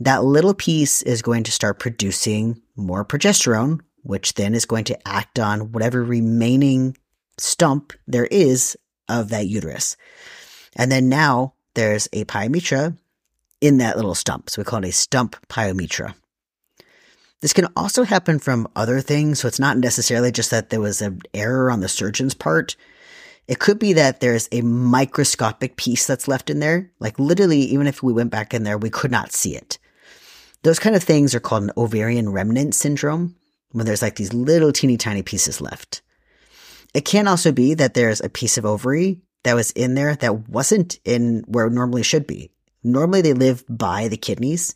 That 0.01 0.25
little 0.25 0.55
piece 0.55 1.03
is 1.03 1.23
going 1.23 1.45
to 1.45 1.53
start 1.53 1.79
producing 1.79 2.61
more 2.77 3.05
progesterone, 3.05 3.81
which 4.03 4.35
then 4.35 4.55
is 4.55 4.67
going 4.67 4.85
to 4.85 5.09
act 5.09 5.39
on 5.39 5.73
whatever 5.73 6.03
remaining 6.03 6.97
stump 7.39 7.93
there 8.07 8.27
is 8.27 8.77
of 9.09 9.31
that 9.31 9.47
uterus. 9.47 9.97
And 10.77 10.91
then 10.91 11.09
now 11.09 11.55
there's 11.75 12.09
a 12.13 12.25
pyometra 12.25 12.97
in 13.61 13.79
that 13.79 13.97
little 13.97 14.15
stump. 14.15 14.51
So 14.51 14.61
we 14.61 14.65
call 14.65 14.85
it 14.85 14.89
a 14.89 14.93
stump 14.93 15.37
pyometra. 15.49 16.15
This 17.41 17.53
can 17.53 17.69
also 17.77 18.05
happen 18.05 18.39
from 18.39 18.69
other 18.75 19.01
things. 19.01 19.41
So 19.41 19.49
it's 19.49 19.61
not 19.61 19.79
necessarily 19.79 20.33
just 20.33 20.51
that 20.51 20.71
there 20.71 20.81
was 20.81 21.03
an 21.03 21.21
error 21.33 21.71
on 21.71 21.81
the 21.81 21.89
surgeon's 21.89 22.35
part. 22.35 22.77
It 23.47 23.59
could 23.59 23.79
be 23.79 23.93
that 23.95 24.21
there's 24.21 24.49
a 24.53 24.63
microscopic 24.63 25.77
piece 25.77 26.07
that's 26.07 26.29
left 26.29 26.49
in 26.49 26.61
there. 26.61 26.91
Like 26.99 27.19
literally, 27.19 27.61
even 27.61 27.87
if 27.87 28.03
we 28.03 28.13
went 28.13 28.31
back 28.31 28.55
in 28.55 28.65
there, 28.65 28.79
we 28.79 28.91
could 28.91 29.11
not 29.11 29.33
see 29.33 29.55
it. 29.55 29.79
Those 30.63 30.79
kind 30.79 30.97
of 30.97 31.03
things 31.03 31.35
are 31.35 31.41
called 31.41 31.65
an 31.65 31.73
ovarian 31.77 32.31
remnant 32.31 32.75
syndrome 32.75 33.37
when 33.73 33.85
there's 33.85 34.01
like 34.01 34.17
these 34.17 34.33
little 34.33 34.73
teeny 34.73 34.97
tiny 34.97 35.23
pieces 35.23 35.61
left. 35.61 36.01
It 36.95 37.05
can 37.05 37.29
also 37.29 37.53
be 37.53 37.75
that 37.75 37.95
there's 37.95 38.21
a 38.21 38.31
piece 38.31 38.57
of 38.57 38.65
ovary 38.65 39.21
that 39.43 39.55
was 39.55 39.73
in 39.73 39.95
there 39.95 40.17
that 40.17 40.49
wasn't 40.49 40.99
in 41.05 41.45
where 41.47 41.67
it 41.67 41.73
normally 41.73 42.03
should 42.03 42.27
be. 42.27 42.51
Normally 42.83 43.21
they 43.21 43.35
live 43.35 43.65
by 43.69 44.09
the 44.09 44.17
kidneys, 44.17 44.75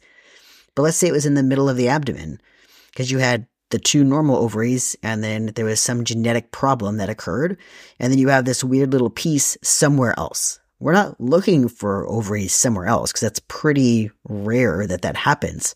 but 0.75 0.83
let's 0.83 0.97
say 0.97 1.09
it 1.09 1.13
was 1.13 1.27
in 1.27 1.35
the 1.35 1.43
middle 1.43 1.69
of 1.69 1.77
the 1.77 1.89
abdomen 1.89 2.41
because 2.89 3.11
you 3.11 3.19
had 3.19 3.47
the 3.71 3.79
two 3.79 4.05
normal 4.05 4.37
ovaries 4.37 4.97
and 5.03 5.23
then 5.23 5.47
there 5.55 5.65
was 5.65 5.81
some 5.81 6.05
genetic 6.05 6.51
problem 6.53 6.97
that 6.97 7.11
occurred. 7.11 7.59
And 7.99 8.13
then 8.13 8.19
you 8.19 8.29
have 8.29 8.45
this 8.45 8.65
weird 8.65 8.93
little 8.93 9.11
piece 9.11 9.57
somewhere 9.63 10.15
else. 10.19 10.61
We're 10.81 10.93
not 10.93 11.21
looking 11.21 11.69
for 11.69 12.09
ovaries 12.09 12.53
somewhere 12.53 12.87
else 12.87 13.11
because 13.11 13.23
that's 13.23 13.41
pretty 13.49 14.11
rare 14.29 14.87
that 14.87 15.03
that 15.03 15.17
happens, 15.17 15.75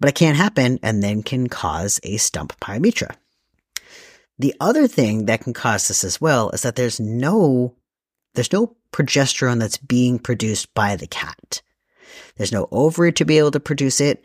but 0.00 0.08
it 0.08 0.14
can 0.14 0.34
happen 0.34 0.78
and 0.82 1.02
then 1.02 1.22
can 1.22 1.48
cause 1.48 2.00
a 2.02 2.16
stump 2.16 2.58
pyometra. 2.60 3.14
The 4.38 4.54
other 4.58 4.88
thing 4.88 5.26
that 5.26 5.42
can 5.42 5.52
cause 5.52 5.88
this 5.88 6.02
as 6.02 6.20
well 6.20 6.48
is 6.50 6.62
that 6.62 6.74
there's 6.74 6.98
no, 6.98 7.74
there's 8.34 8.52
no 8.52 8.76
progesterone 8.92 9.60
that's 9.60 9.76
being 9.76 10.18
produced 10.18 10.72
by 10.72 10.96
the 10.96 11.06
cat. 11.06 11.60
There's 12.36 12.52
no 12.52 12.66
ovary 12.72 13.12
to 13.12 13.26
be 13.26 13.36
able 13.36 13.50
to 13.50 13.60
produce 13.60 14.00
it. 14.00 14.24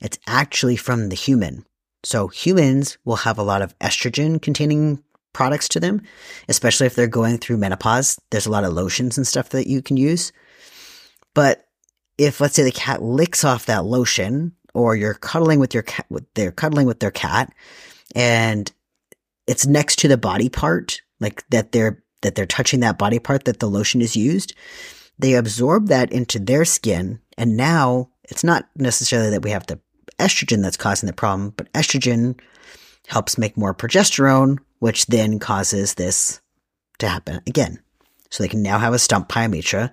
It's 0.00 0.18
actually 0.26 0.76
from 0.76 1.08
the 1.08 1.14
human. 1.14 1.64
So 2.04 2.28
humans 2.28 2.98
will 3.04 3.16
have 3.16 3.38
a 3.38 3.42
lot 3.44 3.62
of 3.62 3.78
estrogen 3.78 4.40
containing 4.40 5.02
products 5.32 5.68
to 5.70 5.80
them, 5.80 6.02
especially 6.48 6.86
if 6.86 6.94
they're 6.94 7.06
going 7.06 7.38
through 7.38 7.56
menopause. 7.56 8.20
There's 8.30 8.46
a 8.46 8.50
lot 8.50 8.64
of 8.64 8.72
lotions 8.72 9.16
and 9.16 9.26
stuff 9.26 9.50
that 9.50 9.66
you 9.66 9.82
can 9.82 9.96
use. 9.96 10.32
But 11.34 11.64
if 12.18 12.40
let's 12.40 12.54
say 12.54 12.62
the 12.62 12.72
cat 12.72 13.02
licks 13.02 13.44
off 13.44 13.66
that 13.66 13.84
lotion 13.84 14.52
or 14.74 14.96
you're 14.96 15.14
cuddling 15.14 15.58
with 15.58 15.74
your 15.74 15.82
cat, 15.82 16.06
they're 16.34 16.52
cuddling 16.52 16.86
with 16.86 17.00
their 17.00 17.10
cat 17.10 17.52
and 18.14 18.70
it's 19.46 19.66
next 19.66 19.98
to 20.00 20.08
the 20.08 20.18
body 20.18 20.48
part, 20.48 21.00
like 21.20 21.44
that 21.50 21.72
they're, 21.72 22.02
that 22.20 22.34
they're 22.34 22.46
touching 22.46 22.80
that 22.80 22.98
body 22.98 23.18
part 23.18 23.44
that 23.44 23.58
the 23.60 23.68
lotion 23.68 24.00
is 24.00 24.16
used. 24.16 24.54
They 25.18 25.34
absorb 25.34 25.88
that 25.88 26.12
into 26.12 26.38
their 26.38 26.64
skin. 26.64 27.20
And 27.36 27.56
now 27.56 28.10
it's 28.24 28.44
not 28.44 28.68
necessarily 28.76 29.30
that 29.30 29.42
we 29.42 29.50
have 29.50 29.66
the 29.66 29.80
estrogen 30.18 30.62
that's 30.62 30.76
causing 30.76 31.06
the 31.06 31.12
problem, 31.12 31.50
but 31.56 31.72
estrogen 31.72 32.38
helps 33.08 33.38
make 33.38 33.56
more 33.56 33.74
progesterone, 33.74 34.58
which 34.78 35.06
then 35.06 35.38
causes 35.38 35.94
this 35.94 36.40
to 36.98 37.08
happen 37.08 37.40
again. 37.46 37.80
So 38.30 38.42
they 38.42 38.48
can 38.48 38.62
now 38.62 38.78
have 38.78 38.94
a 38.94 38.98
stump 38.98 39.28
pyometra 39.28 39.90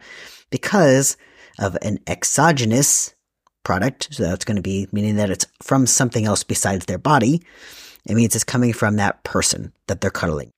because 0.49 1.17
of 1.57 1.77
an 1.81 1.99
exogenous 2.07 3.13
product. 3.63 4.09
So 4.11 4.23
that's 4.23 4.45
going 4.45 4.55
to 4.55 4.61
be 4.61 4.87
meaning 4.91 5.17
that 5.17 5.29
it's 5.29 5.45
from 5.61 5.85
something 5.85 6.25
else 6.25 6.43
besides 6.43 6.85
their 6.85 6.97
body 6.97 7.41
it 8.05 8.15
means 8.15 8.35
it's 8.35 8.43
coming 8.43 8.73
from 8.73 8.95
that 8.95 9.23
person 9.23 9.73
that 9.87 10.01
they're 10.01 10.09
cuddling. 10.09 10.51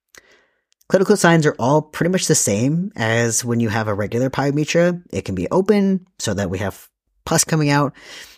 Clinical 0.88 1.18
signs 1.18 1.46
are 1.46 1.56
all 1.58 1.82
pretty 1.82 2.12
much 2.12 2.28
the 2.28 2.36
same 2.36 2.92
as 2.96 3.46
when 3.46 3.60
you 3.60 3.70
have 3.70 3.88
a 3.88 3.94
regular 3.94 4.30
pyometra. 4.30 5.02
It 5.12 5.24
can 5.24 5.36
be 5.36 5.50
open 5.50 6.06
so 6.20 6.34
that 6.34 6.50
we 6.50 6.60
have 6.60 6.90
pus 7.26 7.44
coming 7.44 7.70
out. 7.70 7.94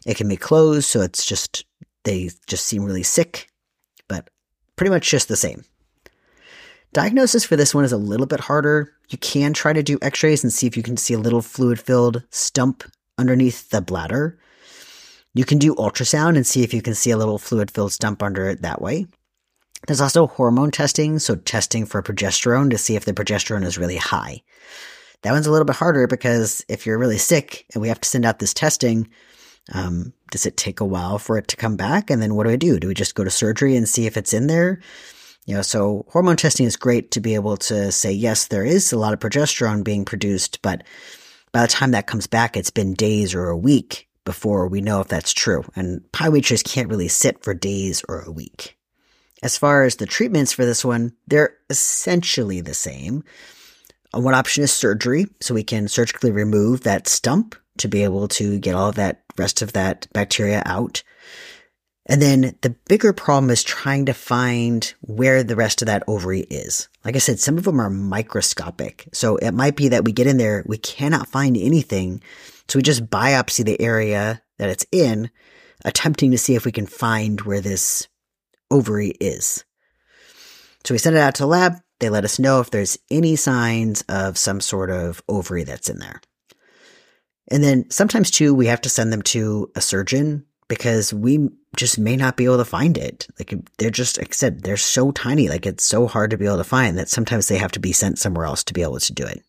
It 0.06 0.18
can 0.18 0.28
be 0.28 0.38
closed 0.38 0.86
so 0.86 1.02
it's 1.02 1.26
just, 1.26 1.66
they 2.04 2.30
just 2.48 2.66
seem 2.66 2.84
really 2.84 3.04
sick, 3.04 3.48
but 4.08 4.30
pretty 4.76 4.90
much 4.90 5.10
just 5.10 5.28
the 5.28 5.38
same. 5.38 5.64
Diagnosis 6.94 7.44
for 7.44 7.56
this 7.56 7.74
one 7.74 7.86
is 7.86 7.92
a 7.92 7.98
little 7.98 8.28
bit 8.28 8.40
harder. 8.40 8.94
You 9.10 9.18
can 9.18 9.54
try 9.54 9.74
to 9.74 9.82
do 9.82 9.98
x-rays 10.02 10.44
and 10.44 10.54
see 10.54 10.68
if 10.68 10.78
you 10.78 10.84
can 10.84 10.98
see 10.98 11.16
a 11.16 11.20
little 11.20 11.42
fluid 11.42 11.80
filled 11.80 12.24
stump 12.30 12.84
underneath 13.18 13.70
the 13.70 13.82
bladder. 13.82 14.38
You 15.34 15.46
can 15.46 15.58
do 15.58 15.74
ultrasound 15.76 16.36
and 16.36 16.46
see 16.46 16.62
if 16.62 16.74
you 16.74 16.84
can 16.84 16.94
see 16.94 17.10
a 17.10 17.18
little 17.18 17.40
fluid 17.40 17.72
filled 17.72 17.94
stump 17.94 18.22
under 18.22 18.48
it 18.48 18.62
that 18.62 18.82
way. 18.82 19.08
There's 19.88 20.02
also 20.02 20.28
hormone 20.28 20.72
testing, 20.72 21.20
so 21.20 21.36
testing 21.36 21.86
for 21.86 22.04
progesterone 22.04 22.70
to 22.70 22.78
see 22.78 22.96
if 22.96 23.06
the 23.06 23.14
progesterone 23.14 23.66
is 23.66 23.78
really 23.78 23.98
high. 23.98 24.44
That 25.24 25.32
one's 25.32 25.48
a 25.48 25.52
little 25.52 25.66
bit 25.66 25.76
harder 25.76 26.06
because 26.06 26.64
if 26.70 26.86
you're 26.86 27.00
really 27.00 27.18
sick 27.18 27.66
and 27.74 27.82
we 27.82 27.88
have 27.88 28.00
to 28.02 28.08
send 28.08 28.24
out 28.24 28.40
this 28.40 28.54
testing, 28.54 29.10
um, 29.72 30.14
does 30.32 30.46
it 30.46 30.58
take 30.58 30.80
a 30.80 30.86
while 30.86 31.20
for 31.20 31.38
it 31.38 31.48
to 31.50 31.56
come 31.56 31.78
back? 31.78 32.10
And 32.10 32.22
then 32.22 32.36
what 32.36 32.46
do 32.46 32.50
I 32.50 32.56
do? 32.56 32.80
Do 32.80 32.88
we 32.88 32.94
just 32.94 33.16
go 33.16 33.24
to 33.24 33.30
surgery 33.30 33.76
and 33.76 33.88
see 33.88 34.06
if 34.06 34.18
it's 34.18 34.34
in 34.34 34.48
there? 34.48 34.82
You 35.46 35.56
know, 35.56 35.62
so 35.62 36.06
hormone 36.10 36.38
testing 36.38 36.66
is 36.66 36.76
great 36.76 37.12
to 37.12 37.20
be 37.20 37.36
able 37.36 37.58
to 37.58 37.92
say, 37.92 38.12
yes, 38.12 38.48
there 38.48 38.66
is 38.66 38.92
a 38.92 38.98
lot 38.98 39.14
of 39.14 39.20
progesterone 39.20 39.84
being 39.84 40.06
produced, 40.06 40.62
but 40.62 40.84
by 41.52 41.62
the 41.62 41.68
time 41.68 41.92
that 41.92 42.08
comes 42.08 42.28
back, 42.28 42.58
it's 42.58 42.72
been 42.72 42.94
days 42.94 43.36
or 43.36 43.50
a 43.50 43.58
week 43.58 44.08
before 44.26 44.68
we 44.68 44.82
know 44.82 45.02
if 45.02 45.10
that's 45.10 45.34
true. 45.34 45.64
And 45.76 46.02
pyometras 46.14 46.64
can't 46.64 46.90
really 46.90 47.10
sit 47.10 47.44
for 47.44 47.54
days 47.54 48.04
or 48.08 48.22
a 48.22 48.32
week. 48.32 48.78
As 49.44 49.58
far 49.58 49.84
as 49.84 49.98
the 49.98 50.06
treatments 50.06 50.54
for 50.54 50.66
this 50.66 50.86
one, 50.86 51.14
they're 51.28 51.58
essentially 51.70 52.62
the 52.62 52.74
same. 52.74 53.24
Uh, 54.16 54.22
one 54.22 54.34
option 54.34 54.64
is 54.64 54.72
surgery, 54.72 55.28
so 55.42 55.54
we 55.54 55.64
can 55.64 55.90
surgically 55.90 56.32
remove 56.32 56.82
that 56.82 57.08
stump 57.08 57.56
to 57.80 57.88
be 57.88 58.04
able 58.04 58.28
to 58.30 58.60
get 58.60 58.76
all 58.76 58.92
that 58.94 59.24
rest 59.38 59.62
of 59.62 59.74
that 59.74 60.08
bacteria 60.14 60.62
out. 60.66 61.04
And 62.06 62.22
then 62.22 62.56
the 62.62 62.76
bigger 62.88 63.14
problem 63.14 63.50
is 63.50 63.64
trying 63.64 64.08
to 64.08 64.14
find 64.14 64.94
where 65.02 65.42
the 65.42 65.56
rest 65.56 65.82
of 65.82 65.86
that 65.86 66.04
ovary 66.08 66.42
is. 66.42 66.90
Like 67.06 67.16
I 67.16 67.20
said, 67.20 67.40
some 67.40 67.58
of 67.58 67.64
them 67.64 67.80
are 67.80 67.90
microscopic. 67.90 69.08
So 69.14 69.38
it 69.38 69.52
might 69.54 69.78
be 69.78 69.88
that 69.90 70.04
we 70.04 70.12
get 70.12 70.28
in 70.28 70.38
there, 70.38 70.64
we 70.68 70.78
cannot 70.78 71.30
find 71.30 71.56
anything 71.56 72.22
so 72.68 72.80
we 72.80 72.84
just 72.84 73.10
biopsy 73.10 73.66
the 73.66 73.80
area 73.82 74.42
that 74.58 74.70
it's 74.70 74.86
in, 74.92 75.30
attempting 75.84 76.32
to 76.32 76.38
see 76.38 76.56
if 76.56 76.66
we 76.66 76.72
can 76.72 76.86
find 76.86 77.42
where 77.42 77.62
this 77.62 78.08
ovary 78.72 79.10
is. 79.20 79.64
So 80.86 80.94
we 80.94 80.98
send 80.98 81.16
it 81.16 81.20
out 81.20 81.36
to 81.36 81.44
the 81.44 81.48
lab. 81.48 81.76
they 82.00 82.10
let 82.10 82.26
us 82.26 82.40
know 82.40 82.60
if 82.60 82.72
there's 82.72 82.98
any 83.10 83.36
signs 83.36 84.02
of 84.10 84.38
some 84.38 84.60
sort 84.60 84.90
of 84.90 85.22
ovary 85.30 85.64
that's 85.64 85.90
in 85.90 86.00
there. 86.00 86.22
And 87.50 87.64
then 87.64 87.90
sometimes 87.90 88.32
too, 88.32 88.54
we 88.54 88.68
have 88.68 88.82
to 88.82 88.90
send 88.90 89.12
them 89.12 89.22
to 89.24 89.72
a 89.76 89.82
surgeon 89.82 90.46
because 90.68 91.14
we 91.14 91.50
just 91.76 92.00
may 92.00 92.16
not 92.16 92.38
be 92.38 92.46
able 92.46 92.58
to 92.58 92.66
find 92.66 92.98
it. 92.98 93.28
Like 93.38 93.54
they're 93.78 93.90
just, 93.90 94.20
said, 94.34 94.62
they're 94.64 94.78
so 94.78 95.12
tiny. 95.12 95.50
Like 95.50 95.66
it's 95.66 95.86
so 95.86 96.08
hard 96.08 96.32
to 96.32 96.38
be 96.38 96.46
able 96.46 96.58
to 96.58 96.64
find 96.64 96.98
that 96.98 97.10
sometimes 97.10 97.48
they 97.48 97.58
have 97.58 97.72
to 97.74 97.80
be 97.80 97.94
sent 97.94 98.20
somewhere 98.20 98.46
else 98.46 98.64
to 98.66 98.74
be 98.74 98.82
able 98.82 99.00
to 99.00 99.14
do 99.14 99.26
it. 99.26 99.44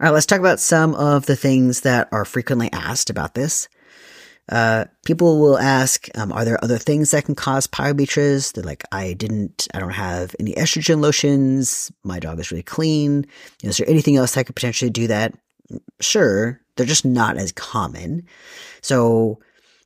All 0.00 0.04
right, 0.04 0.10
let's 0.10 0.26
talk 0.26 0.38
about 0.38 0.60
some 0.60 0.94
of 0.94 1.26
the 1.26 1.34
things 1.34 1.80
that 1.80 2.08
are 2.12 2.24
frequently 2.24 2.70
asked 2.72 3.10
about 3.10 3.34
this. 3.34 3.68
Uh, 4.48 4.86
people 5.04 5.40
will 5.40 5.58
ask, 5.58 6.08
um, 6.16 6.32
are 6.32 6.44
there 6.44 6.62
other 6.62 6.78
things 6.78 7.10
that 7.10 7.24
can 7.24 7.34
cause 7.34 7.66
pyometras? 7.66 8.52
They're 8.52 8.64
like, 8.64 8.84
I 8.92 9.12
didn't, 9.12 9.68
I 9.74 9.80
don't 9.80 9.90
have 9.90 10.34
any 10.38 10.54
estrogen 10.54 11.00
lotions. 11.00 11.92
My 12.04 12.18
dog 12.18 12.38
is 12.40 12.50
really 12.50 12.62
clean. 12.62 13.26
Is 13.62 13.76
there 13.76 13.90
anything 13.90 14.16
else 14.16 14.34
that 14.34 14.46
could 14.46 14.56
potentially 14.56 14.90
do 14.90 15.08
that? 15.08 15.34
Sure. 16.00 16.60
They're 16.78 16.86
just 16.86 17.04
not 17.04 17.36
as 17.36 17.52
common. 17.52 18.26
So 18.80 19.40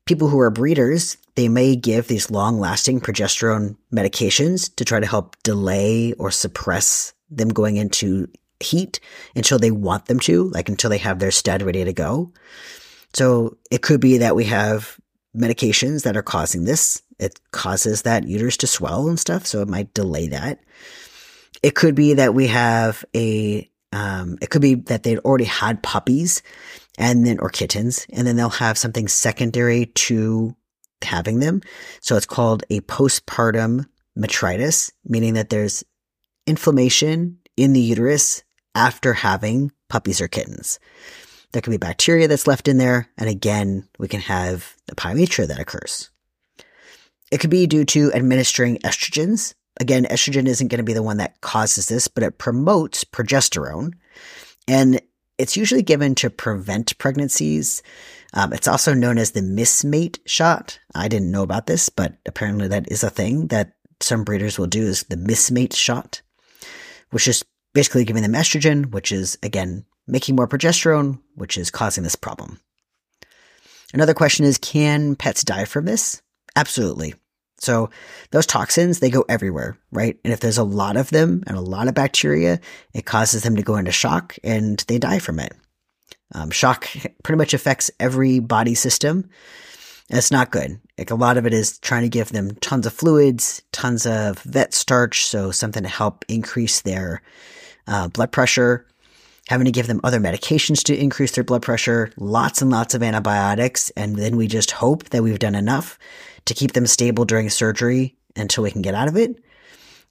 people 0.06 0.28
who 0.28 0.38
are 0.38 0.50
breeders, 0.50 1.16
they 1.34 1.48
may 1.48 1.74
give 1.74 2.06
these 2.06 2.30
long 2.30 2.60
lasting 2.60 3.00
progesterone 3.00 3.76
medications 3.92 4.72
to 4.76 4.84
try 4.84 5.00
to 5.00 5.06
help 5.06 5.36
delay 5.42 6.12
or 6.12 6.30
suppress 6.30 7.12
them 7.30 7.48
going 7.48 7.76
into 7.76 8.28
heat 8.60 9.00
until 9.34 9.58
they 9.58 9.70
want 9.70 10.06
them 10.06 10.20
to, 10.20 10.44
like 10.50 10.68
until 10.68 10.90
they 10.90 10.98
have 10.98 11.18
their 11.18 11.30
stud 11.30 11.62
ready 11.62 11.84
to 11.84 11.92
go. 11.92 12.32
So 13.14 13.56
it 13.70 13.82
could 13.82 14.00
be 14.00 14.18
that 14.18 14.36
we 14.36 14.44
have 14.44 14.98
medications 15.36 16.02
that 16.04 16.16
are 16.16 16.22
causing 16.22 16.64
this. 16.64 17.02
It 17.18 17.40
causes 17.50 18.02
that 18.02 18.26
uterus 18.26 18.56
to 18.58 18.66
swell 18.66 19.08
and 19.08 19.18
stuff. 19.18 19.46
So 19.46 19.62
it 19.62 19.68
might 19.68 19.94
delay 19.94 20.28
that. 20.28 20.60
It 21.62 21.74
could 21.74 21.94
be 21.94 22.14
that 22.14 22.34
we 22.34 22.48
have 22.48 23.04
a, 23.14 23.68
um, 23.92 24.38
it 24.40 24.50
could 24.50 24.62
be 24.62 24.74
that 24.74 25.02
they'd 25.02 25.18
already 25.18 25.44
had 25.44 25.82
puppies 25.82 26.42
and 26.98 27.26
then, 27.26 27.38
or 27.38 27.48
kittens, 27.48 28.06
and 28.12 28.26
then 28.26 28.36
they'll 28.36 28.50
have 28.50 28.76
something 28.78 29.08
secondary 29.08 29.86
to 29.86 30.54
having 31.02 31.40
them. 31.40 31.62
So 32.00 32.16
it's 32.16 32.26
called 32.26 32.64
a 32.70 32.80
postpartum 32.82 33.86
metritis, 34.16 34.92
meaning 35.04 35.34
that 35.34 35.50
there's 35.50 35.84
inflammation 36.46 37.38
in 37.56 37.72
the 37.72 37.80
uterus 37.80 38.42
after 38.74 39.12
having 39.12 39.72
puppies 39.88 40.20
or 40.20 40.28
kittens. 40.28 40.78
There 41.52 41.60
could 41.60 41.70
be 41.70 41.76
bacteria 41.76 42.28
that's 42.28 42.46
left 42.46 42.66
in 42.66 42.78
there. 42.78 43.08
And 43.18 43.28
again, 43.28 43.88
we 43.98 44.08
can 44.08 44.20
have 44.20 44.76
the 44.86 44.94
pyometra 44.94 45.46
that 45.48 45.60
occurs. 45.60 46.10
It 47.30 47.38
could 47.38 47.50
be 47.50 47.66
due 47.66 47.84
to 47.86 48.12
administering 48.12 48.78
estrogens. 48.78 49.54
Again, 49.82 50.04
estrogen 50.04 50.46
isn't 50.46 50.68
going 50.68 50.78
to 50.78 50.84
be 50.84 50.92
the 50.92 51.02
one 51.02 51.16
that 51.16 51.40
causes 51.40 51.88
this, 51.88 52.06
but 52.06 52.22
it 52.22 52.38
promotes 52.38 53.02
progesterone. 53.02 53.94
And 54.68 55.00
it's 55.38 55.56
usually 55.56 55.82
given 55.82 56.14
to 56.14 56.30
prevent 56.30 56.96
pregnancies. 56.98 57.82
Um, 58.32 58.52
it's 58.52 58.68
also 58.68 58.94
known 58.94 59.18
as 59.18 59.32
the 59.32 59.40
mismate 59.40 60.20
shot. 60.24 60.78
I 60.94 61.08
didn't 61.08 61.32
know 61.32 61.42
about 61.42 61.66
this, 61.66 61.88
but 61.88 62.14
apparently 62.26 62.68
that 62.68 62.92
is 62.92 63.02
a 63.02 63.10
thing 63.10 63.48
that 63.48 63.72
some 63.98 64.22
breeders 64.22 64.56
will 64.56 64.68
do 64.68 64.84
is 64.84 65.02
the 65.02 65.16
mismate 65.16 65.74
shot, 65.74 66.22
which 67.10 67.26
is 67.26 67.44
basically 67.74 68.04
giving 68.04 68.22
them 68.22 68.34
estrogen, 68.34 68.92
which 68.92 69.10
is 69.10 69.36
again 69.42 69.84
making 70.06 70.36
more 70.36 70.46
progesterone, 70.46 71.18
which 71.34 71.58
is 71.58 71.72
causing 71.72 72.04
this 72.04 72.14
problem. 72.14 72.60
Another 73.92 74.14
question 74.14 74.46
is 74.46 74.58
can 74.58 75.16
pets 75.16 75.42
die 75.42 75.64
from 75.64 75.86
this? 75.86 76.22
Absolutely. 76.54 77.14
So 77.62 77.90
those 78.32 78.46
toxins, 78.46 78.98
they 78.98 79.10
go 79.10 79.24
everywhere, 79.28 79.78
right? 79.92 80.18
And 80.24 80.32
if 80.32 80.40
there's 80.40 80.58
a 80.58 80.64
lot 80.64 80.96
of 80.96 81.10
them 81.10 81.44
and 81.46 81.56
a 81.56 81.60
lot 81.60 81.86
of 81.86 81.94
bacteria, 81.94 82.60
it 82.92 83.06
causes 83.06 83.44
them 83.44 83.56
to 83.56 83.62
go 83.62 83.76
into 83.76 83.92
shock 83.92 84.36
and 84.42 84.78
they 84.88 84.98
die 84.98 85.20
from 85.20 85.38
it. 85.38 85.52
Um, 86.34 86.50
shock 86.50 86.88
pretty 87.22 87.38
much 87.38 87.54
affects 87.54 87.90
every 88.00 88.40
body 88.40 88.74
system. 88.74 89.30
It's 90.10 90.32
not 90.32 90.50
good. 90.50 90.80
Like 90.98 91.10
a 91.10 91.14
lot 91.14 91.38
of 91.38 91.46
it 91.46 91.54
is 91.54 91.78
trying 91.78 92.02
to 92.02 92.08
give 92.08 92.30
them 92.30 92.56
tons 92.56 92.84
of 92.84 92.92
fluids, 92.92 93.62
tons 93.70 94.06
of 94.06 94.40
vet 94.40 94.74
starch, 94.74 95.24
so 95.24 95.50
something 95.52 95.84
to 95.84 95.88
help 95.88 96.24
increase 96.28 96.82
their 96.82 97.22
uh, 97.86 98.08
blood 98.08 98.32
pressure, 98.32 98.86
having 99.48 99.64
to 99.64 99.72
give 99.72 99.86
them 99.86 100.00
other 100.02 100.20
medications 100.20 100.82
to 100.84 100.96
increase 100.96 101.32
their 101.32 101.44
blood 101.44 101.62
pressure, 101.62 102.10
lots 102.16 102.60
and 102.60 102.70
lots 102.70 102.94
of 102.94 103.02
antibiotics, 103.02 103.90
and 103.90 104.16
then 104.16 104.36
we 104.36 104.48
just 104.48 104.72
hope 104.72 105.04
that 105.10 105.22
we've 105.22 105.38
done 105.38 105.54
enough 105.54 105.98
to 106.46 106.54
keep 106.54 106.72
them 106.72 106.86
stable 106.86 107.24
during 107.24 107.50
surgery 107.50 108.16
until 108.36 108.64
we 108.64 108.70
can 108.70 108.82
get 108.82 108.94
out 108.94 109.08
of 109.08 109.16
it, 109.16 109.36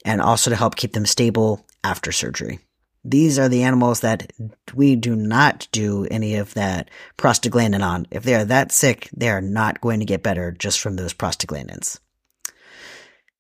and 0.06 0.22
also 0.22 0.50
to 0.50 0.56
help 0.56 0.76
keep 0.76 0.94
them 0.94 1.06
stable 1.06 1.66
after 1.84 2.12
surgery. 2.12 2.60
These 3.04 3.40
are 3.40 3.50
the 3.50 3.64
animals 3.64 4.02
that 4.02 4.32
we 4.76 4.96
do 4.96 5.16
not 5.16 5.68
do 5.72 6.06
any 6.12 6.36
of 6.36 6.54
that 6.54 6.90
prostaglandin 7.18 7.84
on. 7.84 8.06
If 8.12 8.24
they 8.24 8.36
are 8.36 8.46
that 8.46 8.72
sick, 8.72 9.10
they 9.16 9.30
are 9.30 9.42
not 9.42 9.82
going 9.82 10.00
to 10.00 10.06
get 10.06 10.22
better 10.22 10.52
just 10.52 10.80
from 10.80 10.96
those 10.96 11.14
prostaglandins. 11.14 12.00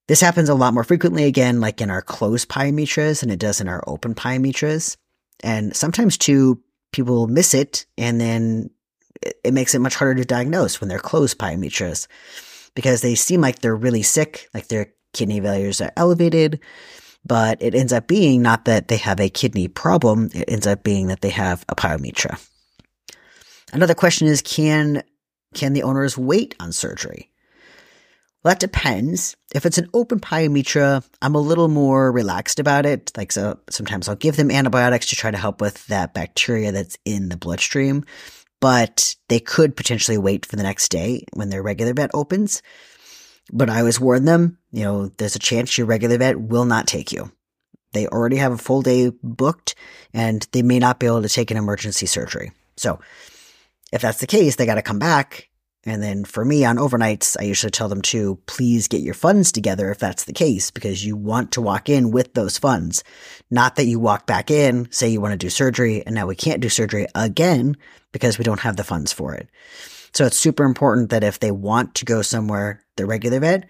This 0.08 0.20
happens 0.20 0.50
a 0.50 0.56
lot 0.56 0.74
more 0.74 0.84
frequently 0.84 1.26
again, 1.26 1.62
like 1.62 1.80
in 1.80 1.92
our 1.92 2.02
closed 2.02 2.50
pyometras 2.50 3.20
than 3.20 3.30
it 3.30 3.40
does 3.40 3.62
in 3.62 3.70
our 3.70 3.84
open 3.86 4.16
pyometras. 4.16 4.98
And 5.44 5.76
sometimes 5.76 6.18
too, 6.18 6.62
people 6.92 7.28
miss 7.28 7.54
it 7.54 7.86
and 7.98 8.20
then 8.20 8.72
it 9.22 9.54
makes 9.54 9.76
it 9.76 9.80
much 9.80 9.96
harder 9.96 10.16
to 10.16 10.26
diagnose 10.26 10.82
when 10.82 10.88
they're 10.90 11.00
closed 11.00 11.38
pyometras 11.38 12.08
because 12.76 13.02
they 13.02 13.16
seem 13.16 13.42
like 13.42 13.60
they're 13.60 13.76
really 13.76 14.04
sick, 14.04 14.50
like 14.54 14.68
their 14.68 14.94
kidney 15.14 15.40
values 15.40 15.82
are 15.82 15.92
elevated, 15.98 16.60
but 17.26 17.62
it 17.62 17.76
ends 17.76 17.94
up 17.94 18.08
being 18.08 18.42
not 18.42 18.66
that 18.66 18.88
they 18.88 18.98
have 18.98 19.20
a 19.20 19.30
kidney 19.30 19.68
problem, 19.68 20.30
it 20.34 20.50
ends 20.50 20.68
up 20.68 20.84
being 20.84 21.08
that 21.08 21.22
they 21.22 21.30
have 21.30 21.66
a 21.70 21.76
pyometra. 21.76 22.40
Another 23.74 23.96
question 23.96 24.28
is 24.28 24.42
can 24.42 25.04
can 25.54 25.74
the 25.74 25.84
owners 25.84 26.18
wait 26.18 26.56
on 26.60 26.72
surgery? 26.72 27.30
Well, 28.44 28.54
that 28.54 28.60
depends. 28.60 29.36
If 29.54 29.66
it's 29.66 29.78
an 29.78 29.90
open 29.94 30.20
pyometra, 30.20 31.08
I'm 31.22 31.36
a 31.36 31.42
little 31.42 31.68
more 31.68 32.12
relaxed 32.12 32.60
about 32.60 32.88
it. 32.88 33.12
Like, 33.16 33.32
so 33.32 33.60
sometimes 33.70 34.10
I'll 34.10 34.16
give 34.16 34.36
them 34.36 34.50
antibiotics 34.50 35.10
to 35.10 35.16
try 35.16 35.30
to 35.30 35.38
help 35.38 35.62
with 35.62 35.86
that 35.88 36.14
bacteria 36.14 36.72
that's 36.72 36.98
in 37.06 37.30
the 37.30 37.38
bloodstream, 37.38 38.04
but 38.62 39.16
they 39.28 39.40
could 39.40 39.76
potentially 39.76 40.18
wait 40.18 40.46
for 40.46 40.56
the 40.56 40.64
next 40.64 40.90
day 40.90 41.26
when 41.34 41.50
their 41.50 41.62
regular 41.62 41.94
vet 41.94 42.12
opens. 42.14 42.62
But 43.52 43.70
I 43.70 43.80
always 43.80 44.00
warn 44.00 44.24
them, 44.24 44.60
you 44.72 44.84
know, 44.84 45.08
there's 45.18 45.36
a 45.36 45.40
chance 45.40 45.78
your 45.78 45.88
regular 45.88 46.18
vet 46.18 46.40
will 46.40 46.64
not 46.64 46.88
take 46.88 47.12
you. 47.12 47.32
They 47.92 48.08
already 48.08 48.38
have 48.38 48.54
a 48.54 48.58
full 48.58 48.82
day 48.82 49.12
booked 49.22 49.76
and 50.14 50.48
they 50.54 50.62
may 50.62 50.80
not 50.80 51.00
be 51.00 51.08
able 51.08 51.24
to 51.24 51.28
take 51.28 51.52
an 51.52 51.58
emergency 51.58 52.06
surgery. 52.06 52.54
So 52.78 53.02
if 53.92 54.02
that's 54.02 54.20
the 54.20 54.28
case, 54.28 54.56
they 54.56 54.66
got 54.66 54.76
to 54.76 54.82
come 54.82 55.00
back 55.00 55.50
and 55.84 56.04
then 56.04 56.26
for 56.26 56.46
me 56.46 56.64
on 56.64 56.78
overnights, 56.78 57.36
I 57.40 57.44
usually 57.44 57.72
tell 57.72 57.90
them 57.90 58.04
to 58.04 58.40
please 58.46 58.88
get 58.88 59.02
your 59.02 59.16
funds 59.16 59.52
together 59.52 59.90
if 59.90 59.98
that's 59.98 60.26
the 60.26 60.34
case, 60.34 60.70
because 60.70 61.04
you 61.04 61.16
want 61.16 61.54
to 61.54 61.62
walk 61.62 61.90
in 61.90 62.12
with 62.12 62.34
those 62.34 62.60
funds. 62.60 63.04
Not 63.50 63.76
that 63.76 63.86
you 63.86 64.00
walk 64.00 64.28
back 64.28 64.52
in, 64.52 64.92
say 64.92 65.10
you 65.10 65.20
want 65.20 65.32
to 65.32 65.38
do 65.38 65.50
surgery, 65.50 66.06
and 66.06 66.14
now 66.14 66.28
we 66.28 66.36
can't 66.36 66.62
do 66.62 66.70
surgery 66.70 67.08
again 67.16 67.78
because 68.12 68.38
we 68.38 68.44
don't 68.44 68.62
have 68.62 68.78
the 68.78 68.84
funds 68.84 69.12
for 69.14 69.34
it. 69.34 69.50
So 70.14 70.26
it's 70.26 70.38
super 70.38 70.64
important 70.64 71.10
that 71.10 71.24
if 71.24 71.40
they 71.40 71.52
want 71.52 71.96
to 71.96 72.06
go 72.06 72.22
somewhere, 72.22 72.84
the 72.98 73.06
regular 73.06 73.40
vet, 73.40 73.68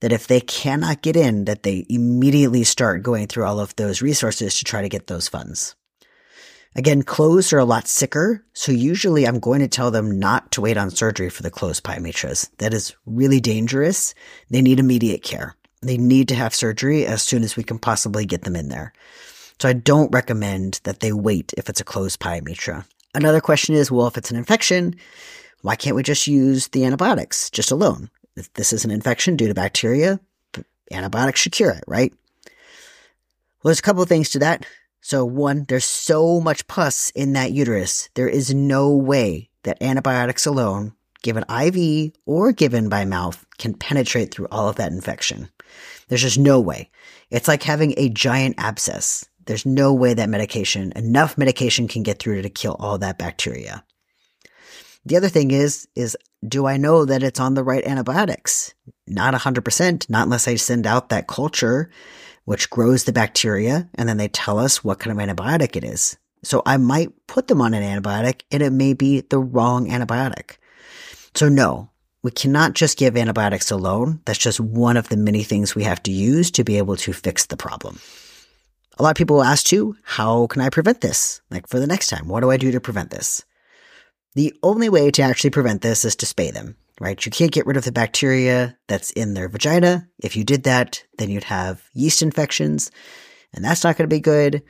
that 0.00 0.12
if 0.12 0.26
they 0.26 0.40
cannot 0.40 1.02
get 1.02 1.16
in, 1.16 1.44
that 1.44 1.62
they 1.62 1.86
immediately 1.88 2.64
start 2.64 3.02
going 3.02 3.26
through 3.26 3.44
all 3.44 3.60
of 3.60 3.76
those 3.76 4.02
resources 4.02 4.58
to 4.58 4.64
try 4.64 4.82
to 4.82 4.88
get 4.88 5.06
those 5.06 5.28
funds. 5.28 5.74
Again, 6.74 7.02
closed 7.02 7.52
are 7.52 7.58
a 7.58 7.66
lot 7.66 7.86
sicker, 7.86 8.42
so 8.54 8.72
usually 8.72 9.26
I'm 9.26 9.40
going 9.40 9.60
to 9.60 9.68
tell 9.68 9.90
them 9.90 10.18
not 10.18 10.50
to 10.52 10.62
wait 10.62 10.78
on 10.78 10.90
surgery 10.90 11.28
for 11.28 11.42
the 11.42 11.50
closed 11.50 11.84
pyometras. 11.84 12.48
That 12.58 12.72
is 12.72 12.96
really 13.04 13.40
dangerous. 13.40 14.14
They 14.48 14.62
need 14.62 14.80
immediate 14.80 15.22
care. 15.22 15.54
They 15.82 15.98
need 15.98 16.28
to 16.28 16.34
have 16.34 16.54
surgery 16.54 17.04
as 17.04 17.22
soon 17.22 17.42
as 17.42 17.56
we 17.56 17.62
can 17.62 17.78
possibly 17.78 18.24
get 18.24 18.42
them 18.42 18.56
in 18.56 18.70
there. 18.70 18.94
So 19.60 19.68
I 19.68 19.74
don't 19.74 20.12
recommend 20.12 20.80
that 20.84 21.00
they 21.00 21.12
wait 21.12 21.52
if 21.58 21.68
it's 21.68 21.80
a 21.80 21.84
closed 21.84 22.20
pyometra. 22.20 22.86
Another 23.14 23.40
question 23.40 23.74
is, 23.74 23.90
well, 23.90 24.06
if 24.06 24.16
it's 24.16 24.30
an 24.30 24.36
infection, 24.36 24.94
why 25.60 25.76
can't 25.76 25.96
we 25.96 26.02
just 26.02 26.26
use 26.26 26.68
the 26.68 26.84
antibiotics 26.84 27.50
just 27.50 27.70
alone? 27.70 28.10
If 28.36 28.52
this 28.54 28.72
is 28.72 28.84
an 28.84 28.90
infection 28.90 29.36
due 29.36 29.48
to 29.48 29.54
bacteria, 29.54 30.18
antibiotics 30.90 31.40
should 31.40 31.52
cure 31.52 31.72
it, 31.72 31.84
right? 31.86 32.12
Well, 32.44 33.70
there's 33.70 33.78
a 33.78 33.82
couple 33.82 34.02
of 34.02 34.08
things 34.08 34.30
to 34.30 34.38
that. 34.40 34.66
So 35.02 35.24
one, 35.24 35.64
there's 35.68 35.84
so 35.84 36.40
much 36.40 36.66
pus 36.68 37.10
in 37.10 37.34
that 37.34 37.52
uterus. 37.52 38.08
There 38.14 38.28
is 38.28 38.54
no 38.54 38.90
way 38.96 39.50
that 39.64 39.82
antibiotics 39.82 40.46
alone, 40.46 40.94
given 41.22 41.44
IV 41.50 42.12
or 42.24 42.52
given 42.52 42.88
by 42.88 43.04
mouth, 43.04 43.44
can 43.58 43.74
penetrate 43.74 44.32
through 44.32 44.48
all 44.50 44.68
of 44.68 44.76
that 44.76 44.92
infection. 44.92 45.48
There's 46.08 46.22
just 46.22 46.38
no 46.38 46.60
way. 46.60 46.90
It's 47.30 47.48
like 47.48 47.62
having 47.62 47.94
a 47.96 48.08
giant 48.08 48.56
abscess. 48.58 49.28
There's 49.46 49.66
no 49.66 49.92
way 49.92 50.14
that 50.14 50.28
medication, 50.28 50.92
enough 50.96 51.36
medication 51.36 51.88
can 51.88 52.02
get 52.02 52.18
through 52.18 52.42
to 52.42 52.50
kill 52.50 52.76
all 52.78 52.98
that 52.98 53.18
bacteria. 53.18 53.84
The 55.04 55.16
other 55.16 55.28
thing 55.28 55.50
is, 55.50 55.88
is 55.96 56.16
do 56.46 56.66
I 56.66 56.76
know 56.76 57.04
that 57.04 57.22
it's 57.22 57.40
on 57.40 57.54
the 57.54 57.64
right 57.64 57.84
antibiotics? 57.84 58.74
Not 59.06 59.34
100%, 59.34 60.08
not 60.08 60.24
unless 60.24 60.46
I 60.46 60.54
send 60.56 60.86
out 60.86 61.08
that 61.08 61.26
culture 61.26 61.90
which 62.44 62.70
grows 62.70 63.04
the 63.04 63.12
bacteria, 63.12 63.88
and 63.94 64.08
then 64.08 64.16
they 64.16 64.28
tell 64.28 64.58
us 64.58 64.82
what 64.82 64.98
kind 64.98 65.18
of 65.18 65.28
antibiotic 65.28 65.76
it 65.76 65.84
is. 65.84 66.16
So 66.42 66.62
I 66.66 66.76
might 66.76 67.10
put 67.26 67.46
them 67.46 67.60
on 67.60 67.72
an 67.72 67.82
antibiotic 67.82 68.42
and 68.50 68.62
it 68.62 68.72
may 68.72 68.94
be 68.94 69.20
the 69.20 69.38
wrong 69.38 69.88
antibiotic. 69.88 70.56
So 71.34 71.48
no, 71.48 71.90
we 72.22 72.32
cannot 72.32 72.74
just 72.74 72.98
give 72.98 73.16
antibiotics 73.16 73.70
alone. 73.70 74.20
That's 74.24 74.40
just 74.40 74.58
one 74.58 74.96
of 74.96 75.08
the 75.08 75.16
many 75.16 75.44
things 75.44 75.74
we 75.74 75.84
have 75.84 76.02
to 76.02 76.10
use 76.10 76.50
to 76.52 76.64
be 76.64 76.78
able 76.78 76.96
to 76.96 77.12
fix 77.12 77.46
the 77.46 77.56
problem. 77.56 78.00
A 78.98 79.02
lot 79.02 79.10
of 79.10 79.16
people 79.16 79.36
will 79.36 79.44
ask 79.44 79.64
too, 79.64 79.96
how 80.02 80.46
can 80.46 80.60
I 80.60 80.68
prevent 80.68 81.00
this? 81.00 81.40
Like 81.50 81.66
for 81.68 81.80
the 81.80 81.86
next 81.86 82.08
time, 82.08 82.28
what 82.28 82.40
do 82.40 82.50
I 82.50 82.56
do 82.56 82.70
to 82.72 82.80
prevent 82.80 83.10
this? 83.10 83.44
The 84.34 84.54
only 84.62 84.88
way 84.88 85.10
to 85.10 85.22
actually 85.22 85.50
prevent 85.50 85.82
this 85.82 86.04
is 86.04 86.16
to 86.16 86.26
spay 86.26 86.52
them, 86.52 86.76
right? 87.00 87.24
You 87.24 87.30
can't 87.30 87.52
get 87.52 87.66
rid 87.66 87.76
of 87.76 87.84
the 87.84 87.92
bacteria 87.92 88.78
that's 88.88 89.10
in 89.10 89.34
their 89.34 89.48
vagina. 89.48 90.08
If 90.22 90.36
you 90.36 90.44
did 90.44 90.64
that, 90.64 91.04
then 91.18 91.30
you'd 91.30 91.44
have 91.44 91.82
yeast 91.92 92.22
infections, 92.22 92.90
and 93.52 93.64
that's 93.64 93.84
not 93.84 93.96
going 93.96 94.08
to 94.08 94.14
be 94.14 94.20
good. 94.20 94.62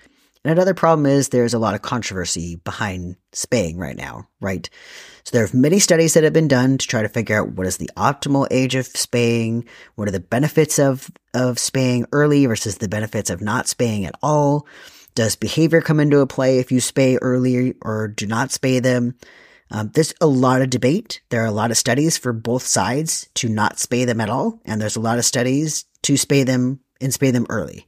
And 0.44 0.50
another 0.50 0.74
problem 0.74 1.06
is 1.06 1.28
there's 1.28 1.54
a 1.54 1.60
lot 1.60 1.74
of 1.74 1.82
controversy 1.82 2.56
behind 2.56 3.16
spaying 3.32 3.78
right 3.78 3.96
now, 3.96 4.28
right? 4.40 4.68
So 5.24 5.36
there 5.36 5.44
are 5.44 5.56
many 5.56 5.78
studies 5.78 6.14
that 6.14 6.24
have 6.24 6.32
been 6.32 6.48
done 6.48 6.78
to 6.78 6.86
try 6.86 7.02
to 7.02 7.08
figure 7.08 7.38
out 7.38 7.52
what 7.52 7.66
is 7.66 7.76
the 7.76 7.90
optimal 7.96 8.48
age 8.50 8.74
of 8.74 8.86
spaying, 8.86 9.64
what 9.94 10.08
are 10.08 10.12
the 10.12 10.20
benefits 10.20 10.78
of, 10.78 11.10
of 11.32 11.58
spaying 11.58 12.06
early 12.12 12.46
versus 12.46 12.78
the 12.78 12.88
benefits 12.88 13.30
of 13.30 13.40
not 13.40 13.68
spaying 13.68 14.04
at 14.04 14.16
all. 14.22 14.66
Does 15.14 15.36
behavior 15.36 15.80
come 15.80 16.00
into 16.00 16.26
play 16.26 16.58
if 16.58 16.72
you 16.72 16.80
spay 16.80 17.18
early 17.20 17.74
or 17.82 18.08
do 18.08 18.26
not 18.26 18.48
spay 18.48 18.82
them? 18.82 19.14
Um, 19.70 19.90
there's 19.94 20.12
a 20.20 20.26
lot 20.26 20.60
of 20.60 20.70
debate. 20.70 21.22
There 21.30 21.42
are 21.42 21.46
a 21.46 21.52
lot 21.52 21.70
of 21.70 21.78
studies 21.78 22.18
for 22.18 22.32
both 22.32 22.62
sides 22.62 23.28
to 23.34 23.48
not 23.48 23.76
spay 23.76 24.04
them 24.04 24.20
at 24.20 24.28
all, 24.28 24.60
and 24.64 24.80
there's 24.80 24.96
a 24.96 25.00
lot 25.00 25.18
of 25.18 25.24
studies 25.24 25.86
to 26.02 26.14
spay 26.14 26.44
them 26.44 26.80
and 27.00 27.12
spay 27.12 27.32
them 27.32 27.46
early. 27.48 27.86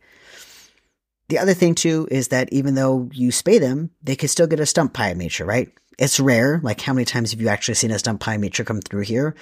The 1.28 1.39
other 1.39 1.55
thing 1.55 1.74
too 1.74 2.07
is 2.11 2.28
that 2.28 2.53
even 2.53 2.74
though 2.74 3.09
you 3.12 3.30
spay 3.30 3.59
them, 3.59 3.91
they 4.03 4.16
can 4.16 4.28
still 4.28 4.47
get 4.47 4.61
a 4.61 4.66
stump 4.66 4.95
pyometra, 4.95 5.47
right? 5.47 5.70
It's 5.99 6.20
rare. 6.20 6.61
Like 6.62 6.80
how 6.80 6.92
many 6.92 7.05
times 7.05 7.30
have 7.30 7.40
you 7.40 7.49
actually 7.49 7.74
seen 7.74 7.90
a 7.90 7.99
stump 7.99 8.20
pyometra 8.20 8.66
come 8.66 8.80
through 8.80 9.03
here? 9.03 9.34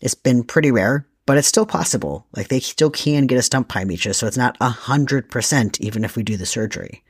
It's 0.00 0.14
been 0.14 0.44
pretty 0.44 0.70
rare, 0.70 1.06
but 1.24 1.38
it's 1.38 1.48
still 1.48 1.66
possible. 1.66 2.26
Like 2.36 2.48
they 2.48 2.60
still 2.60 2.90
can 2.90 3.26
get 3.26 3.38
a 3.38 3.42
stump 3.42 3.68
pyometra, 3.68 4.14
so 4.14 4.26
it's 4.26 4.36
not 4.36 4.56
a 4.60 4.68
hundred 4.68 5.30
percent 5.30 5.80
even 5.80 6.04
if 6.04 6.16
we 6.16 6.22
do 6.22 6.36
the 6.36 6.46
surgery. 6.46 7.02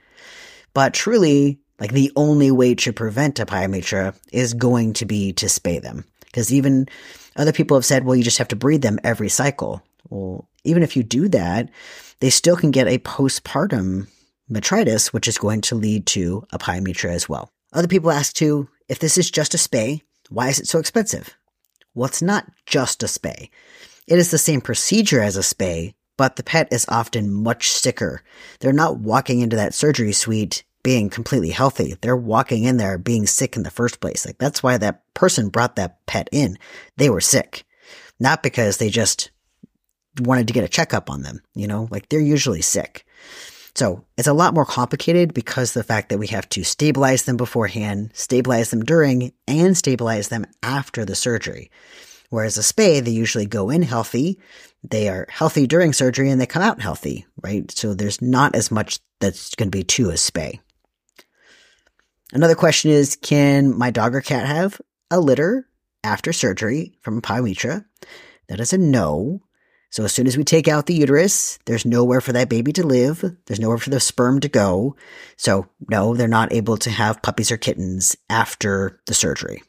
But 0.74 0.94
truly, 0.94 1.60
like 1.78 1.92
the 1.92 2.12
only 2.16 2.50
way 2.50 2.74
to 2.76 2.92
prevent 2.92 3.38
a 3.38 3.46
pyometra 3.46 4.14
is 4.32 4.54
going 4.54 4.94
to 4.94 5.06
be 5.06 5.32
to 5.34 5.46
spay 5.46 5.80
them. 5.80 6.04
Because 6.20 6.52
even 6.52 6.86
other 7.36 7.52
people 7.52 7.76
have 7.76 7.84
said, 7.84 8.04
well, 8.04 8.16
you 8.16 8.22
just 8.22 8.38
have 8.38 8.48
to 8.48 8.56
breed 8.56 8.82
them 8.82 8.98
every 9.02 9.28
cycle. 9.28 9.82
Well, 10.08 10.48
even 10.64 10.82
if 10.82 10.96
you 10.96 11.02
do 11.02 11.28
that, 11.28 11.70
they 12.20 12.30
still 12.30 12.56
can 12.56 12.70
get 12.70 12.88
a 12.88 12.98
postpartum 12.98 14.08
metritis, 14.50 15.12
which 15.12 15.28
is 15.28 15.38
going 15.38 15.60
to 15.62 15.74
lead 15.74 16.06
to 16.06 16.46
a 16.52 16.58
pyometra 16.58 17.10
as 17.10 17.28
well. 17.28 17.48
Other 17.72 17.88
people 17.88 18.10
ask 18.10 18.34
too, 18.34 18.68
if 18.88 18.98
this 18.98 19.18
is 19.18 19.30
just 19.30 19.54
a 19.54 19.58
spay, 19.58 20.02
why 20.28 20.48
is 20.48 20.58
it 20.58 20.68
so 20.68 20.78
expensive? 20.78 21.36
Well, 21.94 22.06
it's 22.06 22.22
not 22.22 22.50
just 22.66 23.02
a 23.02 23.06
spay. 23.06 23.50
It 24.06 24.18
is 24.18 24.30
the 24.30 24.38
same 24.38 24.60
procedure 24.60 25.20
as 25.20 25.36
a 25.36 25.40
spay, 25.40 25.94
but 26.16 26.36
the 26.36 26.42
pet 26.42 26.68
is 26.70 26.86
often 26.88 27.32
much 27.32 27.70
sicker. 27.70 28.22
They're 28.60 28.72
not 28.72 28.98
walking 28.98 29.40
into 29.40 29.56
that 29.56 29.74
surgery 29.74 30.12
suite 30.12 30.64
being 30.82 31.10
completely 31.10 31.50
healthy. 31.50 31.96
They're 32.00 32.16
walking 32.16 32.64
in 32.64 32.76
there 32.76 32.98
being 32.98 33.26
sick 33.26 33.56
in 33.56 33.64
the 33.64 33.70
first 33.70 34.00
place. 34.00 34.24
Like 34.24 34.38
that's 34.38 34.62
why 34.62 34.78
that 34.78 35.02
person 35.14 35.48
brought 35.48 35.76
that 35.76 36.04
pet 36.06 36.28
in. 36.30 36.58
They 36.96 37.10
were 37.10 37.20
sick. 37.20 37.64
Not 38.20 38.42
because 38.42 38.76
they 38.76 38.90
just 38.90 39.30
wanted 40.20 40.46
to 40.48 40.54
get 40.54 40.64
a 40.64 40.68
checkup 40.68 41.10
on 41.10 41.22
them, 41.22 41.40
you 41.54 41.66
know, 41.66 41.88
like 41.90 42.08
they're 42.08 42.20
usually 42.20 42.62
sick. 42.62 43.05
So 43.76 44.06
it's 44.16 44.26
a 44.26 44.32
lot 44.32 44.54
more 44.54 44.64
complicated 44.64 45.34
because 45.34 45.74
the 45.74 45.84
fact 45.84 46.08
that 46.08 46.16
we 46.16 46.28
have 46.28 46.48
to 46.48 46.64
stabilize 46.64 47.24
them 47.24 47.36
beforehand, 47.36 48.10
stabilize 48.14 48.70
them 48.70 48.82
during, 48.82 49.34
and 49.46 49.76
stabilize 49.76 50.28
them 50.28 50.46
after 50.62 51.04
the 51.04 51.14
surgery. 51.14 51.70
Whereas 52.30 52.56
a 52.56 52.62
spay, 52.62 53.04
they 53.04 53.10
usually 53.10 53.44
go 53.44 53.68
in 53.68 53.82
healthy, 53.82 54.40
they 54.82 55.10
are 55.10 55.26
healthy 55.28 55.66
during 55.66 55.92
surgery, 55.92 56.30
and 56.30 56.40
they 56.40 56.46
come 56.46 56.62
out 56.62 56.80
healthy, 56.80 57.26
right? 57.42 57.70
So 57.70 57.92
there's 57.92 58.22
not 58.22 58.54
as 58.54 58.70
much 58.70 58.98
that's 59.20 59.54
going 59.54 59.70
to 59.70 59.78
be 59.78 59.84
to 59.84 60.08
a 60.08 60.14
spay. 60.14 60.58
Another 62.32 62.54
question 62.54 62.90
is, 62.90 63.14
can 63.16 63.76
my 63.76 63.90
dog 63.90 64.14
or 64.14 64.22
cat 64.22 64.46
have 64.46 64.80
a 65.10 65.20
litter 65.20 65.68
after 66.02 66.32
surgery 66.32 66.96
from 67.02 67.18
a 67.18 67.22
pyometra? 67.22 67.84
That 68.48 68.58
is 68.58 68.72
a 68.72 68.78
no. 68.78 69.42
So 69.90 70.04
as 70.04 70.12
soon 70.12 70.26
as 70.26 70.36
we 70.36 70.44
take 70.44 70.68
out 70.68 70.86
the 70.86 70.94
uterus, 70.94 71.58
there's 71.64 71.86
nowhere 71.86 72.20
for 72.20 72.32
that 72.32 72.48
baby 72.48 72.72
to 72.74 72.86
live. 72.86 73.24
There's 73.46 73.60
nowhere 73.60 73.78
for 73.78 73.90
the 73.90 74.00
sperm 74.00 74.40
to 74.40 74.48
go. 74.48 74.96
So 75.36 75.68
no, 75.88 76.14
they're 76.14 76.28
not 76.28 76.52
able 76.52 76.76
to 76.78 76.90
have 76.90 77.22
puppies 77.22 77.50
or 77.50 77.56
kittens 77.56 78.16
after 78.28 79.00
the 79.06 79.14
surgery. 79.14 79.62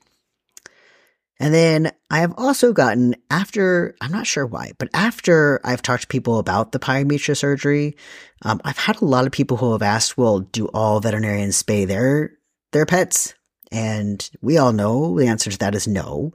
And 1.40 1.54
then 1.54 1.92
I 2.10 2.20
have 2.20 2.34
also 2.38 2.74
gotten 2.74 3.16
after, 3.30 3.96
I'm 4.02 4.12
not 4.12 4.26
sure 4.26 4.46
why, 4.46 4.72
but 4.80 4.90
after 4.94 5.62
I've 5.64 5.84
talked 5.84 6.02
to 6.02 6.08
people 6.08 6.40
about 6.40 6.72
the 6.72 6.80
pyometra 6.80 7.38
surgery, 7.38 7.96
um, 8.42 8.60
I've 8.64 8.78
had 8.78 9.02
a 9.02 9.06
lot 9.06 9.28
of 9.28 9.32
people 9.32 9.58
who 9.58 9.72
have 9.74 9.84
asked, 9.84 10.18
well, 10.18 10.40
do 10.40 10.66
all 10.68 11.00
veterinarians 11.00 11.62
spay 11.62 11.86
their, 11.86 12.32
their 12.72 12.88
pets? 12.88 13.36
And 13.72 14.28
we 14.42 14.58
all 14.58 14.72
know 14.74 15.18
the 15.18 15.28
answer 15.28 15.52
to 15.52 15.58
that 15.60 15.76
is 15.76 15.88
no. 15.88 16.34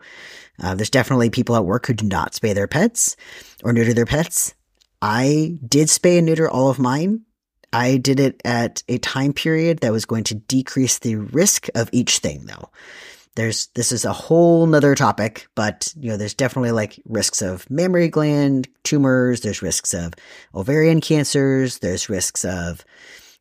Uh, 0.62 0.74
there's 0.74 0.90
definitely 0.90 1.30
people 1.30 1.56
at 1.56 1.64
work 1.64 1.86
who 1.86 1.94
do 1.94 2.06
not 2.06 2.32
spay 2.32 2.54
their 2.54 2.68
pets 2.68 3.16
or 3.62 3.72
neuter 3.72 3.94
their 3.94 4.06
pets. 4.06 4.54
I 5.00 5.58
did 5.66 5.88
spay 5.88 6.18
and 6.18 6.26
neuter 6.26 6.48
all 6.48 6.70
of 6.70 6.78
mine. 6.78 7.22
I 7.72 7.96
did 7.96 8.20
it 8.20 8.40
at 8.44 8.82
a 8.88 8.98
time 8.98 9.32
period 9.32 9.80
that 9.80 9.92
was 9.92 10.04
going 10.04 10.24
to 10.24 10.34
decrease 10.34 10.98
the 10.98 11.16
risk 11.16 11.68
of 11.74 11.88
each 11.92 12.18
thing 12.18 12.46
though. 12.46 12.70
There's, 13.34 13.68
this 13.68 13.92
is 13.92 14.04
a 14.04 14.12
whole 14.12 14.66
nother 14.66 14.94
topic, 14.94 15.48
but 15.54 15.92
you 15.98 16.10
know, 16.10 16.18
there's 16.18 16.34
definitely 16.34 16.72
like 16.72 17.00
risks 17.06 17.40
of 17.40 17.68
mammary 17.70 18.08
gland 18.08 18.68
tumors. 18.84 19.40
There's 19.40 19.62
risks 19.62 19.94
of 19.94 20.12
ovarian 20.54 21.00
cancers. 21.00 21.78
There's 21.78 22.10
risks 22.10 22.44
of, 22.44 22.84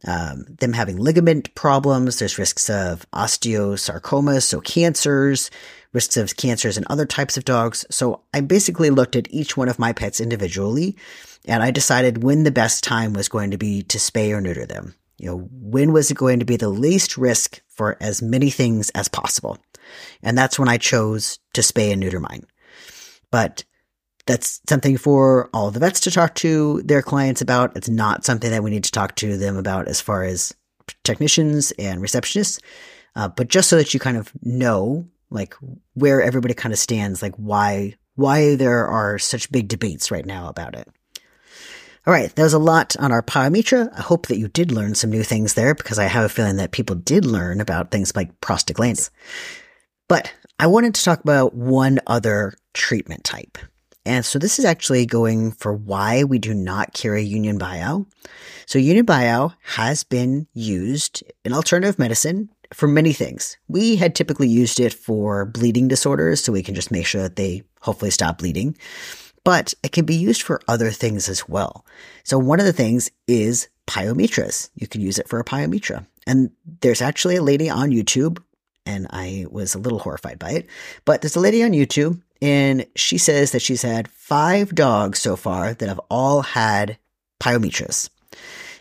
um, 0.08 0.46
them 0.60 0.74
having 0.74 0.98
ligament 0.98 1.54
problems. 1.56 2.20
There's 2.20 2.38
risks 2.38 2.70
of 2.70 3.10
osteosarcoma, 3.12 4.42
so 4.42 4.62
cancers 4.62 5.50
risks 5.94 6.18
of 6.18 6.38
cancers 6.38 6.78
in 6.78 6.86
other 6.90 7.06
types 7.06 7.38
of 7.38 7.46
dogs. 7.46 7.86
So 7.90 8.22
I 8.34 8.42
basically 8.42 8.90
looked 8.90 9.16
at 9.16 9.32
each 9.32 9.58
one 9.58 9.70
of 9.70 9.80
my 9.80 9.94
pets 9.94 10.22
individually 10.22 10.98
and 11.46 11.64
I 11.64 11.72
decided 11.72 12.24
when 12.24 12.44
the 12.44 12.52
best 12.52 12.84
time 12.84 13.14
was 13.14 13.30
going 13.30 13.52
to 13.52 13.58
be 13.58 13.84
to 13.84 13.98
spay 13.98 14.32
or 14.32 14.42
neuter 14.42 14.66
them. 14.66 14.96
You 15.18 15.28
know, 15.28 15.50
when 15.52 15.92
was 15.92 16.10
it 16.10 16.18
going 16.18 16.40
to 16.40 16.46
be 16.46 16.58
the 16.58 16.70
least 16.70 17.18
risk 17.18 17.62
for 17.68 17.98
as 18.02 18.22
many 18.22 18.50
things 18.50 18.90
as 18.92 19.08
possible? 19.08 19.58
And 20.24 20.38
that's 20.38 20.58
when 20.58 20.70
I 20.70 20.78
chose 20.78 21.40
to 21.54 21.62
spay 21.62 21.92
and 21.92 22.00
neuter 22.00 22.20
mine. 22.20 22.46
But 23.30 23.64
that's 24.26 24.62
something 24.70 24.98
for 24.98 25.50
all 25.54 25.72
the 25.72 25.80
vets 25.80 26.00
to 26.02 26.12
talk 26.12 26.36
to 26.36 26.82
their 26.84 27.02
clients 27.02 27.42
about. 27.42 27.76
It's 27.76 27.90
not 27.90 28.26
something 28.26 28.52
that 28.52 28.64
we 28.64 28.70
need 28.70 28.84
to 28.84 28.92
talk 28.92 29.16
to 29.18 29.38
them 29.38 29.58
about 29.58 29.88
as 29.88 30.02
far 30.02 30.24
as 30.24 30.54
technicians 31.04 31.72
and 31.72 32.02
receptionists. 32.02 32.60
Uh, 33.16 33.28
but 33.28 33.48
just 33.48 33.70
so 33.70 33.78
that 33.78 33.94
you 33.94 34.00
kind 34.00 34.18
of 34.18 34.32
know 34.42 35.08
like 35.30 35.56
where 35.94 36.22
everybody 36.22 36.54
kind 36.54 36.74
of 36.74 36.80
stands, 36.80 37.22
like 37.22 37.36
why 37.36 37.96
why 38.16 38.56
there 38.56 38.86
are 38.88 39.18
such 39.18 39.52
big 39.52 39.68
debates 39.68 40.12
right 40.12 40.26
now 40.26 40.50
about 40.50 40.76
it. 40.76 40.88
All 42.06 42.14
right, 42.14 42.34
that 42.36 42.44
was 42.44 42.54
a 42.54 42.60
lot 42.60 42.96
on 42.98 43.12
our 43.12 43.22
pyometra. 43.22 43.90
I 43.96 44.02
hope 44.02 44.28
that 44.28 44.38
you 44.38 44.48
did 44.48 44.72
learn 44.72 44.96
some 44.96 45.12
new 45.12 45.24
things 45.24 45.54
there 45.54 45.76
because 45.76 46.00
I 46.00 46.06
have 46.06 46.26
a 46.26 46.30
feeling 46.30 46.56
that 46.58 46.72
people 46.72 46.96
did 46.96 47.26
learn 47.26 47.62
about 47.62 47.92
things 47.92 48.16
like 48.16 48.42
prostaglandins. 48.42 49.12
But 50.08 50.34
I 50.60 50.68
wanted 50.68 50.96
to 50.96 51.04
talk 51.04 51.22
about 51.22 51.54
one 51.54 52.00
other 52.08 52.54
treatment 52.74 53.24
type. 53.24 53.58
And 54.06 54.26
so 54.26 54.40
this 54.40 54.58
is 54.58 54.66
actually 54.66 55.06
going 55.06 55.52
for 55.52 55.74
why 55.74 56.24
we 56.24 56.40
do 56.40 56.54
not 56.54 56.94
carry 56.94 57.24
Yunnan 57.24 57.60
Baiyao. 57.60 58.08
So 58.66 58.80
Yunnan 58.80 59.06
Baiyao 59.06 59.54
has 59.62 60.04
been 60.04 60.48
used 60.54 61.24
in 61.46 61.54
alternative 61.54 62.00
medicine 62.00 62.50
for 62.74 62.88
many 62.88 63.14
things. 63.14 63.58
We 63.68 63.98
had 63.98 64.16
typically 64.16 64.48
used 64.48 64.80
it 64.80 64.94
for 64.94 65.46
bleeding 65.46 65.88
disorders, 65.88 66.44
so 66.44 66.52
we 66.52 66.64
can 66.64 66.74
just 66.74 66.92
make 66.92 67.06
sure 67.06 67.22
that 67.22 67.36
they 67.36 67.64
hopefully 67.82 68.12
stop 68.12 68.40
bleeding. 68.40 68.76
But 69.44 69.74
it 69.84 69.92
can 69.92 70.06
be 70.06 70.16
used 70.16 70.42
for 70.42 70.62
other 70.68 70.90
things 70.92 71.28
as 71.28 71.48
well. 71.48 71.86
So 72.24 72.40
one 72.40 72.60
of 72.60 72.66
the 72.66 72.74
things 72.74 73.12
is 73.28 73.70
pyometras. 73.88 74.70
You 74.76 74.88
can 74.88 75.02
use 75.02 75.20
it 75.20 75.28
for 75.28 75.40
a 75.40 75.44
pyometra. 75.44 76.06
And 76.26 76.52
there's 76.82 77.02
actually 77.02 77.36
a 77.36 77.44
lady 77.44 77.70
on 77.70 77.90
YouTube, 77.90 78.42
and 78.86 79.08
I 79.10 79.46
was 79.50 79.76
a 79.76 79.80
little 79.80 80.00
horrified 80.00 80.40
by 80.40 80.52
it, 80.52 80.68
but 81.06 81.22
there's 81.22 81.36
a 81.36 81.40
lady 81.40 81.64
on 81.64 81.72
YouTube, 81.72 82.22
and 82.42 82.86
she 82.96 83.18
says 83.18 83.52
that 83.52 83.62
she's 83.62 83.84
had 83.84 84.08
five 84.10 84.74
dogs 84.74 85.20
so 85.20 85.36
far 85.36 85.74
that 85.74 85.90
have 85.90 86.02
all 86.10 86.42
had 86.42 86.98
pyometras. 87.40 88.10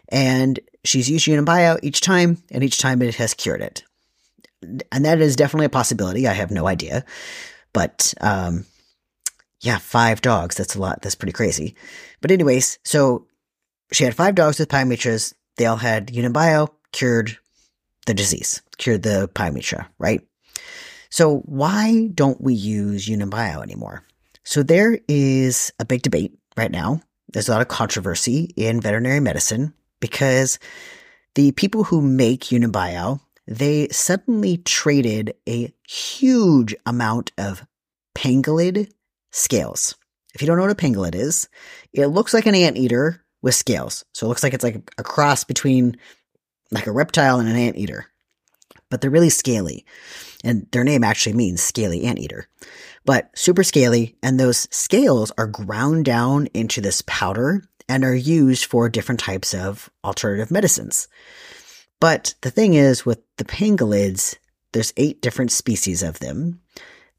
And 0.08 0.58
she's 0.84 1.10
used 1.10 1.26
Baiyao 1.26 1.78
each 1.82 2.00
time, 2.00 2.42
and 2.50 2.64
each 2.64 2.78
time 2.78 3.02
it 3.02 3.14
has 3.16 3.34
cured 3.34 3.60
it. 3.60 3.84
And 4.62 5.04
that 5.04 5.20
is 5.20 5.36
definitely 5.36 5.66
a 5.66 5.70
possibility. 5.70 6.26
I 6.26 6.32
have 6.32 6.50
no 6.50 6.66
idea. 6.66 7.04
But, 7.72 8.14
um, 8.20 8.66
yeah, 9.60 9.78
five 9.78 10.20
dogs. 10.22 10.56
That's 10.56 10.74
a 10.74 10.80
lot. 10.80 11.02
That's 11.02 11.14
pretty 11.14 11.32
crazy. 11.32 11.76
But 12.20 12.30
anyways, 12.30 12.78
so 12.84 13.26
she 13.92 14.04
had 14.04 14.14
five 14.14 14.34
dogs 14.34 14.58
with 14.58 14.68
pyometras. 14.68 15.34
They 15.56 15.66
all 15.66 15.76
had 15.76 16.10
Yunnan 16.10 16.32
Baiyao, 16.32 16.70
cured 16.92 17.36
the 18.06 18.14
disease, 18.14 18.62
cured 18.78 19.02
the 19.02 19.30
pyometra, 19.34 19.86
right? 19.98 20.22
So 21.10 21.38
why 21.40 22.08
don't 22.14 22.40
we 22.40 22.54
use 22.54 23.08
Yunnan 23.08 23.30
Baiyao 23.30 23.62
anymore? 23.62 24.04
So 24.44 24.62
there 24.62 24.98
is 25.08 25.72
a 25.78 25.84
big 25.84 26.02
debate 26.02 26.32
right 26.56 26.70
now. 26.70 27.02
There's 27.32 27.48
a 27.48 27.52
lot 27.52 27.60
of 27.60 27.68
controversy 27.68 28.52
in 28.56 28.80
veterinary 28.80 29.20
medicine 29.20 29.74
because 30.00 30.58
the 31.34 31.52
people 31.52 31.84
who 31.84 32.00
make 32.00 32.50
Yunnan 32.50 32.72
Baiyao, 32.72 33.20
they 33.46 33.88
suddenly 33.88 34.58
traded 34.58 35.34
a 35.48 35.72
huge 35.88 36.74
amount 36.86 37.32
of 37.38 37.64
pangolid 38.14 38.92
scales. 39.30 39.94
If 40.34 40.42
you 40.42 40.46
don't 40.46 40.56
know 40.56 40.62
what 40.62 40.72
a 40.72 40.76
pangolid 40.76 41.14
is, 41.14 41.48
it 41.92 42.06
looks 42.06 42.34
like 42.34 42.46
an 42.46 42.54
anteater 42.54 43.24
with 43.42 43.54
scales. 43.54 44.04
So 44.12 44.26
it 44.26 44.28
looks 44.28 44.42
like 44.42 44.54
it's 44.54 44.64
like 44.64 44.90
a 44.98 45.02
cross 45.02 45.44
between 45.44 45.96
like 46.70 46.86
a 46.86 46.92
reptile 46.92 47.40
and 47.40 47.48
an 47.48 47.56
anteater. 47.56 48.06
But 48.90 49.00
they're 49.00 49.10
really 49.10 49.30
scaly. 49.30 49.86
And 50.44 50.66
their 50.72 50.84
name 50.84 51.04
actually 51.04 51.34
means 51.34 51.62
scaly 51.62 52.04
anteater. 52.04 52.48
But 53.04 53.30
super 53.34 53.64
scaly, 53.64 54.16
and 54.22 54.38
those 54.38 54.68
scales 54.70 55.32
are 55.38 55.46
ground 55.46 56.04
down 56.04 56.48
into 56.52 56.80
this 56.80 57.02
powder 57.06 57.62
and 57.88 58.04
are 58.04 58.14
used 58.14 58.66
for 58.66 58.88
different 58.88 59.20
types 59.20 59.54
of 59.54 59.90
alternative 60.04 60.50
medicines. 60.50 61.08
But 62.00 62.34
the 62.40 62.50
thing 62.50 62.74
is, 62.74 63.04
with 63.04 63.20
the 63.36 63.44
pangolids, 63.44 64.36
there's 64.72 64.92
eight 64.96 65.20
different 65.22 65.52
species 65.52 66.02
of 66.02 66.18
them. 66.18 66.60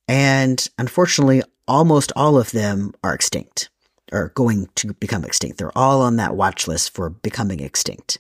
And 0.08 0.66
unfortunately, 0.78 1.44
almost 1.68 2.12
all 2.16 2.38
of 2.38 2.52
them 2.52 2.94
are 3.04 3.14
extinct 3.14 3.70
or 4.12 4.30
going 4.30 4.68
to 4.76 4.94
become 4.94 5.24
extinct. 5.24 5.58
They're 5.58 5.78
all 5.78 6.02
on 6.02 6.18
that 6.18 6.36
watch 6.36 6.68
list 6.68 6.94
for 6.94 7.10
becoming 7.10 7.60
extinct. 7.60 8.18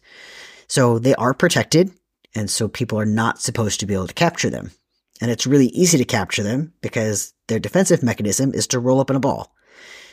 So 0.67 0.99
they 0.99 1.15
are 1.15 1.33
protected. 1.33 1.91
And 2.35 2.49
so 2.49 2.67
people 2.67 2.99
are 2.99 3.05
not 3.05 3.41
supposed 3.41 3.79
to 3.79 3.85
be 3.85 3.93
able 3.93 4.07
to 4.07 4.13
capture 4.13 4.49
them. 4.49 4.71
And 5.21 5.29
it's 5.29 5.47
really 5.47 5.67
easy 5.67 5.97
to 5.97 6.05
capture 6.05 6.43
them 6.43 6.73
because 6.81 7.33
their 7.47 7.59
defensive 7.59 8.01
mechanism 8.01 8.53
is 8.53 8.67
to 8.67 8.79
roll 8.79 8.99
up 8.99 9.09
in 9.09 9.15
a 9.15 9.19
ball. 9.19 9.53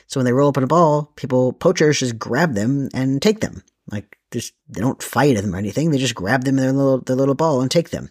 So 0.06 0.18
when 0.18 0.24
they 0.24 0.32
roll 0.32 0.48
up 0.48 0.56
in 0.56 0.64
a 0.64 0.68
ball, 0.68 1.12
people, 1.16 1.52
poachers 1.52 2.00
just 2.00 2.18
grab 2.18 2.54
them 2.54 2.88
and 2.94 3.20
take 3.22 3.40
them. 3.40 3.62
Like, 3.90 4.18
just, 4.30 4.52
they 4.68 4.80
don't 4.80 5.02
fight 5.02 5.36
them 5.36 5.54
or 5.54 5.58
anything. 5.58 5.90
They 5.90 5.98
just 5.98 6.14
grab 6.14 6.44
them 6.44 6.58
in 6.58 6.64
their 6.64 6.72
little, 6.72 6.98
their 6.98 7.16
little 7.16 7.34
ball 7.34 7.60
and 7.60 7.70
take 7.70 7.90
them. 7.90 8.10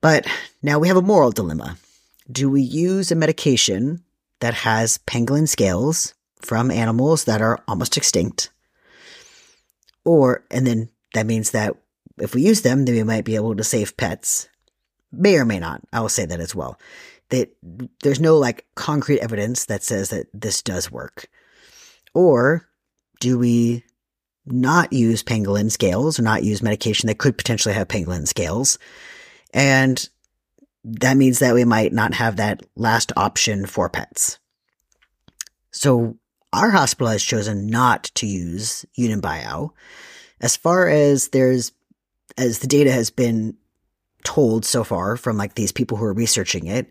But 0.00 0.26
now 0.62 0.78
we 0.78 0.88
have 0.88 0.96
a 0.96 1.02
moral 1.02 1.30
dilemma. 1.30 1.76
Do 2.30 2.48
we 2.48 2.62
use 2.62 3.10
a 3.10 3.16
medication 3.16 4.04
that 4.40 4.54
has 4.54 4.98
pangolin 4.98 5.48
scales 5.48 6.14
from 6.40 6.70
animals 6.70 7.24
that 7.24 7.42
are 7.42 7.62
almost 7.66 7.96
extinct? 7.96 8.50
Or, 10.04 10.44
and 10.50 10.66
then 10.66 10.90
that 11.14 11.26
means 11.26 11.50
that 11.50 11.74
if 12.20 12.34
we 12.34 12.42
use 12.42 12.62
them, 12.62 12.84
then 12.84 12.94
we 12.94 13.02
might 13.02 13.24
be 13.24 13.36
able 13.36 13.54
to 13.56 13.64
save 13.64 13.96
pets. 13.96 14.48
May 15.12 15.36
or 15.36 15.44
may 15.44 15.58
not. 15.58 15.80
I 15.92 16.00
will 16.00 16.08
say 16.08 16.26
that 16.26 16.40
as 16.40 16.54
well. 16.54 16.78
That 17.30 17.54
there's 18.02 18.20
no 18.20 18.38
like 18.38 18.66
concrete 18.74 19.20
evidence 19.20 19.66
that 19.66 19.82
says 19.82 20.10
that 20.10 20.26
this 20.32 20.62
does 20.62 20.90
work. 20.90 21.28
Or 22.14 22.68
do 23.20 23.38
we 23.38 23.84
not 24.46 24.92
use 24.92 25.22
pangolin 25.22 25.70
scales 25.70 26.18
or 26.18 26.22
not 26.22 26.44
use 26.44 26.62
medication 26.62 27.06
that 27.06 27.18
could 27.18 27.36
potentially 27.36 27.74
have 27.74 27.88
pangolin 27.88 28.26
scales? 28.26 28.78
And 29.52 30.08
that 30.84 31.16
means 31.16 31.38
that 31.40 31.54
we 31.54 31.64
might 31.64 31.92
not 31.92 32.14
have 32.14 32.36
that 32.36 32.64
last 32.76 33.12
option 33.16 33.66
for 33.66 33.88
pets. 33.88 34.38
So 35.70 36.16
our 36.52 36.70
hospital 36.70 37.08
has 37.08 37.22
chosen 37.22 37.66
not 37.66 38.04
to 38.14 38.26
use 38.26 38.86
Yunnan 38.94 39.20
Baiyao. 39.20 39.70
As 40.40 40.56
far 40.56 40.88
as 40.88 41.28
there's, 41.28 41.72
as 42.38 42.60
the 42.60 42.66
data 42.66 42.90
has 42.92 43.10
been 43.10 43.56
told 44.24 44.64
so 44.64 44.84
far 44.84 45.16
from 45.16 45.36
like 45.36 45.54
these 45.54 45.72
people 45.72 45.98
who 45.98 46.04
are 46.04 46.12
researching 46.12 46.66
it, 46.66 46.90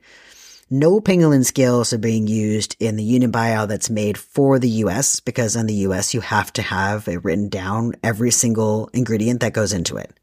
no 0.70 1.00
pangolin 1.00 1.46
scales 1.46 1.94
are 1.94 1.98
being 1.98 2.28
used 2.28 2.76
in 2.80 2.98
the 2.98 3.04
union 3.04 3.32
Yunnan 3.32 3.32
Baiyao 3.32 3.68
that's 3.68 3.90
made 3.90 4.18
for 4.18 4.60
the 4.60 4.70
US 4.70 5.22
because 5.22 5.56
in 5.56 5.66
the 5.66 5.74
US 5.88 6.14
you 6.14 6.20
have 6.22 6.52
to 6.54 6.62
have 6.62 7.08
it 7.08 7.24
written 7.24 7.48
down 7.48 7.94
every 8.04 8.32
single 8.32 8.90
ingredient 8.94 9.40
that 9.40 9.54
goes 9.54 9.72
into 9.72 9.98
it. 9.98 10.20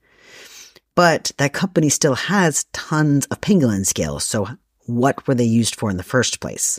But 0.94 1.32
that 1.38 1.52
company 1.52 1.88
still 1.88 2.14
has 2.14 2.64
tons 2.72 3.26
of 3.26 3.40
pangolin 3.40 3.86
scales. 3.86 4.24
So 4.24 4.48
what 4.86 5.26
were 5.26 5.34
they 5.34 5.44
used 5.44 5.76
for 5.76 5.90
in 5.90 5.96
the 5.96 6.02
first 6.02 6.40
place? 6.40 6.78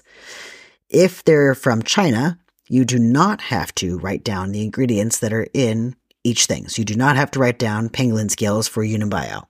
If 0.90 1.24
they're 1.24 1.56
from 1.56 1.82
China, 1.82 2.38
you 2.70 2.86
do 2.86 3.00
not 3.00 3.42
have 3.42 3.74
to 3.76 3.98
write 4.00 4.24
down 4.24 4.52
the 4.52 4.64
ingredients 4.64 5.20
that 5.20 5.34
are 5.34 5.48
in 5.54 5.96
each 6.26 6.48
thing. 6.48 6.68
So 6.68 6.82
you 6.82 6.86
do 6.86 6.96
not 6.96 7.16
have 7.16 7.32
to 7.32 7.40
write 7.40 7.60
down 7.60 7.90
pangolin 7.90 8.30
scales 8.30 8.68
for 8.68 8.84
Yunnan 8.84 9.10
Baiyao. 9.10 9.46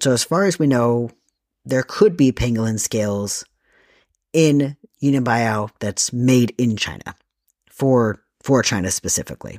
So 0.00 0.12
as 0.12 0.22
far 0.22 0.44
as 0.44 0.58
we 0.58 0.66
know, 0.66 1.10
there 1.64 1.82
could 1.82 2.16
be 2.16 2.32
pangolin 2.32 2.78
scales 2.78 3.44
in 4.32 4.76
Yunnan 5.00 5.24
Baiyao 5.24 5.70
that's 5.80 6.12
made 6.12 6.54
in 6.58 6.76
China 6.76 7.14
for 7.68 8.22
for 8.42 8.62
China 8.62 8.90
specifically. 8.90 9.58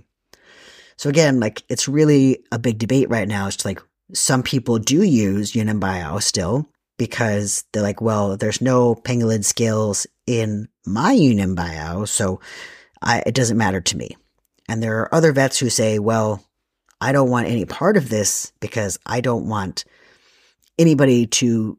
So 0.98 1.10
again, 1.10 1.40
like 1.40 1.64
it's 1.70 1.88
really 1.88 2.44
a 2.52 2.60
big 2.60 2.78
debate 2.78 3.10
right 3.10 3.28
now 3.28 3.50
to 3.50 3.68
like 3.68 3.82
some 4.14 4.44
people 4.44 4.78
do 4.78 5.04
use 5.04 5.56
Yunnan 5.56 5.80
Baiyao 5.80 6.22
still 6.22 6.70
because 6.98 7.64
they're 7.72 7.82
like, 7.82 8.02
well, 8.02 8.38
there's 8.38 8.62
no 8.62 8.94
pangolin 8.94 9.44
scales 9.44 10.06
in 10.28 10.68
my 10.86 11.14
Yunnan 11.14 11.56
Baiyao, 11.56 12.08
so 12.08 12.40
I, 13.02 13.24
it 13.26 13.34
doesn't 13.34 13.58
matter 13.58 13.82
to 13.82 13.98
me. 13.98 14.16
And 14.72 14.82
there 14.82 15.02
are 15.02 15.14
other 15.14 15.34
vets 15.34 15.60
who 15.60 15.70
say, 15.70 16.00
well, 16.00 16.42
I 17.02 17.12
don't 17.12 17.30
want 17.30 17.48
any 17.48 17.66
part 17.66 17.98
of 17.98 18.08
this 18.08 18.54
because 18.62 18.98
I 19.06 19.20
don't 19.20 19.50
want 19.50 19.84
anybody 20.80 21.28
to, 21.28 21.78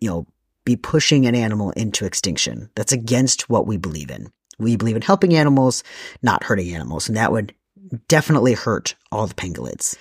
you 0.00 0.08
know, 0.08 0.24
be 0.64 0.76
pushing 0.76 1.26
an 1.26 1.34
animal 1.34 1.72
into 1.72 2.04
extinction. 2.04 2.70
That's 2.76 2.92
against 2.92 3.50
what 3.50 3.66
we 3.66 3.78
believe 3.78 4.12
in. 4.12 4.30
We 4.60 4.76
believe 4.76 4.94
in 4.94 5.02
helping 5.02 5.34
animals, 5.34 5.82
not 6.22 6.44
hurting 6.44 6.72
animals, 6.72 7.08
and 7.08 7.16
that 7.16 7.32
would 7.32 7.52
definitely 8.06 8.52
hurt 8.52 8.94
all 9.10 9.26
the 9.26 9.34
pangolids. 9.34 9.96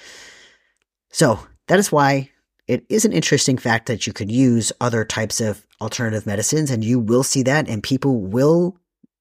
So 1.10 1.39
that 1.66 1.80
is 1.80 1.91
why 1.91 2.30
it 2.68 2.86
is 2.89 3.06
an 3.06 3.14
interesting 3.14 3.58
fact 3.58 3.88
that 3.88 4.06
you 4.06 4.14
could 4.14 4.30
use 4.30 4.72
other 4.80 5.04
types 5.04 5.41
of 5.41 5.66
alternative 5.82 6.28
medicines 6.28 6.70
and 6.70 6.86
you 6.86 7.00
will 7.00 7.24
see 7.24 7.41
that 7.41 7.68
and 7.68 7.82
people 7.82 8.22
will 8.22 8.78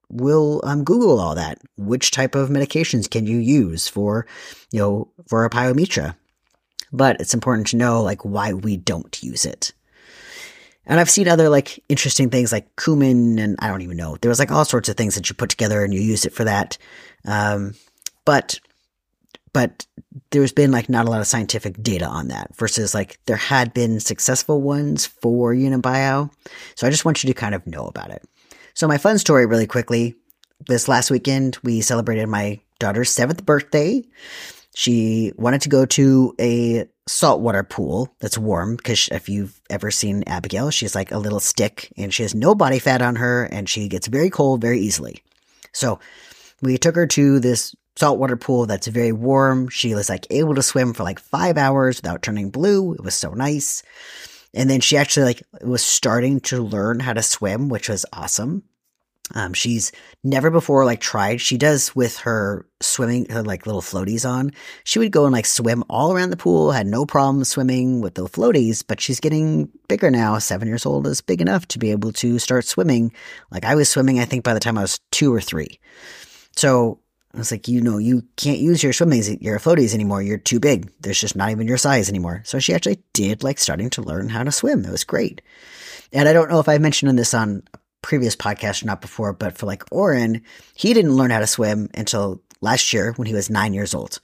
will 0.08 0.60
um, 0.64 0.84
Google 0.84 1.20
all 1.20 1.34
that. 1.34 1.58
Which 1.76 2.10
type 2.10 2.34
of 2.34 2.48
medications 2.48 3.10
can 3.10 3.26
you 3.26 3.38
use 3.38 3.88
for, 3.88 4.26
you 4.70 4.80
know, 4.80 5.10
for 5.28 5.44
a 5.44 5.50
pyometra? 5.50 6.16
But 6.92 7.20
it's 7.20 7.34
important 7.34 7.68
to 7.68 7.76
know 7.76 8.02
like 8.02 8.24
why 8.24 8.52
we 8.52 8.76
don't 8.76 9.22
use 9.22 9.44
it. 9.44 9.72
And 10.86 11.00
I've 11.00 11.10
seen 11.10 11.26
other 11.26 11.48
like 11.48 11.82
interesting 11.88 12.30
things 12.30 12.52
like 12.52 12.76
cumin 12.76 13.38
and 13.38 13.56
I 13.58 13.68
don't 13.68 13.82
even 13.82 13.96
know. 13.96 14.16
There 14.16 14.28
was 14.28 14.38
like 14.38 14.52
all 14.52 14.64
sorts 14.64 14.88
of 14.88 14.96
things 14.96 15.16
that 15.16 15.28
you 15.28 15.34
put 15.34 15.50
together 15.50 15.84
and 15.84 15.92
you 15.92 16.00
use 16.00 16.24
it 16.24 16.32
for 16.32 16.44
that. 16.44 16.78
Um, 17.24 17.74
but 18.24 18.60
but 19.52 19.86
there's 20.30 20.52
been 20.52 20.70
like 20.70 20.88
not 20.88 21.06
a 21.06 21.10
lot 21.10 21.20
of 21.20 21.26
scientific 21.26 21.82
data 21.82 22.06
on 22.06 22.28
that 22.28 22.54
versus 22.56 22.94
like 22.94 23.18
there 23.24 23.36
had 23.36 23.72
been 23.72 24.00
successful 24.00 24.60
ones 24.60 25.06
for 25.06 25.54
Yunnan 25.54 25.82
Baiyao. 25.82 26.30
So 26.74 26.86
I 26.86 26.90
just 26.90 27.04
want 27.04 27.24
you 27.24 27.28
to 27.28 27.34
kind 27.34 27.54
of 27.54 27.66
know 27.66 27.86
about 27.86 28.10
it. 28.10 28.22
So 28.76 28.86
my 28.86 28.98
fun 28.98 29.16
story 29.16 29.46
really 29.46 29.66
quickly. 29.66 30.16
This 30.66 30.86
last 30.86 31.10
weekend, 31.10 31.56
we 31.62 31.80
celebrated 31.80 32.28
my 32.28 32.60
daughter's 32.78 33.10
seventh 33.10 33.46
birthday. 33.46 34.04
She 34.74 35.32
wanted 35.36 35.62
to 35.62 35.70
go 35.70 35.86
to 35.86 36.34
a 36.38 36.86
saltwater 37.08 37.62
pool 37.62 38.14
that's 38.20 38.36
warm 38.36 38.76
because 38.76 39.08
if 39.08 39.30
you've 39.30 39.58
ever 39.70 39.90
seen 39.90 40.24
Abigail, 40.26 40.70
she's 40.70 40.94
like 40.94 41.10
a 41.10 41.16
little 41.16 41.40
stick 41.40 41.90
and 41.96 42.12
she 42.12 42.22
has 42.22 42.34
no 42.34 42.54
body 42.54 42.78
fat 42.78 43.00
on 43.00 43.16
her 43.16 43.44
and 43.44 43.66
she 43.66 43.88
gets 43.88 44.08
very 44.08 44.28
cold 44.28 44.60
very 44.60 44.78
easily. 44.78 45.22
So 45.72 45.98
we 46.60 46.76
took 46.76 46.96
her 46.96 47.06
to 47.06 47.40
this 47.40 47.74
saltwater 47.96 48.36
pool 48.36 48.66
that's 48.66 48.88
very 48.88 49.12
warm. 49.12 49.70
She 49.70 49.94
was 49.94 50.10
like 50.10 50.26
able 50.28 50.54
to 50.54 50.62
swim 50.62 50.92
for 50.92 51.02
like 51.02 51.18
five 51.18 51.56
hours 51.56 51.96
without 52.02 52.20
turning 52.20 52.50
blue. 52.50 52.92
It 52.92 53.02
was 53.02 53.14
so 53.14 53.30
nice. 53.30 53.82
And 54.56 54.68
then 54.70 54.80
she 54.80 54.96
actually 54.96 55.26
like 55.26 55.42
was 55.62 55.84
starting 55.84 56.40
to 56.40 56.62
learn 56.62 56.98
how 56.98 57.12
to 57.12 57.22
swim, 57.22 57.68
which 57.68 57.88
was 57.88 58.06
awesome. 58.12 58.64
Um, 59.34 59.54
she's 59.54 59.90
never 60.22 60.50
before 60.50 60.84
like 60.84 61.00
tried. 61.00 61.40
She 61.40 61.58
does 61.58 61.94
with 61.96 62.18
her 62.18 62.64
swimming, 62.80 63.28
her 63.28 63.42
like 63.42 63.66
little 63.66 63.82
floaties 63.82 64.28
on. 64.28 64.52
She 64.84 64.98
would 64.98 65.10
go 65.10 65.24
and 65.24 65.32
like 65.32 65.46
swim 65.46 65.82
all 65.90 66.12
around 66.12 66.30
the 66.30 66.36
pool, 66.36 66.70
had 66.70 66.86
no 66.86 67.04
problem 67.04 67.44
swimming 67.44 68.00
with 68.00 68.14
the 68.14 68.26
floaties, 68.26 68.84
but 68.86 69.00
she's 69.00 69.20
getting 69.20 69.68
bigger 69.88 70.10
now. 70.10 70.38
Seven 70.38 70.68
years 70.68 70.86
old 70.86 71.06
is 71.06 71.20
big 71.20 71.40
enough 71.40 71.66
to 71.68 71.78
be 71.78 71.90
able 71.90 72.12
to 72.12 72.38
start 72.38 72.64
swimming. 72.64 73.12
Like 73.50 73.64
I 73.64 73.74
was 73.74 73.88
swimming, 73.88 74.20
I 74.20 74.24
think 74.26 74.44
by 74.44 74.54
the 74.54 74.60
time 74.60 74.78
I 74.78 74.82
was 74.82 75.00
two 75.10 75.34
or 75.34 75.40
three. 75.40 75.80
So 76.54 77.00
I 77.36 77.38
was 77.38 77.50
like, 77.50 77.68
you 77.68 77.82
know, 77.82 77.98
you 77.98 78.24
can't 78.36 78.58
use 78.58 78.82
your 78.82 78.94
swimming, 78.94 79.22
your 79.42 79.58
floaties 79.58 79.92
anymore. 79.92 80.22
You're 80.22 80.38
too 80.38 80.58
big. 80.58 80.90
There's 81.00 81.20
just 81.20 81.36
not 81.36 81.50
even 81.50 81.68
your 81.68 81.76
size 81.76 82.08
anymore. 82.08 82.42
So 82.46 82.58
she 82.58 82.72
actually 82.72 83.02
did 83.12 83.42
like 83.42 83.58
starting 83.58 83.90
to 83.90 84.02
learn 84.02 84.30
how 84.30 84.42
to 84.42 84.50
swim. 84.50 84.84
It 84.84 84.90
was 84.90 85.04
great. 85.04 85.42
And 86.12 86.28
I 86.28 86.32
don't 86.32 86.50
know 86.50 86.60
if 86.60 86.68
I 86.68 86.78
mentioned 86.78 87.18
this 87.18 87.34
on 87.34 87.62
a 87.74 87.78
previous 88.00 88.34
podcast 88.34 88.82
or 88.82 88.86
not 88.86 89.02
before, 89.02 89.34
but 89.34 89.58
for 89.58 89.66
like 89.66 89.84
Oren, 89.92 90.42
he 90.74 90.94
didn't 90.94 91.16
learn 91.16 91.30
how 91.30 91.40
to 91.40 91.46
swim 91.46 91.90
until 91.92 92.40
last 92.62 92.92
year 92.94 93.12
when 93.16 93.26
he 93.26 93.34
was 93.34 93.50
nine 93.50 93.74
years 93.74 93.94
old. 93.94 94.18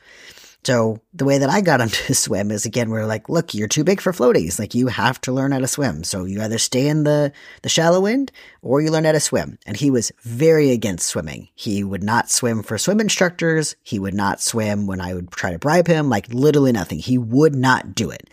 So 0.65 1.01
the 1.13 1.25
way 1.25 1.39
that 1.39 1.51
I 1.51 1.61
got 1.61 1.81
him 1.81 1.89
to 1.89 2.15
swim 2.15 2.51
is 2.51 2.65
again, 2.65 2.91
we 2.91 2.99
are 2.99 3.07
like, 3.07 3.29
look, 3.29 3.55
you're 3.55 3.69
too 3.69 3.85
big 3.85 4.01
for 4.01 4.13
floaties. 4.13 4.59
Like 4.59 4.75
you 4.75 4.89
have 4.89 5.21
to 5.23 5.33
learn 5.33 5.53
how 5.53 5.59
to 5.59 5.67
swim. 5.67 6.05
So 6.05 6.25
you 6.25 6.41
either 6.41 6.59
stay 6.59 6.89
in 6.89 7.05
the, 7.05 7.33
the 7.63 7.69
shallow 7.69 8.07
end 8.07 8.33
or 8.63 8.81
you 8.81 8.91
learn 8.91 9.05
how 9.05 9.13
to 9.13 9.21
swim. 9.21 9.59
And 9.67 9.77
he 9.77 9.91
was 9.91 10.13
very 10.23 10.71
against 10.71 11.07
swimming. 11.07 11.49
He 11.55 11.83
would 11.83 12.03
not 12.03 12.31
swim 12.31 12.63
for 12.63 12.79
swim 12.79 13.01
instructors. 13.01 13.77
He 13.83 13.99
would 13.99 14.15
not 14.15 14.41
swim 14.41 14.87
when 14.87 15.01
I 15.01 15.15
would 15.15 15.31
try 15.31 15.53
to 15.53 15.59
bribe 15.59 15.89
him, 15.89 16.09
like 16.09 16.33
literally 16.33 16.73
nothing. 16.73 16.99
He 16.99 17.19
would 17.19 17.55
not 17.55 17.95
do 17.95 18.11
it. 18.11 18.31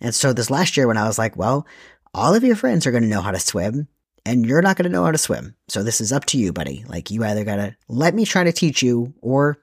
And 0.00 0.14
so 0.14 0.32
this 0.32 0.50
last 0.50 0.76
year 0.76 0.86
when 0.86 0.98
I 0.98 1.06
was 1.06 1.18
like, 1.18 1.36
well, 1.36 1.66
all 2.14 2.34
of 2.34 2.44
your 2.44 2.56
friends 2.56 2.86
are 2.86 2.90
going 2.90 3.02
to 3.02 3.08
know 3.08 3.22
how 3.22 3.30
to 3.30 3.40
swim 3.40 3.88
and 4.24 4.46
you're 4.46 4.62
not 4.62 4.76
going 4.76 4.84
to 4.84 4.92
know 4.92 5.04
how 5.04 5.12
to 5.12 5.18
swim. 5.18 5.54
So 5.68 5.82
this 5.82 6.00
is 6.00 6.12
up 6.12 6.26
to 6.26 6.38
you, 6.38 6.52
buddy. 6.52 6.84
Like 6.86 7.10
you 7.10 7.24
either 7.24 7.44
got 7.44 7.56
to 7.56 7.76
let 7.88 8.14
me 8.14 8.24
try 8.24 8.44
to 8.44 8.52
teach 8.52 8.82
you 8.82 9.14
or 9.20 9.58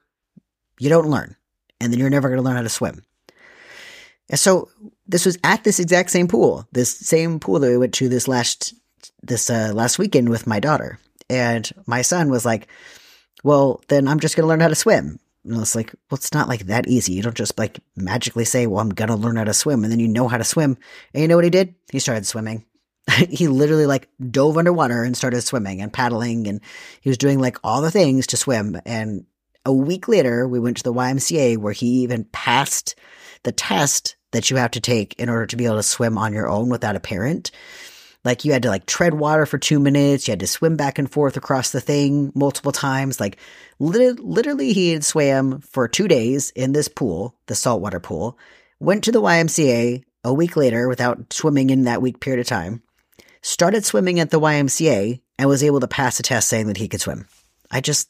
you 0.79 0.89
don't 0.89 1.09
learn 1.09 1.35
and 1.83 1.91
then 1.91 1.99
you're 1.99 2.09
never 2.09 2.29
going 2.29 2.37
to 2.37 2.43
learn 2.43 2.55
how 2.55 2.61
to 2.61 2.69
swim. 2.69 3.03
And 4.29 4.39
so 4.39 4.69
this 5.05 5.25
was 5.25 5.37
at 5.43 5.63
this 5.63 5.79
exact 5.79 6.09
same 6.09 6.27
pool, 6.27 6.65
this 6.71 6.97
same 6.97 7.39
pool 7.39 7.59
that 7.59 7.69
we 7.69 7.77
went 7.77 7.93
to 7.95 8.09
this 8.09 8.27
last 8.27 8.73
this 9.21 9.49
uh, 9.49 9.71
last 9.73 9.99
weekend 9.99 10.29
with 10.29 10.47
my 10.47 10.59
daughter. 10.59 10.97
And 11.29 11.69
my 11.85 12.01
son 12.01 12.29
was 12.29 12.45
like, 12.45 12.67
"Well, 13.43 13.81
then 13.89 14.07
I'm 14.07 14.19
just 14.19 14.35
going 14.35 14.43
to 14.43 14.47
learn 14.47 14.61
how 14.61 14.69
to 14.69 14.75
swim." 14.75 15.19
And 15.43 15.55
I 15.55 15.59
was 15.59 15.75
like, 15.75 15.93
"Well, 16.09 16.15
it's 16.15 16.33
not 16.33 16.47
like 16.47 16.67
that 16.67 16.87
easy. 16.87 17.13
You 17.13 17.21
don't 17.21 17.35
just 17.35 17.59
like 17.59 17.79
magically 17.95 18.45
say, 18.45 18.65
"Well, 18.65 18.79
I'm 18.79 18.89
going 18.89 19.09
to 19.09 19.15
learn 19.15 19.35
how 19.35 19.43
to 19.43 19.53
swim," 19.53 19.83
and 19.83 19.91
then 19.91 19.99
you 19.99 20.07
know 20.07 20.29
how 20.29 20.37
to 20.37 20.43
swim." 20.43 20.77
And 21.13 21.21
you 21.21 21.27
know 21.27 21.35
what 21.35 21.43
he 21.43 21.49
did? 21.49 21.75
He 21.91 21.99
started 21.99 22.25
swimming. 22.25 22.65
he 23.29 23.47
literally 23.47 23.85
like 23.85 24.07
dove 24.31 24.57
underwater 24.57 25.03
and 25.03 25.17
started 25.17 25.41
swimming 25.41 25.81
and 25.81 25.91
paddling 25.91 26.47
and 26.47 26.61
he 27.01 27.09
was 27.09 27.17
doing 27.17 27.37
like 27.39 27.57
all 27.61 27.81
the 27.81 27.91
things 27.91 28.27
to 28.27 28.37
swim 28.37 28.79
and 28.85 29.25
a 29.65 29.73
week 29.73 30.07
later, 30.07 30.47
we 30.47 30.59
went 30.59 30.77
to 30.77 30.83
the 30.83 30.93
YMCA 30.93 31.57
where 31.57 31.73
he 31.73 32.01
even 32.01 32.25
passed 32.25 32.95
the 33.43 33.51
test 33.51 34.15
that 34.31 34.49
you 34.49 34.57
have 34.57 34.71
to 34.71 34.81
take 34.81 35.19
in 35.19 35.29
order 35.29 35.45
to 35.45 35.55
be 35.55 35.65
able 35.65 35.77
to 35.77 35.83
swim 35.83 36.17
on 36.17 36.33
your 36.33 36.49
own 36.49 36.69
without 36.69 36.95
a 36.95 36.99
parent. 36.99 37.51
Like 38.25 38.45
you 38.45 38.53
had 38.53 38.63
to 38.63 38.69
like 38.69 38.85
tread 38.85 39.13
water 39.13 39.45
for 39.45 39.57
two 39.57 39.79
minutes. 39.79 40.27
You 40.27 40.31
had 40.31 40.39
to 40.39 40.47
swim 40.47 40.77
back 40.77 40.97
and 40.97 41.11
forth 41.11 41.37
across 41.37 41.71
the 41.71 41.81
thing 41.81 42.31
multiple 42.35 42.71
times. 42.71 43.19
Like 43.19 43.37
li- 43.79 44.11
literally 44.11 44.73
he 44.73 44.91
had 44.91 45.03
swam 45.03 45.59
for 45.59 45.87
two 45.87 46.07
days 46.07 46.49
in 46.51 46.71
this 46.71 46.87
pool, 46.87 47.35
the 47.47 47.55
saltwater 47.55 47.99
pool, 47.99 48.37
went 48.79 49.03
to 49.03 49.11
the 49.11 49.21
YMCA 49.21 50.03
a 50.23 50.33
week 50.33 50.55
later 50.55 50.87
without 50.87 51.33
swimming 51.33 51.69
in 51.69 51.83
that 51.83 52.01
week 52.01 52.21
period 52.21 52.39
of 52.39 52.47
time, 52.47 52.81
started 53.41 53.85
swimming 53.85 54.19
at 54.19 54.29
the 54.29 54.39
YMCA 54.39 55.21
and 55.37 55.49
was 55.49 55.63
able 55.63 55.81
to 55.81 55.87
pass 55.87 56.19
a 56.19 56.23
test 56.23 56.47
saying 56.47 56.67
that 56.67 56.77
he 56.77 56.87
could 56.87 57.01
swim. 57.01 57.27
I 57.69 57.81
just, 57.81 58.09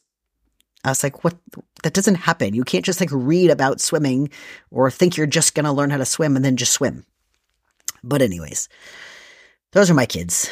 I 0.84 0.90
was 0.90 1.02
like, 1.02 1.24
what? 1.24 1.36
That 1.82 1.94
doesn't 1.94 2.14
happen. 2.16 2.54
You 2.54 2.64
can't 2.64 2.84
just 2.84 3.00
like 3.00 3.10
read 3.12 3.50
about 3.50 3.80
swimming 3.80 4.30
or 4.70 4.90
think 4.90 5.16
you're 5.16 5.26
just 5.26 5.54
going 5.54 5.64
to 5.64 5.72
learn 5.72 5.90
how 5.90 5.96
to 5.96 6.04
swim 6.04 6.36
and 6.36 6.44
then 6.44 6.56
just 6.56 6.72
swim. 6.72 7.04
But, 8.02 8.22
anyways, 8.22 8.68
those 9.72 9.90
are 9.90 9.94
my 9.94 10.06
kids. 10.06 10.50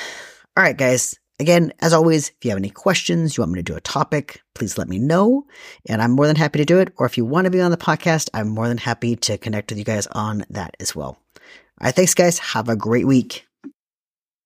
All 0.57 0.63
right, 0.63 0.77
guys. 0.77 1.19
Again, 1.41 1.73
as 1.81 1.93
always, 1.93 2.29
if 2.29 2.45
you 2.45 2.51
have 2.51 2.59
any 2.59 2.71
questions, 2.71 3.37
you 3.37 3.43
want 3.43 3.53
me 3.53 3.59
to 3.59 3.63
do 3.63 3.77
a 3.77 3.81
topic, 3.81 4.43
please 4.55 4.79
let 4.79 4.89
me 4.89 4.99
know. 4.99 5.47
And 5.87 6.01
I'm 6.01 6.13
more 6.13 6.27
than 6.27 6.37
happy 6.37 6.59
to 6.59 6.65
do 6.65 6.79
it. 6.79 6.93
Or 6.99 7.07
if 7.07 7.17
you 7.17 7.25
want 7.25 7.47
to 7.47 7.51
be 7.51 7.61
on 7.61 7.71
the 7.71 7.77
podcast, 7.77 8.29
I'm 8.33 8.49
more 8.49 8.69
than 8.69 8.79
happy 8.79 9.17
to 9.17 9.39
connect 9.39 9.71
with 9.71 9.79
you 9.79 9.85
guys 9.85 10.07
on 10.09 10.45
that 10.51 10.77
as 10.79 10.95
well. 10.95 11.19
All 11.37 11.87
right, 11.87 11.95
thanks, 11.95 12.15
guys. 12.15 12.39
Have 12.39 12.69
a 12.69 12.77
great 12.77 13.07
week. 13.07 13.47